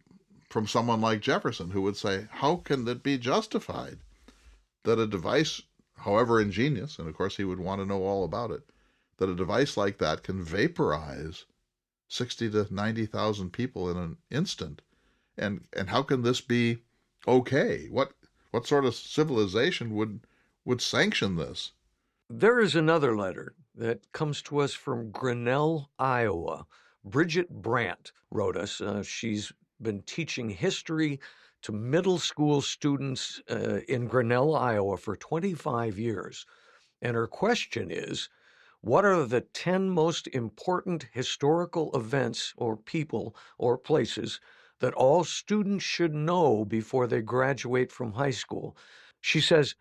from 0.48 0.66
someone 0.66 1.00
like 1.00 1.20
Jefferson 1.20 1.70
who 1.70 1.82
would 1.82 1.96
say, 1.96 2.26
How 2.30 2.56
can 2.56 2.86
it 2.88 3.02
be 3.02 3.18
justified 3.18 4.00
that 4.82 4.98
a 4.98 5.06
device, 5.06 5.62
however 5.98 6.40
ingenious, 6.40 6.98
and 6.98 7.08
of 7.08 7.14
course 7.14 7.36
he 7.36 7.44
would 7.44 7.60
want 7.60 7.80
to 7.80 7.86
know 7.86 8.02
all 8.02 8.24
about 8.24 8.50
it, 8.50 8.62
that 9.18 9.28
a 9.28 9.36
device 9.36 9.76
like 9.76 9.98
that 9.98 10.22
can 10.22 10.42
vaporize 10.42 11.44
60 12.08 12.50
to 12.50 12.66
90,000 12.74 13.52
people 13.52 13.88
in 13.88 13.96
an 13.96 14.16
instant? 14.30 14.82
And, 15.38 15.66
and 15.72 15.88
how 15.90 16.02
can 16.02 16.22
this 16.22 16.40
be 16.40 16.78
okay? 17.28 17.86
What, 17.90 18.12
what 18.50 18.66
sort 18.66 18.84
of 18.84 18.94
civilization 18.94 19.94
would, 19.94 20.20
would 20.64 20.80
sanction 20.80 21.36
this? 21.36 21.72
There 22.28 22.60
is 22.60 22.74
another 22.76 23.16
letter 23.16 23.54
that 23.74 24.12
comes 24.12 24.42
to 24.42 24.58
us 24.58 24.74
from 24.74 25.10
Grinnell, 25.10 25.90
Iowa. 25.98 26.66
Bridget 27.04 27.50
Brandt 27.50 28.12
wrote 28.30 28.56
us. 28.56 28.80
Uh, 28.80 29.02
she's 29.02 29.52
been 29.80 30.02
teaching 30.02 30.50
history 30.50 31.18
to 31.62 31.72
middle 31.72 32.18
school 32.18 32.60
students 32.60 33.40
uh, 33.50 33.80
in 33.88 34.06
Grinnell, 34.06 34.54
Iowa 34.54 34.96
for 34.96 35.16
25 35.16 35.98
years. 35.98 36.46
And 37.02 37.16
her 37.16 37.26
question 37.26 37.90
is 37.90 38.28
What 38.80 39.04
are 39.04 39.24
the 39.24 39.40
10 39.40 39.90
most 39.90 40.26
important 40.28 41.06
historical 41.12 41.90
events 41.94 42.54
or 42.56 42.76
people 42.76 43.34
or 43.58 43.76
places 43.76 44.40
that 44.80 44.94
all 44.94 45.24
students 45.24 45.84
should 45.84 46.12
know 46.14 46.64
before 46.64 47.06
they 47.06 47.22
graduate 47.22 47.92
from 47.92 48.12
high 48.12 48.30
school? 48.30 48.76
She 49.20 49.40
says, 49.40 49.74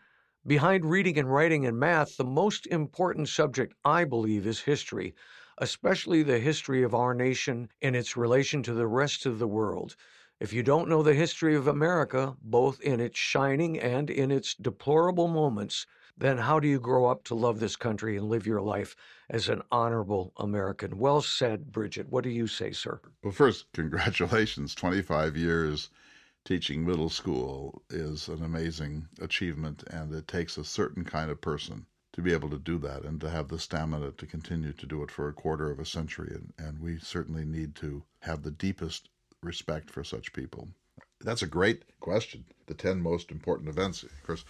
Behind 0.45 0.85
reading 0.85 1.17
and 1.17 1.31
writing 1.31 1.65
and 1.65 1.77
math, 1.77 2.15
the 2.15 2.23
most 2.23 2.67
important 2.67 3.27
subject, 3.27 3.73
I 3.83 4.05
believe, 4.05 4.47
is 4.47 4.61
history 4.61 5.13
especially 5.59 6.23
the 6.23 6.39
history 6.39 6.83
of 6.83 6.95
our 6.95 7.13
nation 7.13 7.69
and 7.81 7.95
its 7.95 8.15
relation 8.15 8.63
to 8.63 8.73
the 8.73 8.87
rest 8.87 9.25
of 9.25 9.39
the 9.39 9.47
world. 9.47 9.95
If 10.39 10.53
you 10.53 10.63
don't 10.63 10.87
know 10.87 11.03
the 11.03 11.13
history 11.13 11.53
of 11.53 11.67
America, 11.67 12.37
both 12.41 12.79
in 12.79 13.01
its 13.01 13.19
shining 13.19 13.77
and 13.77 14.09
in 14.09 14.31
its 14.31 14.55
deplorable 14.55 15.27
moments, 15.27 15.85
then 16.19 16.37
how 16.37 16.59
do 16.59 16.67
you 16.67 16.79
grow 16.79 17.05
up 17.05 17.23
to 17.23 17.35
love 17.35 17.59
this 17.59 17.75
country 17.75 18.17
and 18.17 18.29
live 18.29 18.45
your 18.45 18.61
life 18.61 18.95
as 19.29 19.49
an 19.49 19.61
honorable 19.71 20.33
American? 20.37 20.97
Well 20.97 21.21
said, 21.21 21.71
Bridget. 21.71 22.09
What 22.09 22.23
do 22.23 22.29
you 22.29 22.45
say, 22.45 22.71
sir? 22.71 22.99
Well, 23.23 23.33
first, 23.33 23.65
congratulations. 23.73 24.75
25 24.79 25.37
years 25.37 25.89
teaching 26.45 26.85
middle 26.85 27.09
school 27.09 27.81
is 27.89 28.27
an 28.27 28.43
amazing 28.43 29.07
achievement, 29.21 29.83
and 29.91 30.13
it 30.13 30.27
takes 30.27 30.57
a 30.57 30.63
certain 30.63 31.03
kind 31.03 31.31
of 31.31 31.41
person 31.41 31.85
to 32.13 32.21
be 32.21 32.33
able 32.33 32.49
to 32.49 32.57
do 32.57 32.77
that 32.79 33.03
and 33.03 33.21
to 33.21 33.29
have 33.29 33.47
the 33.47 33.59
stamina 33.59 34.11
to 34.11 34.25
continue 34.25 34.73
to 34.73 34.85
do 34.85 35.03
it 35.03 35.11
for 35.11 35.27
a 35.27 35.33
quarter 35.33 35.71
of 35.71 35.79
a 35.79 35.85
century. 35.85 36.31
And, 36.33 36.53
and 36.57 36.79
we 36.79 36.97
certainly 36.99 37.45
need 37.45 37.75
to 37.75 38.03
have 38.21 38.41
the 38.41 38.51
deepest 38.51 39.09
respect 39.41 39.89
for 39.89 40.03
such 40.03 40.33
people. 40.33 40.67
That's 41.21 41.43
a 41.43 41.47
great 41.47 41.83
question. 41.99 42.45
The 42.65 42.73
10 42.73 43.01
most 43.01 43.31
important 43.31 43.69
events. 43.69 44.03
Of 44.03 44.23
course, 44.23 44.45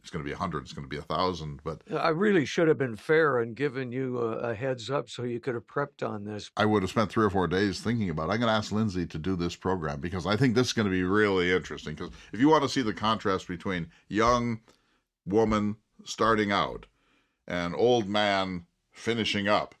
it's 0.00 0.10
going 0.10 0.24
to 0.24 0.28
be 0.28 0.32
a 0.32 0.38
100, 0.38 0.62
it's 0.62 0.72
going 0.72 0.84
to 0.84 0.88
be 0.88 0.96
a 0.96 1.00
1,000. 1.00 1.60
But 1.62 1.82
I 1.94 2.08
really 2.08 2.44
should 2.44 2.68
have 2.68 2.78
been 2.78 2.96
fair 2.96 3.38
and 3.38 3.54
given 3.54 3.92
you 3.92 4.18
a, 4.18 4.50
a, 4.50 4.54
heads 4.54 4.90
up 4.90 5.08
so 5.08 5.22
you 5.22 5.40
could 5.40 5.54
have 5.54 5.66
prepped 5.66 6.06
on 6.06 6.24
this. 6.24 6.50
I 6.56 6.64
would 6.64 6.82
have 6.82 6.90
spent 6.90 7.10
three 7.10 7.24
or 7.24 7.30
four 7.30 7.46
days 7.46 7.80
thinking 7.80 8.10
about 8.10 8.28
it. 8.28 8.32
I'm 8.32 8.40
going 8.40 8.48
to 8.48 8.56
ask 8.56 8.72
Lindsay 8.72 9.06
to 9.06 9.18
do 9.18 9.36
this 9.36 9.56
program 9.56 10.00
because 10.00 10.26
I 10.26 10.36
think 10.36 10.54
this 10.54 10.68
is 10.68 10.72
going 10.72 10.86
to 10.86 10.90
be 10.90 11.02
really 11.02 11.52
interesting. 11.52 11.94
Because 11.94 12.12
if 12.32 12.40
you 12.40 12.48
want 12.48 12.62
to 12.62 12.68
see 12.68 12.82
the 12.82 12.94
contrast 12.94 13.48
between 13.48 13.88
young 14.08 14.60
woman 15.26 15.76
starting 16.04 16.50
out 16.50 16.86
and 17.46 17.74
old 17.76 18.08
man 18.08 18.66
finishing 18.92 19.48
up 19.48 19.74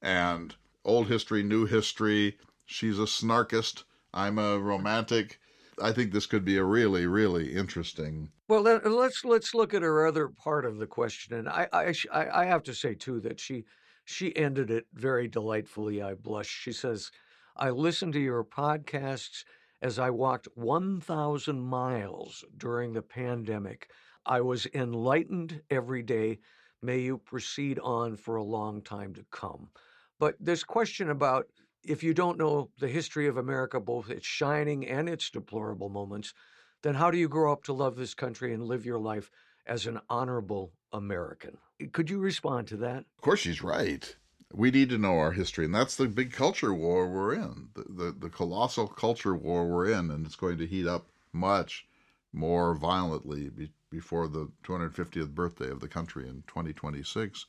and 0.00 0.54
old 0.84 1.08
history, 1.08 1.42
new 1.42 1.66
history. 1.66 2.38
She's 2.66 2.98
a 2.98 3.02
snarkist. 3.02 3.84
I'm 4.12 4.38
a 4.38 4.58
romantic. 4.58 5.38
I 5.80 5.92
think 5.92 6.12
this 6.12 6.26
could 6.26 6.44
be 6.44 6.56
a 6.56 6.64
really, 6.64 7.06
really 7.06 7.54
interesting. 7.54 8.30
Well, 8.52 8.60
let's 8.60 9.24
let's 9.24 9.54
look 9.54 9.72
at 9.72 9.80
her 9.80 10.06
other 10.06 10.28
part 10.28 10.66
of 10.66 10.76
the 10.76 10.86
question, 10.86 11.32
and 11.34 11.48
I 11.48 11.66
I 11.72 11.94
I 12.12 12.44
have 12.44 12.62
to 12.64 12.74
say 12.74 12.94
too 12.94 13.18
that 13.20 13.40
she 13.40 13.64
she 14.04 14.36
ended 14.36 14.70
it 14.70 14.86
very 14.92 15.26
delightfully. 15.26 16.02
I 16.02 16.12
blush. 16.12 16.50
She 16.50 16.72
says, 16.72 17.10
"I 17.56 17.70
listened 17.70 18.12
to 18.12 18.20
your 18.20 18.44
podcasts 18.44 19.44
as 19.80 19.98
I 19.98 20.10
walked 20.10 20.48
1,000 20.54 21.62
miles 21.62 22.44
during 22.54 22.92
the 22.92 23.00
pandemic. 23.00 23.90
I 24.26 24.42
was 24.42 24.66
enlightened 24.74 25.62
every 25.70 26.02
day 26.02 26.38
May 26.82 26.98
you 26.98 27.16
proceed 27.16 27.78
on 27.78 28.18
for 28.18 28.36
a 28.36 28.44
long 28.44 28.82
time 28.82 29.14
to 29.14 29.24
come. 29.30 29.70
But 30.18 30.36
this 30.38 30.62
question 30.62 31.08
about 31.08 31.46
if 31.84 32.02
you 32.02 32.12
don't 32.12 32.36
know 32.36 32.70
the 32.78 32.88
history 32.88 33.26
of 33.28 33.38
America, 33.38 33.80
both 33.80 34.10
its 34.10 34.26
shining 34.26 34.86
and 34.86 35.08
its 35.08 35.30
deplorable 35.30 35.88
moments, 35.88 36.34
then 36.82 36.94
how 36.94 37.10
do 37.10 37.18
you 37.18 37.28
grow 37.28 37.52
up 37.52 37.64
to 37.64 37.72
love 37.72 37.96
this 37.96 38.14
country 38.14 38.52
and 38.52 38.64
live 38.64 38.84
your 38.84 38.98
life 38.98 39.30
as 39.66 39.86
an 39.86 40.00
honorable 40.10 40.72
American? 40.92 41.56
Eh, 41.80 41.86
could 41.92 42.10
you 42.10 42.18
respond 42.18 42.68
to 42.68 42.76
that? 42.78 42.98
Of 42.98 43.22
course, 43.22 43.40
she's 43.40 43.62
right. 43.62 44.14
We 44.52 44.70
need 44.70 44.90
to 44.90 44.98
know 44.98 45.18
our 45.18 45.32
history, 45.32 45.64
and 45.64 45.74
that's 45.74 45.96
the 45.96 46.06
big 46.06 46.32
culture 46.32 46.74
war 46.74 47.08
we're 47.08 47.34
in, 47.34 47.68
the, 47.74 47.84
the, 47.88 48.16
the 48.18 48.28
colossal 48.28 48.86
culture 48.86 49.34
war 49.34 49.66
we're 49.66 49.90
in, 49.90 50.10
and 50.10 50.26
it's 50.26 50.36
going 50.36 50.58
to 50.58 50.66
heat 50.66 50.86
up 50.86 51.06
much 51.32 51.86
more 52.34 52.74
violently 52.74 53.48
be, 53.48 53.70
before 53.90 54.28
the 54.28 54.50
250th 54.64 55.34
birthday 55.34 55.70
of 55.70 55.80
the 55.80 55.88
country 55.88 56.28
in 56.28 56.42
2026. 56.46 57.46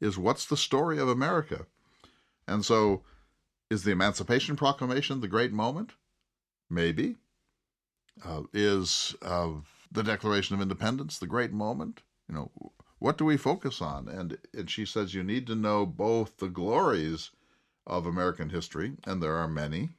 Is 0.00 0.18
what's 0.18 0.46
the 0.46 0.56
story 0.56 0.98
of 0.98 1.08
America? 1.08 1.66
And 2.48 2.64
so, 2.64 3.02
is 3.70 3.84
the 3.84 3.92
Emancipation 3.92 4.56
Proclamation 4.56 5.20
the 5.20 5.28
great 5.28 5.52
moment? 5.52 5.92
Maybe. 6.68 7.16
Uh, 8.24 8.42
is 8.52 9.14
uh, 9.22 9.52
the 9.90 10.02
Declaration 10.02 10.54
of 10.54 10.60
Independence 10.62 11.18
the 11.18 11.26
great 11.26 11.52
moment? 11.52 12.02
You 12.28 12.34
know, 12.34 12.72
what 12.98 13.18
do 13.18 13.24
we 13.24 13.36
focus 13.36 13.82
on? 13.82 14.08
And 14.08 14.38
and 14.54 14.70
she 14.70 14.86
says 14.86 15.14
you 15.14 15.22
need 15.22 15.46
to 15.48 15.54
know 15.54 15.86
both 15.86 16.36
the 16.36 16.48
glories 16.48 17.30
of 17.86 18.06
American 18.06 18.50
history, 18.50 18.96
and 19.04 19.22
there 19.22 19.36
are 19.36 19.48
many, 19.48 19.90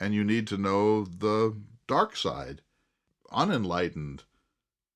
and 0.00 0.14
you 0.14 0.24
need 0.24 0.46
to 0.48 0.56
know 0.56 1.04
the 1.04 1.56
dark 1.86 2.16
side, 2.16 2.62
unenlightened 3.30 4.24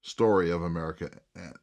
story 0.02 0.50
of 0.50 0.62
America, 0.62 1.20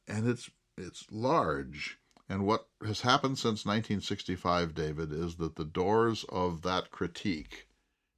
and 0.07 0.28
it's 0.28 0.49
it's 0.78 1.05
large. 1.11 1.99
And 2.30 2.45
what 2.45 2.67
has 2.86 3.01
happened 3.01 3.38
since 3.38 3.65
1965, 3.65 4.75
David, 4.75 5.13
is 5.13 5.38
that 5.38 5.55
the 5.55 5.65
doors 5.65 6.25
of 6.30 6.61
that 6.63 6.91
critique, 6.91 7.66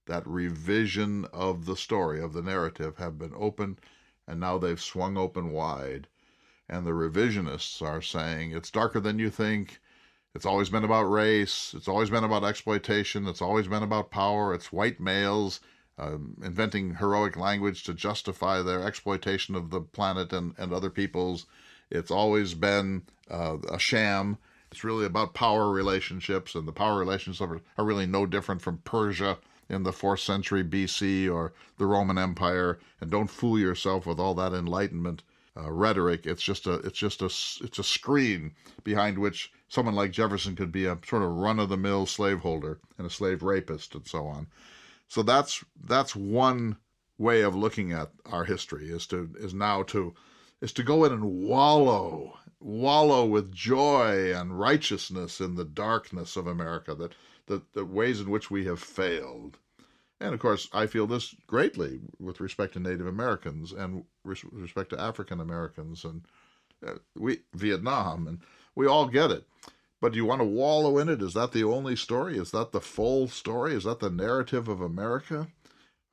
that 0.10 0.28
revision 0.28 1.26
of 1.32 1.66
the 1.66 1.78
story, 1.78 2.22
of 2.22 2.34
the 2.34 2.42
narrative, 2.42 2.98
have 2.98 3.18
been 3.18 3.34
opened, 3.36 3.80
and 4.28 4.40
now 4.40 4.58
they've 4.58 4.82
swung 4.82 5.18
open 5.18 5.52
wide. 5.52 6.08
And 6.68 6.86
the 6.86 6.92
revisionists 6.92 7.82
are 7.82 8.02
saying 8.02 8.52
it's 8.52 8.70
darker 8.70 9.00
than 9.00 9.18
you 9.18 9.30
think. 9.30 9.80
It's 10.36 10.46
always 10.46 10.70
been 10.70 10.84
about 10.84 11.10
race. 11.10 11.74
It's 11.76 11.88
always 11.88 12.10
been 12.10 12.24
about 12.24 12.44
exploitation. 12.44 13.28
It's 13.28 13.42
always 13.42 13.68
been 13.68 13.82
about 13.82 14.12
power. 14.12 14.54
It's 14.54 14.72
white 14.72 15.00
males 15.00 15.62
um, 16.00 16.38
inventing 16.44 16.96
heroic 16.96 17.36
language 17.36 17.84
to 17.84 17.94
justify 17.94 18.62
their 18.62 18.82
exploitation 18.82 19.56
of 19.56 19.70
the 19.70 19.82
planet 19.82 20.32
and, 20.32 20.54
and 20.58 20.74
other 20.74 20.90
peoples. 20.90 21.46
It's 21.90 22.12
always 22.12 22.54
been 22.54 23.04
uh, 23.30 23.58
a 23.70 23.80
sham. 23.80 24.38
It's 24.72 24.84
really 24.84 25.06
about 25.06 25.34
power 25.34 25.72
relationships, 25.72 26.56
and 26.56 26.68
the 26.68 26.72
power 26.72 27.00
relationships 27.00 27.42
are 27.78 27.86
really 27.86 28.06
no 28.06 28.26
different 28.26 28.62
from 28.62 28.78
Persia 28.86 29.38
in 29.70 29.84
the 29.84 29.94
fourth 29.94 30.20
century 30.20 30.64
BC 30.64 31.32
or 31.32 31.54
the 31.78 31.86
Roman 31.86 32.18
Empire. 32.18 32.80
And 33.00 33.10
don't 33.10 33.30
fool 33.30 33.60
yourself 33.60 34.06
with 34.06 34.20
all 34.20 34.34
that 34.36 34.54
Enlightenment 34.54 35.24
uh, 35.56 35.72
rhetoric. 35.72 36.26
It's 36.26 36.44
just 36.44 36.68
a 36.68 36.74
it's 36.76 36.98
just 36.98 37.22
a 37.22 37.26
it's 37.26 37.80
a 37.80 37.84
screen 37.84 38.54
behind 38.84 39.18
which 39.18 39.52
someone 39.68 39.96
like 39.96 40.12
Jefferson 40.12 40.56
could 40.56 40.72
be 40.72 40.86
a 40.86 40.98
sort 41.06 41.24
of 41.24 41.36
run 41.36 41.60
of 41.60 41.70
the 41.70 41.78
mill 41.78 42.06
slaveholder 42.06 42.80
and 42.98 43.08
a 43.08 43.10
slave 43.10 43.44
rapist 43.44 43.96
and 43.96 44.08
so 44.08 44.26
on. 44.26 44.48
So 45.08 45.24
that's 45.24 45.64
that's 45.84 46.16
one 46.16 46.78
way 47.18 47.42
of 47.42 47.56
looking 47.56 47.92
at 47.92 48.12
our 48.26 48.46
history 48.46 48.90
is 48.90 49.06
to 49.08 49.30
is 49.40 49.54
now 49.54 49.84
to 49.84 50.14
is 50.62 50.74
to 50.74 50.84
go 50.84 51.06
in 51.06 51.14
and 51.14 51.24
wallow, 51.24 52.38
wallow 52.60 53.26
with 53.26 53.52
joy 53.52 54.34
and 54.34 54.60
righteousness 54.60 55.40
in 55.40 55.56
the 55.56 55.66
darkness 55.66 56.36
of 56.36 56.48
America, 56.48 56.94
that, 56.96 57.14
the, 57.50 57.62
the 57.74 57.84
ways 57.84 58.22
in 58.22 58.30
which 58.30 58.50
we 58.50 58.66
have 58.66 58.80
failed. 58.80 59.58
And 60.22 60.34
of 60.34 60.40
course, 60.40 60.70
I 60.72 60.86
feel 60.86 61.08
this 61.08 61.36
greatly 61.48 62.00
with 62.20 62.40
respect 62.40 62.74
to 62.74 62.80
Native 62.80 63.08
Americans 63.08 63.72
and 63.72 64.06
respect 64.24 64.92
to 64.92 65.02
African 65.02 65.40
Americans 65.42 66.06
and 66.06 66.22
uh, 66.86 66.94
we 67.16 67.40
Vietnam, 67.54 68.28
and 68.28 68.40
we 68.76 68.88
all 68.88 69.08
get 69.08 69.32
it. 69.32 69.46
But 70.02 70.14
do 70.14 70.18
you 70.18 70.26
want 70.26 70.40
to 70.40 70.46
wallow 70.46 70.98
in 70.98 71.10
it? 71.10 71.22
Is 71.22 71.34
that 71.34 71.52
the 71.52 71.64
only 71.66 71.96
story? 71.96 72.38
Is 72.38 72.52
that 72.52 72.72
the 72.72 72.80
full 72.80 73.28
story? 73.28 73.74
Is 73.74 73.84
that 73.84 74.00
the 74.00 74.10
narrative 74.10 74.70
of 74.70 74.80
America? 74.80 75.48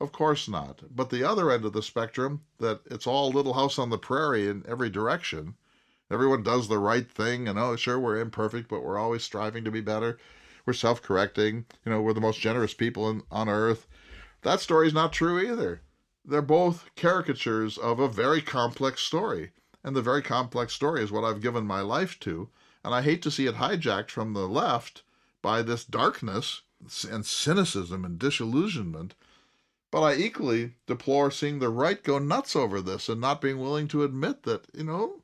Of 0.01 0.11
course 0.11 0.49
not. 0.49 0.83
But 0.93 1.09
the 1.09 1.23
other 1.23 1.49
end 1.51 1.63
of 1.63 1.73
the 1.73 1.81
spectrum, 1.81 2.41
that 2.59 2.81
it's 2.91 3.07
all 3.07 3.31
Little 3.31 3.53
House 3.53 3.79
on 3.79 3.89
the 3.89 3.97
Prairie 3.97 4.49
in 4.49 4.65
every 4.67 4.89
direction. 4.89 5.55
Everyone 6.11 6.43
does 6.43 6.67
the 6.67 6.79
right 6.79 7.09
thing, 7.09 7.47
and 7.47 7.57
oh, 7.57 7.75
sure, 7.75 7.99
we're 7.99 8.19
imperfect, 8.19 8.67
but 8.69 8.83
we're 8.83 8.99
always 8.99 9.23
striving 9.23 9.63
to 9.63 9.71
be 9.71 9.81
better. 9.81 10.17
We're 10.67 10.73
self 10.73 11.01
correcting. 11.01 11.65
You 11.85 11.91
know, 11.93 12.01
we're 12.01 12.11
the 12.11 12.19
most 12.19 12.41
generous 12.41 12.73
people 12.73 13.09
in, 13.09 13.23
on 13.31 13.47
earth. 13.47 13.87
That 14.41 14.59
story's 14.59 14.93
not 14.93 15.13
true 15.13 15.39
either. 15.39 15.81
They're 16.25 16.41
both 16.41 16.89
caricatures 16.97 17.77
of 17.77 17.99
a 17.99 18.09
very 18.09 18.41
complex 18.41 19.01
story. 19.01 19.53
And 19.81 19.95
the 19.95 20.01
very 20.01 20.21
complex 20.21 20.73
story 20.73 21.01
is 21.01 21.11
what 21.11 21.23
I've 21.23 21.41
given 21.41 21.65
my 21.65 21.79
life 21.79 22.19
to. 22.19 22.49
And 22.83 22.93
I 22.93 23.01
hate 23.01 23.21
to 23.21 23.31
see 23.31 23.45
it 23.45 23.55
hijacked 23.55 24.11
from 24.11 24.33
the 24.33 24.47
left 24.47 25.03
by 25.41 25.61
this 25.61 25.85
darkness 25.85 26.63
and 27.09 27.25
cynicism 27.25 28.03
and 28.03 28.19
disillusionment 28.19 29.15
but 29.89 30.01
I 30.01 30.15
equally 30.15 30.73
deplore 30.85 31.31
seeing 31.31 31.59
the 31.59 31.69
right 31.69 32.03
go 32.03 32.19
nuts 32.19 32.57
over 32.57 32.81
this 32.81 33.07
and 33.07 33.21
not 33.21 33.39
being 33.39 33.57
willing 33.57 33.87
to 33.87 34.03
admit 34.03 34.43
that, 34.43 34.65
you 34.73 34.83
know, 34.83 35.21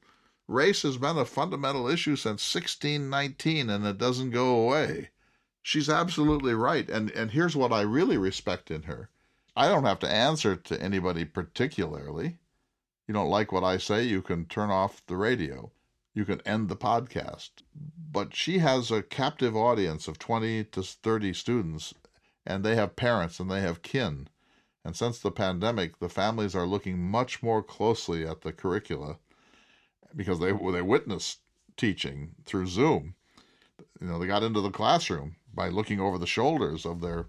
race 0.47 0.83
has 0.83 0.97
been 0.97 1.17
a 1.17 1.25
fundamental 1.25 1.89
issue 1.89 2.15
since 2.15 2.55
1619 2.55 3.69
and 3.69 3.85
it 3.85 3.97
doesn't 3.97 4.31
go 4.31 4.55
away. 4.55 5.09
She's 5.64 5.89
absolutely 5.89 6.53
right. 6.53 6.88
And, 6.88 7.09
and 7.11 7.32
here's 7.32 7.55
what 7.55 7.74
I 7.74 7.82
really 7.82 8.18
respect 8.18 8.70
in 8.70 8.84
her 8.84 9.09
I 9.55 9.68
don't 9.68 9.86
have 9.86 9.99
to 9.99 10.11
answer 10.11 10.55
to 10.55 10.82
anybody 10.82 11.26
particularly. 11.26 12.38
You 13.07 13.14
don't 13.14 13.30
like 13.30 13.51
what 13.51 13.64
I 13.64 13.78
say, 13.78 14.03
you 14.03 14.22
can 14.22 14.45
turn 14.45 14.70
off 14.70 15.05
the 15.07 15.18
radio. 15.18 15.72
You 16.14 16.26
can 16.26 16.41
end 16.41 16.70
the 16.70 16.76
podcast. 16.76 17.49
But 18.11 18.36
she 18.36 18.59
has 18.59 18.91
a 18.91 19.01
captive 19.01 19.55
audience 19.55 20.07
of 20.07 20.20
20 20.20 20.66
to 20.66 20.84
30 20.84 21.34
students, 21.34 21.93
and 22.45 22.64
they 22.64 22.76
have 22.76 22.95
parents 22.95 23.39
and 23.39 23.49
they 23.49 23.61
have 23.61 23.82
kin 23.82 24.28
and 24.86 24.95
since 24.95 25.20
the 25.20 25.32
pandemic, 25.32 25.99
the 25.99 26.09
families 26.09 26.55
are 26.55 26.68
looking 26.68 26.99
much 26.99 27.41
more 27.41 27.64
closely 27.64 28.28
at 28.28 28.41
the 28.41 28.51
curricula 28.51 29.18
because 30.16 30.39
they 30.39 30.51
they 30.51 30.82
witnessed 30.82 31.39
teaching 31.78 32.36
through 32.45 32.68
Zoom. 32.68 33.16
You 34.01 34.07
know, 34.07 34.20
they 34.20 34.28
got 34.28 34.43
into 34.43 34.61
the 34.61 34.72
classroom 34.72 35.38
by 35.54 35.70
looking 35.70 35.99
over 35.99 36.18
the 36.18 36.28
shoulders 36.28 36.86
of 36.86 37.01
their 37.01 37.28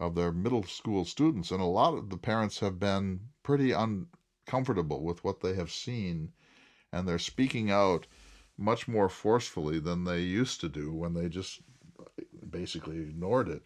of 0.00 0.14
their 0.14 0.32
middle 0.32 0.64
school 0.64 1.04
students, 1.04 1.50
and 1.50 1.60
a 1.60 1.64
lot 1.64 1.94
of 1.94 2.10
the 2.10 2.16
parents 2.16 2.58
have 2.58 2.80
been 2.80 3.20
pretty 3.42 3.72
uncomfortable 3.72 5.02
with 5.02 5.22
what 5.22 5.40
they 5.40 5.54
have 5.54 5.70
seen, 5.70 6.32
and 6.92 7.06
they're 7.06 7.18
speaking 7.18 7.70
out 7.70 8.06
much 8.58 8.88
more 8.88 9.08
forcefully 9.08 9.78
than 9.78 10.04
they 10.04 10.20
used 10.20 10.60
to 10.60 10.68
do 10.68 10.92
when 10.92 11.14
they 11.14 11.28
just 11.28 11.60
basically 12.50 12.98
ignored 12.98 13.48
it. 13.48 13.62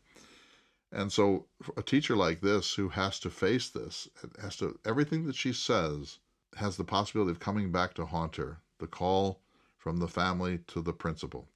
And 0.93 1.11
so 1.13 1.47
a 1.77 1.83
teacher 1.83 2.17
like 2.17 2.41
this 2.41 2.75
who 2.75 2.91
has 2.91 3.19
to 3.21 3.31
face 3.31 3.69
this, 3.69 4.09
has 4.41 4.57
to 4.59 4.79
everything 4.85 5.27
that 5.27 5.35
she 5.35 5.53
says 5.53 6.19
has 6.57 6.77
the 6.77 6.85
possibility 6.85 7.31
of 7.31 7.41
coming 7.41 7.73
back 7.73 7.95
to 7.95 8.07
haunt 8.07 8.37
her. 8.37 8.61
The 8.79 8.87
call 8.87 9.41
from 9.77 9.99
the 9.99 10.09
family 10.09 10.59
to 10.69 10.81
the 10.83 10.93
principal. 10.93 11.49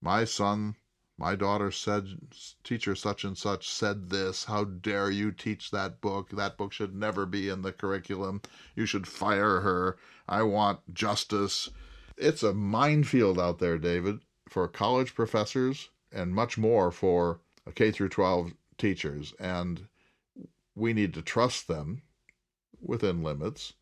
My 0.00 0.24
son, 0.24 0.76
my 1.18 1.36
daughter 1.36 1.70
said 1.70 2.06
teacher 2.64 2.94
such 2.94 3.24
and 3.24 3.36
such 3.36 3.68
said 3.68 4.10
this. 4.10 4.44
How 4.44 4.64
dare 4.64 5.10
you 5.10 5.30
teach 5.30 5.70
that 5.70 6.00
book? 6.00 6.30
That 6.30 6.56
book 6.56 6.72
should 6.72 6.94
never 6.94 7.26
be 7.26 7.48
in 7.48 7.62
the 7.62 7.72
curriculum. 7.72 8.40
You 8.74 8.86
should 8.86 9.06
fire 9.06 9.60
her. 9.60 9.98
I 10.28 10.42
want 10.42 10.94
justice. 10.94 11.68
It's 12.16 12.42
a 12.42 12.54
minefield 12.54 13.38
out 13.38 13.58
there, 13.58 13.78
David, 13.78 14.20
for 14.48 14.66
college 14.68 15.14
professors 15.14 15.90
and 16.10 16.34
much 16.34 16.58
more 16.58 16.90
for 16.90 17.40
K 17.74 17.90
through 17.90 18.10
12 18.10 18.54
teachers, 18.76 19.32
and 19.38 19.86
we 20.74 20.92
need 20.92 21.14
to 21.14 21.22
trust 21.22 21.68
them 21.68 22.02
within 22.80 23.22
limits. 23.22 23.74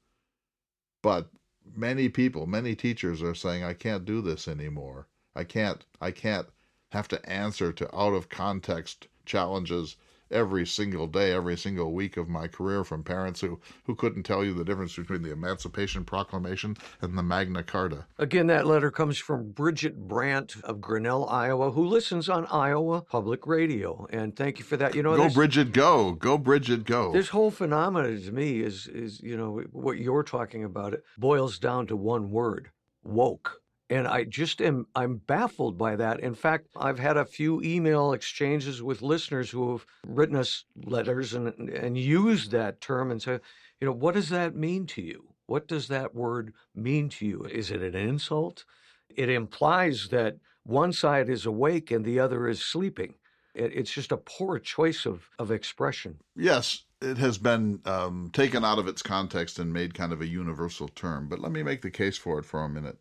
But 1.03 1.31
many 1.75 2.09
people, 2.09 2.47
many 2.47 2.75
teachers 2.75 3.23
are 3.23 3.35
saying, 3.35 3.65
I 3.65 3.73
can't 3.73 4.05
do 4.05 4.21
this 4.21 4.47
anymore. 4.47 5.09
I 5.35 5.45
can't, 5.45 5.85
I 6.01 6.11
can't 6.11 6.49
have 6.91 7.09
to 7.09 7.29
answer 7.29 7.73
to 7.73 7.97
out 7.97 8.15
of 8.15 8.29
context 8.29 9.09
challenges 9.25 9.97
every 10.31 10.67
single 10.67 11.07
day, 11.07 11.33
every 11.33 11.57
single 11.57 11.93
week 11.93 12.17
of 12.17 12.29
my 12.29 12.47
career 12.47 12.85
from 12.85 13.03
parents 13.03 13.41
who, 13.41 13.61
who 13.85 13.95
couldn't 13.95 14.23
tell 14.23 14.45
you 14.45 14.55
the 14.55 14.65
difference 14.65 14.95
between 14.97 15.23
the 15.23 15.33
Emancipation 15.33 16.05
Proclamation 16.05 16.77
and 17.01 17.17
the 17.17 17.23
Magna 17.23 17.63
Carta. 17.63 18.07
Again, 18.19 18.47
that 18.47 18.67
letter 18.67 18.91
comes 18.91 19.19
from 19.19 19.51
Bridget 19.51 20.09
Brandt 20.09 20.57
of 20.63 20.81
Grinnell, 20.81 21.29
Iowa, 21.29 21.73
who 21.73 21.85
listens 21.85 22.29
on 22.29 22.47
Iowa 22.47 23.03
Public 23.03 23.47
Radio. 23.47 24.07
And 24.11 24.37
thank 24.37 24.59
you 24.59 24.65
for 24.65 24.77
that. 24.77 24.95
You 24.95 25.03
know, 25.03 25.17
go 25.17 25.29
Bridget, 25.29 25.73
go, 25.73 26.13
go 26.13 26.39
Bridget, 26.39 26.85
go. 26.85 27.13
This 27.13 27.29
whole 27.29 27.51
phenomenon 27.51 28.21
to 28.23 28.33
me 28.33 28.61
is 28.61 28.87
is 28.87 29.21
you 29.21 29.37
know 29.37 29.63
what 29.73 29.99
you're 29.99 30.23
talking 30.23 30.65
about. 30.65 30.95
It 30.95 31.05
boils 31.19 31.59
down 31.59 31.87
to 31.89 31.97
one 31.97 32.31
word: 32.31 32.71
woke. 33.03 33.61
And 33.91 34.07
I 34.07 34.23
just 34.23 34.63
am 34.63 34.87
I'm 34.95 35.17
baffled 35.17 35.77
by 35.77 35.97
that. 35.97 36.21
In 36.21 36.35
fact, 36.35 36.69
I've 36.77 37.01
had 37.01 37.17
a 37.17 37.25
few 37.25 37.61
email 37.61 38.13
exchanges 38.13 38.81
with 38.83 39.03
listeners 39.03 39.51
who 39.51 39.73
have 39.73 39.85
written 40.07 40.37
us 40.37 40.65
letters 40.85 41.35
and 41.35 41.49
and 41.69 41.99
used 41.99 42.53
that 42.53 42.81
term 42.81 43.11
and 43.11 43.21
said, 43.21 43.41
you 43.81 43.87
know, 43.87 43.93
what 43.93 44.15
does 44.15 44.29
that 44.29 44.55
mean 44.55 44.87
to 44.87 45.03
you? 45.03 45.35
What 45.47 45.67
does 45.67 45.89
that 45.89 46.15
word 46.15 46.55
mean 46.75 47.09
to 47.09 47.27
you? 47.27 47.43
Is 47.43 47.73
it 47.73 47.83
an 47.83 47.97
insult? 47.97 48.65
It 49.09 49.29
implies 49.29 50.09
that 50.11 50.37
one 50.63 50.93
side 50.93 51.29
is 51.29 51.45
awake 51.45 51.91
and 51.91 52.05
the 52.05 52.21
other 52.21 52.47
is 52.47 52.65
sleeping. 52.65 53.15
It's 53.55 53.91
just 53.91 54.13
a 54.13 54.17
poor 54.17 54.61
choice 54.61 55.05
of, 55.07 55.29
of 55.37 55.51
expression. 55.51 56.21
Yes, 56.37 56.85
it 57.03 57.19
has 57.19 57.37
been 57.37 57.81
um, 57.85 58.31
taken 58.33 58.65
out 58.65 58.79
of 58.79 58.87
its 58.87 59.03
context 59.03 59.59
and 59.59 59.73
made 59.73 59.95
kind 59.95 60.13
of 60.13 60.21
a 60.21 60.27
universal 60.27 60.87
term. 60.87 61.29
But 61.29 61.41
let 61.41 61.51
me 61.51 61.65
make 61.65 61.83
the 61.83 61.91
case 61.91 62.17
for 62.17 62.39
it 62.39 62.45
for 62.45 62.63
a 62.63 62.69
minute. 62.69 62.99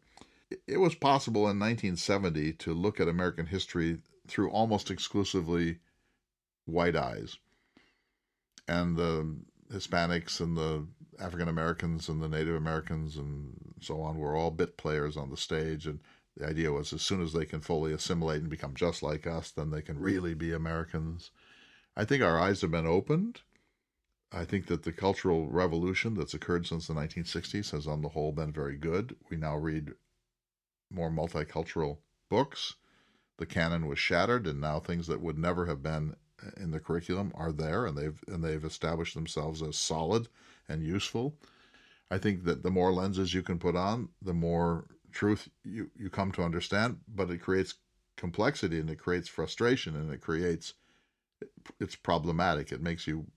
It 0.68 0.78
was 0.78 0.96
possible 0.96 1.42
in 1.42 1.60
1970 1.60 2.54
to 2.54 2.74
look 2.74 3.00
at 3.00 3.08
American 3.08 3.46
history 3.46 4.00
through 4.28 4.50
almost 4.50 4.90
exclusively 4.90 5.80
white 6.66 6.96
eyes. 6.96 7.38
And 8.68 8.98
the 8.98 9.36
Hispanics 9.72 10.40
and 10.40 10.58
the 10.58 10.88
African 11.20 11.48
Americans 11.48 12.10
and 12.10 12.22
the 12.22 12.30
Native 12.30 12.56
Americans 12.56 13.18
and 13.18 13.76
so 13.82 14.02
on 14.02 14.18
were 14.18 14.36
all 14.36 14.52
bit 14.52 14.78
players 14.78 15.18
on 15.18 15.30
the 15.30 15.38
stage. 15.38 15.86
And 15.86 16.00
the 16.38 16.48
idea 16.48 16.72
was 16.72 16.94
as 16.94 17.02
soon 17.02 17.22
as 17.22 17.34
they 17.34 17.46
can 17.46 17.62
fully 17.62 17.94
assimilate 17.94 18.42
and 18.42 18.50
become 18.50 18.74
just 18.74 19.04
like 19.04 19.28
us, 19.28 19.52
then 19.52 19.70
they 19.70 19.82
can 19.82 20.00
really 20.00 20.34
be 20.34 20.54
Americans. 20.54 21.32
I 21.96 22.06
think 22.06 22.24
our 22.24 22.40
eyes 22.40 22.62
have 22.62 22.72
been 22.72 22.88
opened. 22.88 23.42
I 24.32 24.46
think 24.46 24.68
that 24.68 24.84
the 24.84 24.92
cultural 24.92 25.48
revolution 25.48 26.14
that's 26.14 26.36
occurred 26.36 26.68
since 26.68 26.88
the 26.88 26.94
1960s 26.94 27.72
has, 27.72 27.88
on 27.88 28.02
the 28.02 28.10
whole, 28.10 28.32
been 28.32 28.54
very 28.54 28.78
good. 28.78 29.16
We 29.30 29.38
now 29.38 29.58
read 29.58 29.94
more 30.92 31.12
multicultural 31.12 31.98
books. 32.30 32.76
The 33.38 33.46
canon 33.46 33.88
was 33.88 34.00
shattered, 34.00 34.48
and 34.48 34.60
now 34.60 34.80
things 34.80 35.08
that 35.08 35.22
would 35.22 35.38
never 35.38 35.66
have 35.66 35.82
been 35.82 36.16
uh, 36.44 36.50
in 36.58 36.72
the 36.72 36.80
curriculum 36.80 37.32
are 37.36 37.52
there, 37.52 37.86
and 37.86 37.98
they've 37.98 38.22
and 38.28 38.44
they've 38.44 38.64
established 38.64 39.16
themselves 39.16 39.62
as 39.62 39.78
solid 39.78 40.28
and 40.68 40.84
useful. 40.84 41.38
I 42.12 42.18
think 42.18 42.44
that 42.46 42.64
the 42.64 42.72
more 42.72 42.92
lenses 42.92 43.34
you 43.34 43.44
can 43.44 43.60
put 43.60 43.76
on, 43.76 44.10
the 44.22 44.34
more 44.34 44.86
truth 45.12 45.50
you, 45.64 45.90
you 45.96 46.10
come 46.10 46.32
to 46.34 46.44
understand, 46.44 47.00
but 47.08 47.30
it 47.30 47.42
creates 47.42 47.76
complexity 48.18 48.80
and 48.80 48.90
it 48.90 49.00
creates 49.00 49.30
frustration 49.30 49.96
and 49.96 50.12
it 50.12 50.22
creates 50.22 50.74
it's 51.80 51.96
problematic. 51.96 52.72
It 52.72 52.82
makes 52.82 53.08
you 53.08 53.28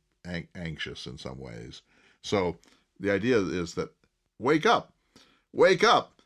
anxious 0.55 1.07
in 1.07 1.19
some 1.19 1.39
ways. 1.39 1.83
So 2.23 2.57
the 2.99 3.11
idea 3.11 3.39
is 3.39 3.75
that 3.75 3.91
wake 4.39 4.67
up, 4.67 4.93
wake 5.53 5.85
up. 5.85 6.22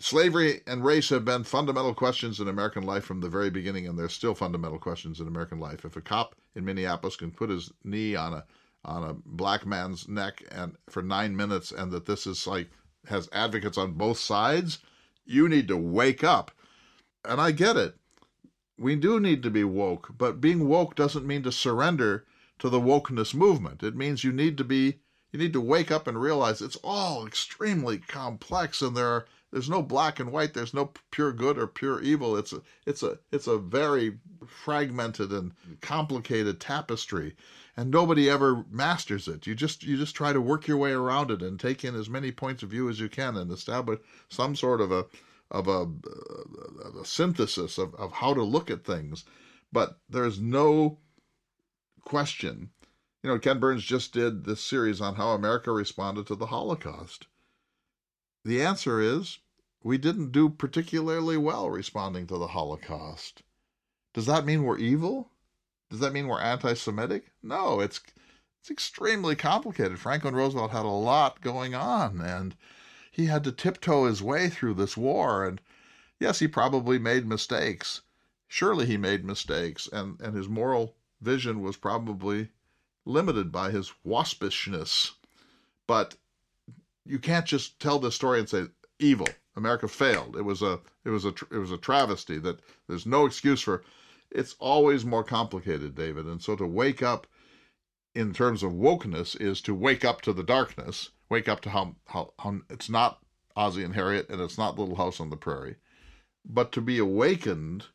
Slavery 0.00 0.62
and 0.66 0.82
race 0.82 1.10
have 1.10 1.26
been 1.26 1.44
fundamental 1.44 1.92
questions 1.92 2.40
in 2.40 2.48
American 2.48 2.84
life 2.84 3.04
from 3.04 3.20
the 3.20 3.28
very 3.28 3.50
beginning, 3.50 3.86
and 3.86 3.98
they're 3.98 4.08
still 4.08 4.34
fundamental 4.34 4.78
questions 4.78 5.20
in 5.20 5.28
American 5.28 5.60
life. 5.60 5.84
If 5.84 5.94
a 5.94 6.00
cop 6.00 6.34
in 6.54 6.64
Minneapolis 6.64 7.16
can 7.16 7.30
put 7.30 7.50
his 7.50 7.70
knee 7.84 8.16
on 8.16 8.32
a 8.32 8.44
on 8.82 9.04
a 9.04 9.14
black 9.26 9.66
man's 9.66 10.08
neck 10.08 10.42
and 10.50 10.74
for 10.88 11.02
nine 11.02 11.36
minutes, 11.36 11.70
and 11.70 11.92
that 11.92 12.06
this 12.06 12.26
is 12.26 12.46
like 12.46 12.70
has 13.08 13.28
advocates 13.30 13.76
on 13.76 13.92
both 13.92 14.18
sides, 14.18 14.78
you 15.26 15.48
need 15.50 15.68
to 15.68 15.76
wake 15.76 16.24
up. 16.24 16.50
And 17.24 17.38
I 17.38 17.50
get 17.50 17.76
it. 17.76 17.94
We 18.78 18.96
do 18.96 19.20
need 19.20 19.42
to 19.42 19.50
be 19.50 19.64
woke, 19.64 20.14
but 20.16 20.40
being 20.40 20.66
woke 20.66 20.94
doesn't 20.94 21.26
mean 21.26 21.42
to 21.42 21.52
surrender 21.52 22.24
to 22.58 22.70
the 22.70 22.80
wokeness 22.80 23.34
movement. 23.34 23.82
It 23.82 23.94
means 23.94 24.24
you 24.24 24.32
need 24.32 24.56
to 24.56 24.64
be 24.64 25.00
you 25.30 25.38
need 25.38 25.52
to 25.52 25.60
wake 25.60 25.90
up 25.90 26.06
and 26.06 26.18
realize 26.18 26.62
it's 26.62 26.78
all 26.82 27.26
extremely 27.26 27.98
complex 27.98 28.80
and 28.80 28.96
there 28.96 29.08
are 29.08 29.26
there's 29.52 29.68
no 29.68 29.82
black 29.82 30.20
and 30.20 30.30
white. 30.30 30.54
There's 30.54 30.74
no 30.74 30.92
pure 31.10 31.32
good 31.32 31.58
or 31.58 31.66
pure 31.66 32.00
evil. 32.00 32.36
It's 32.36 32.52
a 32.52 32.62
it's 32.86 33.02
a 33.02 33.18
it's 33.32 33.48
a 33.48 33.58
very 33.58 34.18
fragmented 34.46 35.32
and 35.32 35.52
complicated 35.80 36.60
tapestry 36.60 37.34
and 37.76 37.90
nobody 37.90 38.28
ever 38.28 38.64
masters 38.70 39.26
it. 39.26 39.46
You 39.46 39.54
just 39.54 39.82
you 39.82 39.96
just 39.96 40.14
try 40.14 40.32
to 40.32 40.40
work 40.40 40.68
your 40.68 40.76
way 40.76 40.92
around 40.92 41.30
it 41.30 41.42
and 41.42 41.58
take 41.58 41.84
in 41.84 41.94
as 41.94 42.08
many 42.08 42.30
points 42.30 42.62
of 42.62 42.70
view 42.70 42.88
as 42.88 43.00
you 43.00 43.08
can 43.08 43.36
and 43.36 43.50
establish 43.50 43.98
some 44.28 44.54
sort 44.54 44.80
of 44.80 44.92
a 44.92 45.06
of 45.50 45.66
a, 45.66 45.88
a 47.00 47.04
synthesis 47.04 47.76
of, 47.76 47.94
of 47.96 48.12
how 48.12 48.32
to 48.34 48.42
look 48.42 48.70
at 48.70 48.84
things. 48.84 49.24
But 49.72 49.98
there's 50.08 50.38
no 50.38 50.98
question. 52.04 52.70
You 53.22 53.30
know 53.30 53.38
ken 53.38 53.58
burns 53.58 53.82
just 53.82 54.12
did 54.12 54.44
this 54.44 54.62
series 54.62 55.00
on 55.00 55.16
how 55.16 55.30
america 55.30 55.70
responded 55.72 56.26
to 56.28 56.34
the 56.34 56.46
holocaust 56.46 57.26
the 58.44 58.62
answer 58.62 59.00
is 59.00 59.38
we 59.82 59.98
didn't 59.98 60.32
do 60.32 60.48
particularly 60.48 61.36
well 61.36 61.70
responding 61.70 62.26
to 62.26 62.38
the 62.38 62.48
Holocaust. 62.48 63.42
Does 64.12 64.26
that 64.26 64.44
mean 64.44 64.64
we're 64.64 64.78
evil? 64.78 65.30
Does 65.88 66.00
that 66.00 66.12
mean 66.12 66.26
we're 66.26 66.40
anti 66.40 66.74
Semitic? 66.74 67.32
No, 67.42 67.80
it's 67.80 68.00
it's 68.60 68.70
extremely 68.70 69.34
complicated. 69.34 69.98
Franklin 69.98 70.34
Roosevelt 70.34 70.70
had 70.70 70.84
a 70.84 70.88
lot 70.88 71.40
going 71.40 71.74
on 71.74 72.20
and 72.20 72.56
he 73.10 73.26
had 73.26 73.42
to 73.44 73.52
tiptoe 73.52 74.06
his 74.06 74.22
way 74.22 74.48
through 74.48 74.74
this 74.74 74.96
war 74.96 75.44
and 75.46 75.60
yes, 76.18 76.38
he 76.38 76.48
probably 76.48 76.98
made 76.98 77.26
mistakes. 77.26 78.02
Surely 78.48 78.86
he 78.86 78.96
made 78.96 79.24
mistakes 79.24 79.88
and, 79.92 80.20
and 80.20 80.36
his 80.36 80.48
moral 80.48 80.94
vision 81.20 81.60
was 81.60 81.76
probably 81.76 82.50
limited 83.04 83.50
by 83.50 83.70
his 83.70 83.92
waspishness. 84.04 85.12
But 85.86 86.16
you 87.04 87.18
can't 87.18 87.46
just 87.46 87.80
tell 87.80 87.98
this 87.98 88.14
story 88.14 88.38
and 88.38 88.48
say 88.48 88.66
evil. 88.98 89.28
America 89.56 89.88
failed. 89.88 90.36
It 90.36 90.44
was 90.44 90.62
a 90.62 90.80
it 91.04 91.10
was 91.10 91.24
a 91.24 91.34
it 91.50 91.58
was 91.58 91.72
a 91.72 91.78
travesty 91.78 92.38
that 92.38 92.60
there's 92.88 93.06
no 93.06 93.26
excuse 93.26 93.60
for. 93.60 93.82
It's 94.30 94.54
always 94.60 95.04
more 95.04 95.24
complicated, 95.24 95.94
David. 95.94 96.26
And 96.26 96.40
so 96.40 96.54
to 96.54 96.66
wake 96.66 97.02
up 97.02 97.26
in 98.14 98.32
terms 98.32 98.62
of 98.62 98.72
wokeness 98.72 99.40
is 99.40 99.60
to 99.62 99.74
wake 99.74 100.04
up 100.04 100.20
to 100.22 100.32
the 100.32 100.44
darkness, 100.44 101.10
wake 101.28 101.48
up 101.48 101.60
to 101.62 101.70
how 101.70 101.96
how, 102.06 102.32
how 102.38 102.60
it's 102.70 102.88
not 102.88 103.20
Ozzie 103.56 103.84
and 103.84 103.94
Harriet 103.94 104.28
and 104.30 104.40
it's 104.40 104.58
not 104.58 104.78
Little 104.78 104.96
House 104.96 105.20
on 105.20 105.30
the 105.30 105.36
Prairie. 105.36 105.76
But 106.44 106.70
to 106.72 106.80
be 106.80 106.98
awakened 106.98 107.86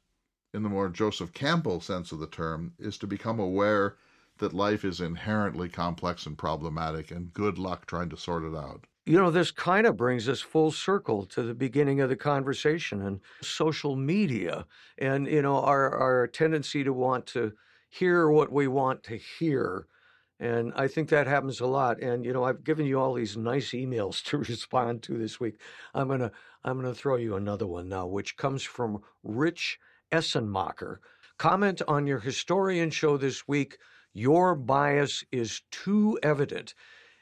in 0.53 0.63
the 0.63 0.69
more 0.69 0.89
Joseph 0.89 1.33
Campbell 1.33 1.79
sense 1.79 2.11
of 2.11 2.19
the 2.19 2.27
term 2.27 2.73
is 2.77 2.97
to 2.97 3.07
become 3.07 3.39
aware 3.39 3.97
that 4.37 4.53
life 4.53 4.83
is 4.83 4.99
inherently 4.99 5.69
complex 5.69 6.25
and 6.25 6.37
problematic 6.37 7.11
and 7.11 7.33
good 7.33 7.57
luck 7.57 7.85
trying 7.85 8.09
to 8.09 8.17
sort 8.17 8.43
it 8.43 8.55
out. 8.55 8.85
You 9.05 9.19
know, 9.19 9.29
this 9.29 9.51
kind 9.51 9.85
of 9.85 9.97
brings 9.97 10.27
us 10.27 10.41
full 10.41 10.71
circle 10.71 11.27
to 11.27 11.43
the 11.43 11.53
beginning 11.53 12.01
of 12.01 12.09
the 12.09 12.15
conversation 12.15 13.03
and 13.03 13.19
social 13.41 13.95
media 13.95 14.65
and, 14.97 15.27
you 15.27 15.43
know, 15.43 15.61
our, 15.61 15.95
our 15.95 16.25
tendency 16.25 16.83
to 16.83 16.91
want 16.91 17.27
to 17.27 17.53
hear 17.87 18.29
what 18.29 18.51
we 18.51 18.67
want 18.67 19.03
to 19.03 19.15
hear. 19.15 19.85
And 20.39 20.73
I 20.75 20.87
think 20.87 21.09
that 21.09 21.27
happens 21.27 21.59
a 21.59 21.67
lot. 21.67 22.01
And, 22.01 22.25
you 22.25 22.33
know, 22.33 22.45
I've 22.45 22.63
given 22.63 22.87
you 22.87 22.99
all 22.99 23.13
these 23.13 23.37
nice 23.37 23.69
emails 23.71 24.23
to 24.25 24.39
respond 24.39 25.03
to 25.03 25.19
this 25.19 25.39
week. 25.39 25.59
I'm 25.93 26.09
to, 26.09 26.31
I'm 26.63 26.81
to 26.81 26.95
throw 26.95 27.17
you 27.17 27.35
another 27.35 27.67
one 27.67 27.87
now, 27.87 28.07
which 28.07 28.37
comes 28.37 28.63
from 28.63 29.03
Rich 29.23 29.79
Essenmacher. 30.11 30.97
Comment 31.37 31.79
on 31.87 32.07
your 32.07 32.19
historian 32.19 32.89
show 32.89 33.17
this 33.17 33.47
week. 33.47 33.77
Your 34.13 34.55
bias 34.55 35.23
is 35.31 35.61
too 35.69 36.17
evident. 36.23 36.73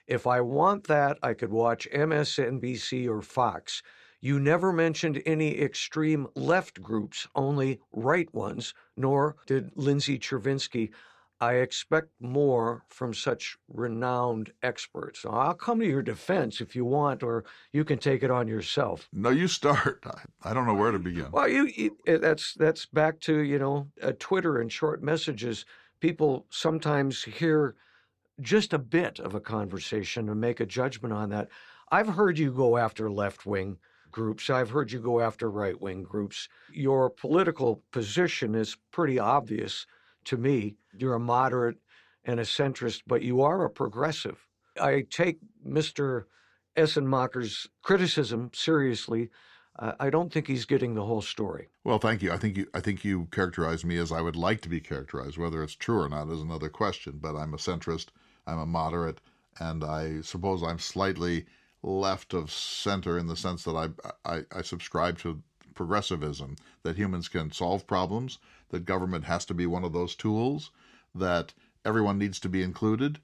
If 0.08 0.28
I 0.28 0.42
want 0.42 0.86
that, 0.88 1.18
I 1.24 1.34
could 1.34 1.52
watch 1.52 1.88
MSNBC 1.94 3.08
or 3.08 3.22
Fox. 3.22 3.82
You 4.20 4.40
never 4.40 4.72
mentioned 4.72 5.22
any 5.26 5.60
extreme 5.60 6.28
left 6.36 6.82
groups, 6.82 7.28
only 7.36 7.80
right 7.92 8.34
ones, 8.34 8.74
nor 8.96 9.36
did 9.46 9.72
Lindsay 9.76 10.18
Chervinsky. 10.18 10.92
I 11.42 11.56
expect 11.56 12.08
more 12.22 12.86
from 12.88 13.14
such 13.14 13.58
renowned 13.68 14.54
experts. 14.62 15.26
I'll 15.30 15.54
come 15.54 15.82
to 15.82 15.86
your 15.86 16.02
defense 16.02 16.62
if 16.62 16.74
you 16.74 16.86
want, 16.86 17.22
or 17.22 17.44
you 17.74 17.84
can 17.84 18.00
take 18.00 18.24
it 18.24 18.32
on 18.32 18.48
yourself. 18.48 19.10
No, 19.12 19.30
you 19.30 19.50
start. 19.50 20.06
I 20.44 20.54
don't 20.54 20.66
know 20.66 20.74
where 20.74 20.92
to 20.92 21.00
begin. 21.00 21.32
Well, 21.32 21.50
you, 21.50 21.66
you 21.66 21.98
eh, 22.08 22.18
that's 22.18 22.54
that's 22.54 22.86
back 22.86 23.20
to 23.22 23.40
you 23.40 23.60
know 23.60 23.90
uh, 24.02 24.14
Twitter 24.20 24.60
and 24.60 24.72
short 24.72 25.04
messages. 25.04 25.66
People 26.00 26.46
sometimes 26.50 27.24
hear 27.24 27.76
just 28.42 28.74
a 28.74 28.80
bit 28.80 29.20
of 29.20 29.36
a 29.36 29.40
conversation 29.40 30.30
and 30.30 30.40
make 30.40 30.60
a 30.60 30.66
judgment 30.66 31.14
on 31.14 31.30
that. 31.30 31.50
I've 31.92 32.08
heard 32.08 32.40
you 32.40 32.52
go 32.52 32.78
after 32.78 33.10
left 33.10 33.46
wing 33.46 33.78
groups. 34.12 34.50
I've 34.50 34.70
heard 34.70 34.92
you 34.92 35.00
go 35.00 35.20
after 35.20 35.50
right 35.50 35.80
wing 35.80 36.04
groups. 36.04 36.48
Your 36.72 37.10
political 37.10 37.84
position 37.92 38.56
is 38.56 38.78
pretty 38.92 39.20
obvious 39.20 39.86
to 40.26 40.38
me. 40.38 40.76
You're 40.98 41.16
a 41.16 41.20
moderate 41.20 41.78
and 42.26 42.40
a 42.40 42.44
centrist, 42.44 43.02
but 43.06 43.22
you 43.22 43.42
are 43.42 43.66
a 43.66 43.70
progressive. 43.70 44.48
I 44.80 45.06
take 45.10 45.40
Mr. 45.68 46.24
Essenmacher's 46.76 47.68
criticism 47.82 48.52
seriously. 48.54 49.30
I 49.80 50.12
don't 50.12 50.32
think 50.32 50.48
he's 50.48 50.66
getting 50.66 50.94
the 50.94 51.06
whole 51.06 51.22
story. 51.22 51.70
Well, 51.84 51.98
thank 51.98 52.22
you. 52.22 52.32
I 52.32 52.38
think 52.38 52.58
you. 52.58 52.68
I 52.76 52.80
think 52.80 53.04
you 53.04 53.28
characterize 53.32 53.84
me 53.84 53.98
as 53.98 54.12
I 54.12 54.22
would 54.22 54.36
like 54.36 54.62
to 54.62 54.70
be 54.70 54.80
characterized. 54.80 55.38
Whether 55.38 55.64
it's 55.64 55.74
true 55.74 56.00
or 56.00 56.10
not 56.10 56.30
is 56.30 56.42
another 56.42 56.70
question. 56.70 57.20
But 57.20 57.36
I'm 57.36 57.54
a 57.54 57.58
centrist. 57.58 58.08
I'm 58.46 58.60
a 58.60 58.66
moderate, 58.66 59.20
and 59.60 59.84
I 59.84 60.22
suppose 60.22 60.62
I'm 60.62 60.80
slightly 60.80 61.46
left 61.82 62.34
of 62.34 62.52
center 62.52 63.18
in 63.18 63.28
the 63.28 63.36
sense 63.36 63.64
that 63.64 63.76
I, 64.26 64.36
I, 64.38 64.44
I 64.56 64.62
subscribe 64.62 65.18
to 65.20 65.42
progressivism, 65.74 66.56
that 66.84 66.98
humans 66.98 67.28
can 67.28 67.52
solve 67.52 67.88
problems, 67.88 68.40
that 68.70 68.86
government 68.86 69.26
has 69.26 69.46
to 69.46 69.54
be 69.54 69.66
one 69.66 69.84
of 69.84 69.94
those 69.94 70.16
tools, 70.16 70.72
that 71.14 71.54
everyone 71.84 72.18
needs 72.18 72.40
to 72.40 72.50
be 72.50 72.64
included, 72.64 73.20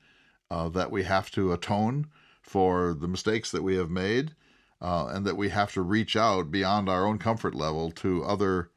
uh, 0.52 0.68
that 0.70 0.92
we 0.92 1.04
have 1.04 1.32
to 1.32 1.54
atone 1.54 2.08
for 2.42 2.94
the 2.94 3.08
mistakes 3.08 3.52
that 3.52 3.64
we 3.64 3.76
have 3.76 3.90
made, 3.90 4.34
uh, 4.82 5.08
and 5.08 5.26
that 5.26 5.38
we 5.38 5.50
have 5.50 5.74
to 5.74 5.82
reach 5.82 6.16
out 6.16 6.52
beyond 6.52 6.90
our 6.90 7.06
own 7.06 7.18
comfort 7.18 7.56
level 7.56 7.92
to 7.92 8.24
other 8.24 8.70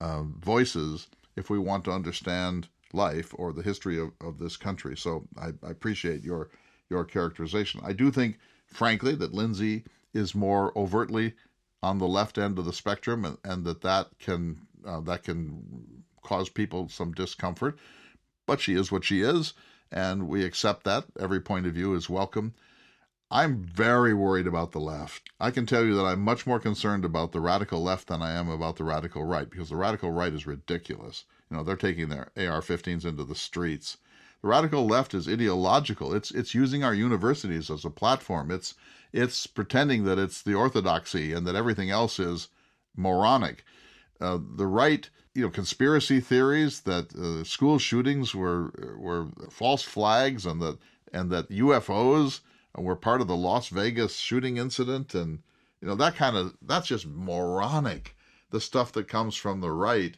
uh, 0.00 0.22
voices 0.22 1.08
if 1.36 1.50
we 1.50 1.58
want 1.58 1.84
to 1.84 1.92
understand 1.92 2.68
life 2.92 3.34
or 3.36 3.52
the 3.52 3.62
history 3.62 3.98
of, 3.98 4.12
of 4.20 4.38
this 4.38 4.56
country. 4.56 4.96
So 4.96 5.26
I, 5.36 5.48
I 5.62 5.70
appreciate 5.70 6.22
your 6.24 6.50
your 6.88 7.04
characterization. 7.04 7.80
I 7.84 7.92
do 7.92 8.10
think, 8.10 8.38
frankly, 8.66 9.14
that 9.14 9.32
Lindsay 9.32 9.84
is 10.12 10.34
more 10.34 10.76
overtly 10.76 11.34
on 11.82 11.98
the 11.98 12.08
left 12.08 12.36
end 12.36 12.58
of 12.58 12.64
the 12.64 12.72
spectrum, 12.72 13.24
and, 13.24 13.38
and 13.44 13.64
that 13.64 13.80
that 13.82 14.08
can 14.18 14.66
uh, 14.84 15.00
that 15.00 15.22
can 15.22 16.02
cause 16.22 16.48
people 16.48 16.88
some 16.88 17.12
discomfort. 17.12 17.78
But 18.46 18.60
she 18.60 18.74
is 18.74 18.90
what 18.90 19.04
she 19.04 19.22
is, 19.22 19.54
and 19.92 20.28
we 20.28 20.44
accept 20.44 20.84
that. 20.84 21.04
Every 21.18 21.40
point 21.40 21.66
of 21.66 21.74
view 21.74 21.94
is 21.94 22.10
welcome. 22.10 22.54
I'm 23.32 23.62
very 23.62 24.12
worried 24.12 24.48
about 24.48 24.72
the 24.72 24.80
left. 24.80 25.30
I 25.38 25.52
can 25.52 25.64
tell 25.64 25.84
you 25.84 25.94
that 25.94 26.04
I'm 26.04 26.20
much 26.20 26.48
more 26.48 26.58
concerned 26.58 27.04
about 27.04 27.30
the 27.30 27.40
radical 27.40 27.80
left 27.80 28.08
than 28.08 28.22
I 28.22 28.32
am 28.32 28.48
about 28.48 28.74
the 28.74 28.82
radical 28.82 29.22
right 29.22 29.48
because 29.48 29.68
the 29.68 29.76
radical 29.76 30.10
right 30.10 30.32
is 30.32 30.48
ridiculous. 30.48 31.26
You 31.48 31.56
know, 31.56 31.62
they're 31.62 31.76
taking 31.76 32.08
their 32.08 32.32
AR-15s 32.36 33.04
into 33.04 33.22
the 33.22 33.36
streets. 33.36 33.98
The 34.42 34.48
radical 34.48 34.84
left 34.84 35.14
is 35.14 35.28
ideological. 35.28 36.12
It's 36.12 36.32
it's 36.32 36.56
using 36.56 36.82
our 36.82 36.94
universities 36.94 37.70
as 37.70 37.84
a 37.84 37.90
platform. 37.90 38.50
It's 38.50 38.74
it's 39.12 39.46
pretending 39.46 40.04
that 40.04 40.18
it's 40.18 40.42
the 40.42 40.54
orthodoxy 40.54 41.32
and 41.32 41.46
that 41.46 41.54
everything 41.54 41.90
else 41.90 42.18
is 42.18 42.48
moronic. 42.96 43.64
Uh, 44.20 44.38
the 44.56 44.66
right, 44.66 45.08
you 45.34 45.42
know, 45.42 45.50
conspiracy 45.50 46.18
theories 46.18 46.80
that 46.80 47.14
uh, 47.14 47.44
school 47.44 47.78
shootings 47.78 48.34
were 48.34 48.96
were 48.98 49.28
false 49.50 49.84
flags 49.84 50.46
and 50.46 50.60
that 50.62 50.78
and 51.12 51.30
that 51.30 51.48
UFOs 51.50 52.40
were 52.76 52.96
part 52.96 53.20
of 53.20 53.28
the 53.28 53.36
Las 53.36 53.68
Vegas 53.68 54.16
shooting 54.16 54.56
incident 54.56 55.14
and 55.14 55.42
you 55.80 55.88
know 55.88 55.94
that 55.94 56.16
kind 56.16 56.36
of 56.36 56.56
that's 56.62 56.88
just 56.88 57.06
moronic. 57.06 58.16
The 58.50 58.60
stuff 58.60 58.92
that 58.92 59.08
comes 59.08 59.36
from 59.36 59.60
the 59.60 59.70
right 59.70 60.16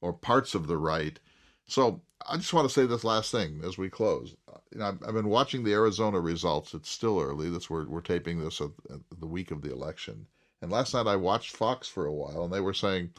or 0.00 0.12
parts 0.12 0.54
of 0.54 0.66
the 0.66 0.78
right. 0.78 1.18
So 1.66 2.02
I 2.28 2.36
just 2.36 2.52
want 2.52 2.68
to 2.68 2.74
say 2.74 2.86
this 2.86 3.04
last 3.04 3.30
thing 3.30 3.60
as 3.64 3.76
we 3.78 3.88
close. 3.88 4.36
Uh, 4.52 4.58
you 4.72 4.78
know, 4.78 4.86
I've, 4.86 5.02
I've 5.06 5.14
been 5.14 5.28
watching 5.28 5.64
the 5.64 5.72
Arizona 5.72 6.20
results. 6.20 6.74
It's 6.74 6.90
still 6.90 7.20
early. 7.20 7.50
That's 7.50 7.68
where 7.68 7.84
we're 7.84 8.00
taping 8.00 8.38
this 8.38 8.60
at, 8.60 8.70
at 8.90 9.00
the 9.18 9.26
week 9.26 9.50
of 9.50 9.62
the 9.62 9.72
election. 9.72 10.26
And 10.60 10.70
last 10.70 10.94
night 10.94 11.06
I 11.06 11.16
watched 11.16 11.56
Fox 11.56 11.88
for 11.88 12.06
a 12.06 12.12
while, 12.12 12.44
and 12.44 12.52
they 12.52 12.60
were 12.60 12.74
saying 12.74 13.10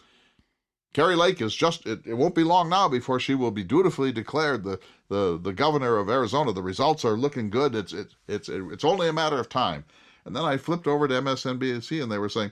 Kari 0.93 1.15
Lake 1.15 1.41
is 1.41 1.55
just 1.55 1.85
it, 1.87 2.01
it 2.05 2.13
won't 2.13 2.35
be 2.35 2.43
long 2.43 2.69
now 2.69 2.87
before 2.87 3.19
she 3.19 3.35
will 3.35 3.51
be 3.51 3.63
dutifully 3.63 4.11
declared 4.11 4.63
the, 4.63 4.79
the, 5.09 5.39
the 5.41 5.53
governor 5.53 5.97
of 5.97 6.09
Arizona. 6.09 6.53
The 6.53 6.61
results 6.61 7.03
are 7.03 7.17
looking 7.17 7.49
good. 7.49 7.75
It's 7.75 7.93
it, 7.93 8.13
it's 8.27 8.47
it's 8.47 8.83
only 8.83 9.07
a 9.07 9.13
matter 9.13 9.39
of 9.39 9.49
time. 9.49 9.85
And 10.25 10.35
then 10.35 10.43
I 10.43 10.57
flipped 10.57 10.87
over 10.87 11.07
to 11.07 11.21
MSNBC 11.21 12.01
and 12.01 12.11
they 12.11 12.19
were 12.19 12.29
saying 12.29 12.51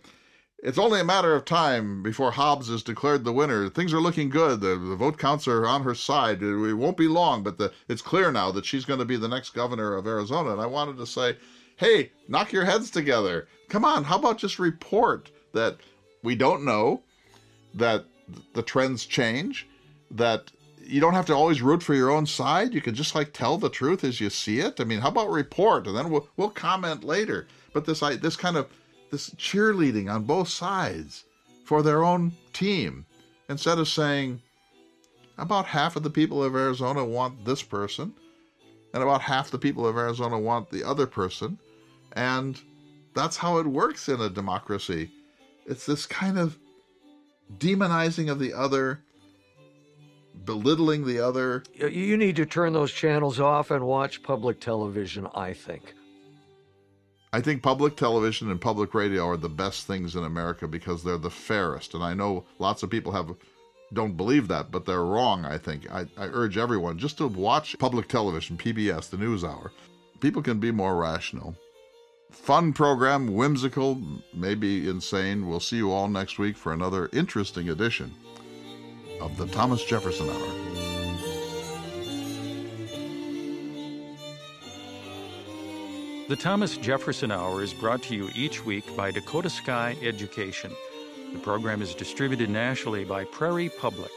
it's 0.63 0.77
only 0.77 0.99
a 0.99 1.03
matter 1.03 1.35
of 1.35 1.45
time 1.45 2.03
before 2.03 2.31
Hobbs 2.31 2.69
is 2.69 2.83
declared 2.83 3.23
the 3.23 3.33
winner. 3.33 3.69
Things 3.69 3.93
are 3.93 4.01
looking 4.01 4.29
good. 4.29 4.61
The, 4.61 4.77
the 4.77 4.95
vote 4.95 5.17
counts 5.17 5.47
are 5.47 5.65
on 5.65 5.83
her 5.83 5.95
side. 5.95 6.43
It, 6.43 6.53
it 6.53 6.73
won't 6.75 6.97
be 6.97 7.07
long, 7.07 7.41
but 7.41 7.57
the, 7.57 7.73
it's 7.87 8.01
clear 8.01 8.31
now 8.31 8.51
that 8.51 8.65
she's 8.65 8.85
going 8.85 8.99
to 8.99 9.05
be 9.05 9.17
the 9.17 9.27
next 9.27 9.51
governor 9.51 9.95
of 9.95 10.05
Arizona. 10.05 10.51
And 10.51 10.61
I 10.61 10.67
wanted 10.67 10.97
to 10.97 11.07
say, 11.07 11.37
hey, 11.77 12.11
knock 12.27 12.51
your 12.51 12.65
heads 12.65 12.91
together. 12.91 13.47
Come 13.69 13.83
on, 13.83 14.03
how 14.03 14.17
about 14.19 14.37
just 14.37 14.59
report 14.59 15.31
that 15.53 15.77
we 16.21 16.35
don't 16.35 16.63
know, 16.63 17.01
that 17.73 18.05
the 18.53 18.63
trends 18.63 19.05
change, 19.05 19.67
that 20.11 20.51
you 20.83 20.99
don't 20.99 21.13
have 21.13 21.25
to 21.27 21.33
always 21.33 21.61
root 21.61 21.81
for 21.81 21.93
your 21.93 22.11
own 22.11 22.25
side. 22.25 22.73
You 22.73 22.81
can 22.81 22.95
just 22.95 23.15
like 23.15 23.33
tell 23.33 23.57
the 23.57 23.69
truth 23.69 24.03
as 24.03 24.19
you 24.19 24.29
see 24.29 24.59
it. 24.59 24.79
I 24.79 24.83
mean, 24.83 24.99
how 24.99 25.09
about 25.09 25.29
report 25.29 25.87
and 25.87 25.95
then 25.95 26.09
we'll 26.09 26.27
we'll 26.37 26.49
comment 26.49 27.03
later. 27.03 27.47
But 27.73 27.85
this 27.85 28.03
I 28.03 28.15
this 28.15 28.35
kind 28.35 28.57
of 28.57 28.67
this 29.09 29.29
cheerleading 29.31 30.13
on 30.13 30.23
both 30.23 30.49
sides 30.49 31.25
for 31.65 31.81
their 31.81 32.03
own 32.03 32.31
team 32.53 33.05
instead 33.49 33.77
of 33.77 33.87
saying 33.87 34.41
about 35.37 35.65
half 35.65 35.95
of 35.95 36.03
the 36.03 36.09
people 36.09 36.43
of 36.43 36.55
Arizona 36.55 37.03
want 37.05 37.45
this 37.45 37.61
person 37.63 38.13
and 38.93 39.03
about 39.03 39.21
half 39.21 39.51
the 39.51 39.57
people 39.57 39.87
of 39.87 39.97
Arizona 39.97 40.37
want 40.37 40.69
the 40.69 40.83
other 40.83 41.07
person 41.07 41.57
and 42.13 42.59
that's 43.13 43.37
how 43.37 43.57
it 43.57 43.65
works 43.65 44.09
in 44.09 44.21
a 44.21 44.29
democracy. 44.29 45.11
It's 45.65 45.85
this 45.85 46.05
kind 46.05 46.37
of 46.37 46.57
demonizing 47.57 48.31
of 48.31 48.39
the 48.39 48.53
other, 48.53 49.01
belittling 50.45 51.05
the 51.05 51.19
other. 51.19 51.63
You 51.75 52.17
need 52.17 52.35
to 52.37 52.45
turn 52.45 52.73
those 52.73 52.91
channels 52.91 53.39
off 53.39 53.71
and 53.71 53.85
watch 53.85 54.23
public 54.23 54.59
television, 54.59 55.27
I 55.33 55.53
think. 55.53 55.93
I 57.33 57.39
think 57.39 57.63
public 57.63 57.95
television 57.95 58.51
and 58.51 58.59
public 58.59 58.93
radio 58.93 59.25
are 59.27 59.37
the 59.37 59.47
best 59.47 59.87
things 59.87 60.15
in 60.15 60.23
America 60.25 60.67
because 60.67 61.03
they're 61.03 61.17
the 61.17 61.29
fairest. 61.29 61.93
And 61.93 62.03
I 62.03 62.13
know 62.13 62.45
lots 62.59 62.83
of 62.83 62.89
people 62.89 63.13
have 63.13 63.33
don't 63.93 64.15
believe 64.17 64.47
that, 64.47 64.71
but 64.71 64.85
they're 64.85 65.03
wrong, 65.03 65.45
I 65.45 65.57
think. 65.57 65.89
I, 65.91 66.01
I 66.17 66.27
urge 66.27 66.57
everyone 66.57 66.97
just 66.97 67.17
to 67.17 67.27
watch 67.27 67.77
public 67.77 68.07
television, 68.07 68.57
PBS, 68.57 69.09
the 69.09 69.17
news 69.17 69.43
hour. 69.43 69.71
People 70.19 70.41
can 70.41 70.59
be 70.59 70.71
more 70.71 70.95
rational 70.95 71.55
fun 72.31 72.73
program, 72.73 73.33
whimsical, 73.33 74.01
maybe 74.33 74.89
insane. 74.89 75.47
We'll 75.47 75.59
see 75.59 75.77
you 75.77 75.91
all 75.91 76.07
next 76.07 76.39
week 76.39 76.57
for 76.57 76.73
another 76.73 77.09
interesting 77.13 77.69
edition 77.69 78.13
of 79.21 79.37
the 79.37 79.45
Thomas 79.47 79.83
Jefferson 79.85 80.29
Hour. 80.29 80.71
The 86.29 86.37
Thomas 86.37 86.77
Jefferson 86.77 87.29
Hour 87.29 87.61
is 87.61 87.73
brought 87.73 88.01
to 88.03 88.15
you 88.15 88.29
each 88.33 88.65
week 88.65 88.95
by 88.95 89.11
Dakota 89.11 89.49
Sky 89.49 89.97
Education. 90.01 90.71
The 91.33 91.39
program 91.39 91.81
is 91.81 91.93
distributed 91.93 92.49
nationally 92.49 93.03
by 93.03 93.25
Prairie 93.25 93.69
Public. 93.69 94.11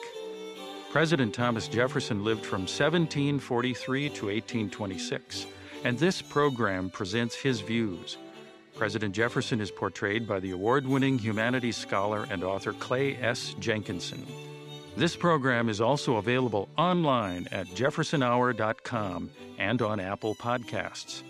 President 0.93 1.35
Thomas 1.35 1.67
Jefferson 1.67 2.23
lived 2.23 2.47
from 2.47 2.61
1743 2.61 4.09
to 4.11 4.27
1826 4.27 5.47
and 5.85 5.99
this 5.99 6.21
program 6.23 6.91
presents 6.91 7.37
his 7.37 7.61
views. 7.61 8.17
President 8.75 9.15
Jefferson 9.15 9.61
is 9.61 9.71
portrayed 9.71 10.27
by 10.27 10.41
the 10.41 10.51
award 10.51 10.87
winning 10.87 11.19
humanities 11.19 11.77
scholar 11.77 12.27
and 12.31 12.43
author 12.43 12.73
Clay 12.73 13.17
S. 13.17 13.55
Jenkinson. 13.61 14.27
This 14.97 15.15
program 15.15 15.69
is 15.69 15.81
also 15.81 16.17
available 16.17 16.69
online 16.77 17.47
at 17.53 17.67
jeffersonhour.com 17.69 19.31
and 19.59 19.83
on 19.83 20.01
Apple 20.01 20.35
Podcasts. 20.35 21.23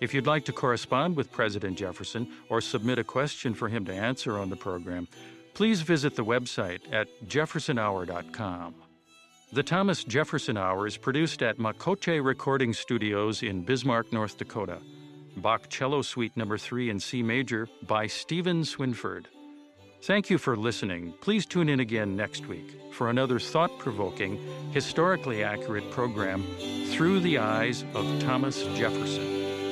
If 0.00 0.12
you'd 0.12 0.26
like 0.26 0.44
to 0.44 0.52
correspond 0.52 1.16
with 1.16 1.32
President 1.32 1.78
Jefferson 1.78 2.28
or 2.48 2.60
submit 2.60 2.98
a 2.98 3.04
question 3.04 3.54
for 3.54 3.68
him 3.68 3.84
to 3.86 3.94
answer 3.94 4.38
on 4.38 4.50
the 4.50 4.56
program, 4.56 5.08
please 5.54 5.80
visit 5.80 6.14
the 6.16 6.24
website 6.24 6.80
at 6.92 7.08
jeffersonhour.com. 7.26 8.74
The 9.52 9.62
Thomas 9.62 10.02
Jefferson 10.02 10.56
Hour 10.56 10.88
is 10.88 10.96
produced 10.96 11.40
at 11.40 11.58
Makoche 11.58 12.22
Recording 12.22 12.72
Studios 12.72 13.44
in 13.44 13.62
Bismarck, 13.62 14.12
North 14.12 14.36
Dakota. 14.36 14.80
Bach 15.36 15.68
Cello 15.68 16.02
Suite 16.02 16.36
Number 16.36 16.58
3 16.58 16.90
in 16.90 16.98
C 16.98 17.22
Major 17.22 17.68
by 17.86 18.08
Stephen 18.08 18.62
Swinford. 18.62 19.26
Thank 20.02 20.30
you 20.30 20.38
for 20.38 20.56
listening. 20.56 21.14
Please 21.20 21.46
tune 21.46 21.68
in 21.68 21.78
again 21.78 22.16
next 22.16 22.46
week 22.48 22.76
for 22.92 23.08
another 23.08 23.38
thought 23.38 23.78
provoking, 23.78 24.40
historically 24.72 25.44
accurate 25.44 25.92
program 25.92 26.44
through 26.88 27.20
the 27.20 27.38
eyes 27.38 27.84
of 27.94 28.04
Thomas 28.20 28.64
Jefferson. 28.74 29.65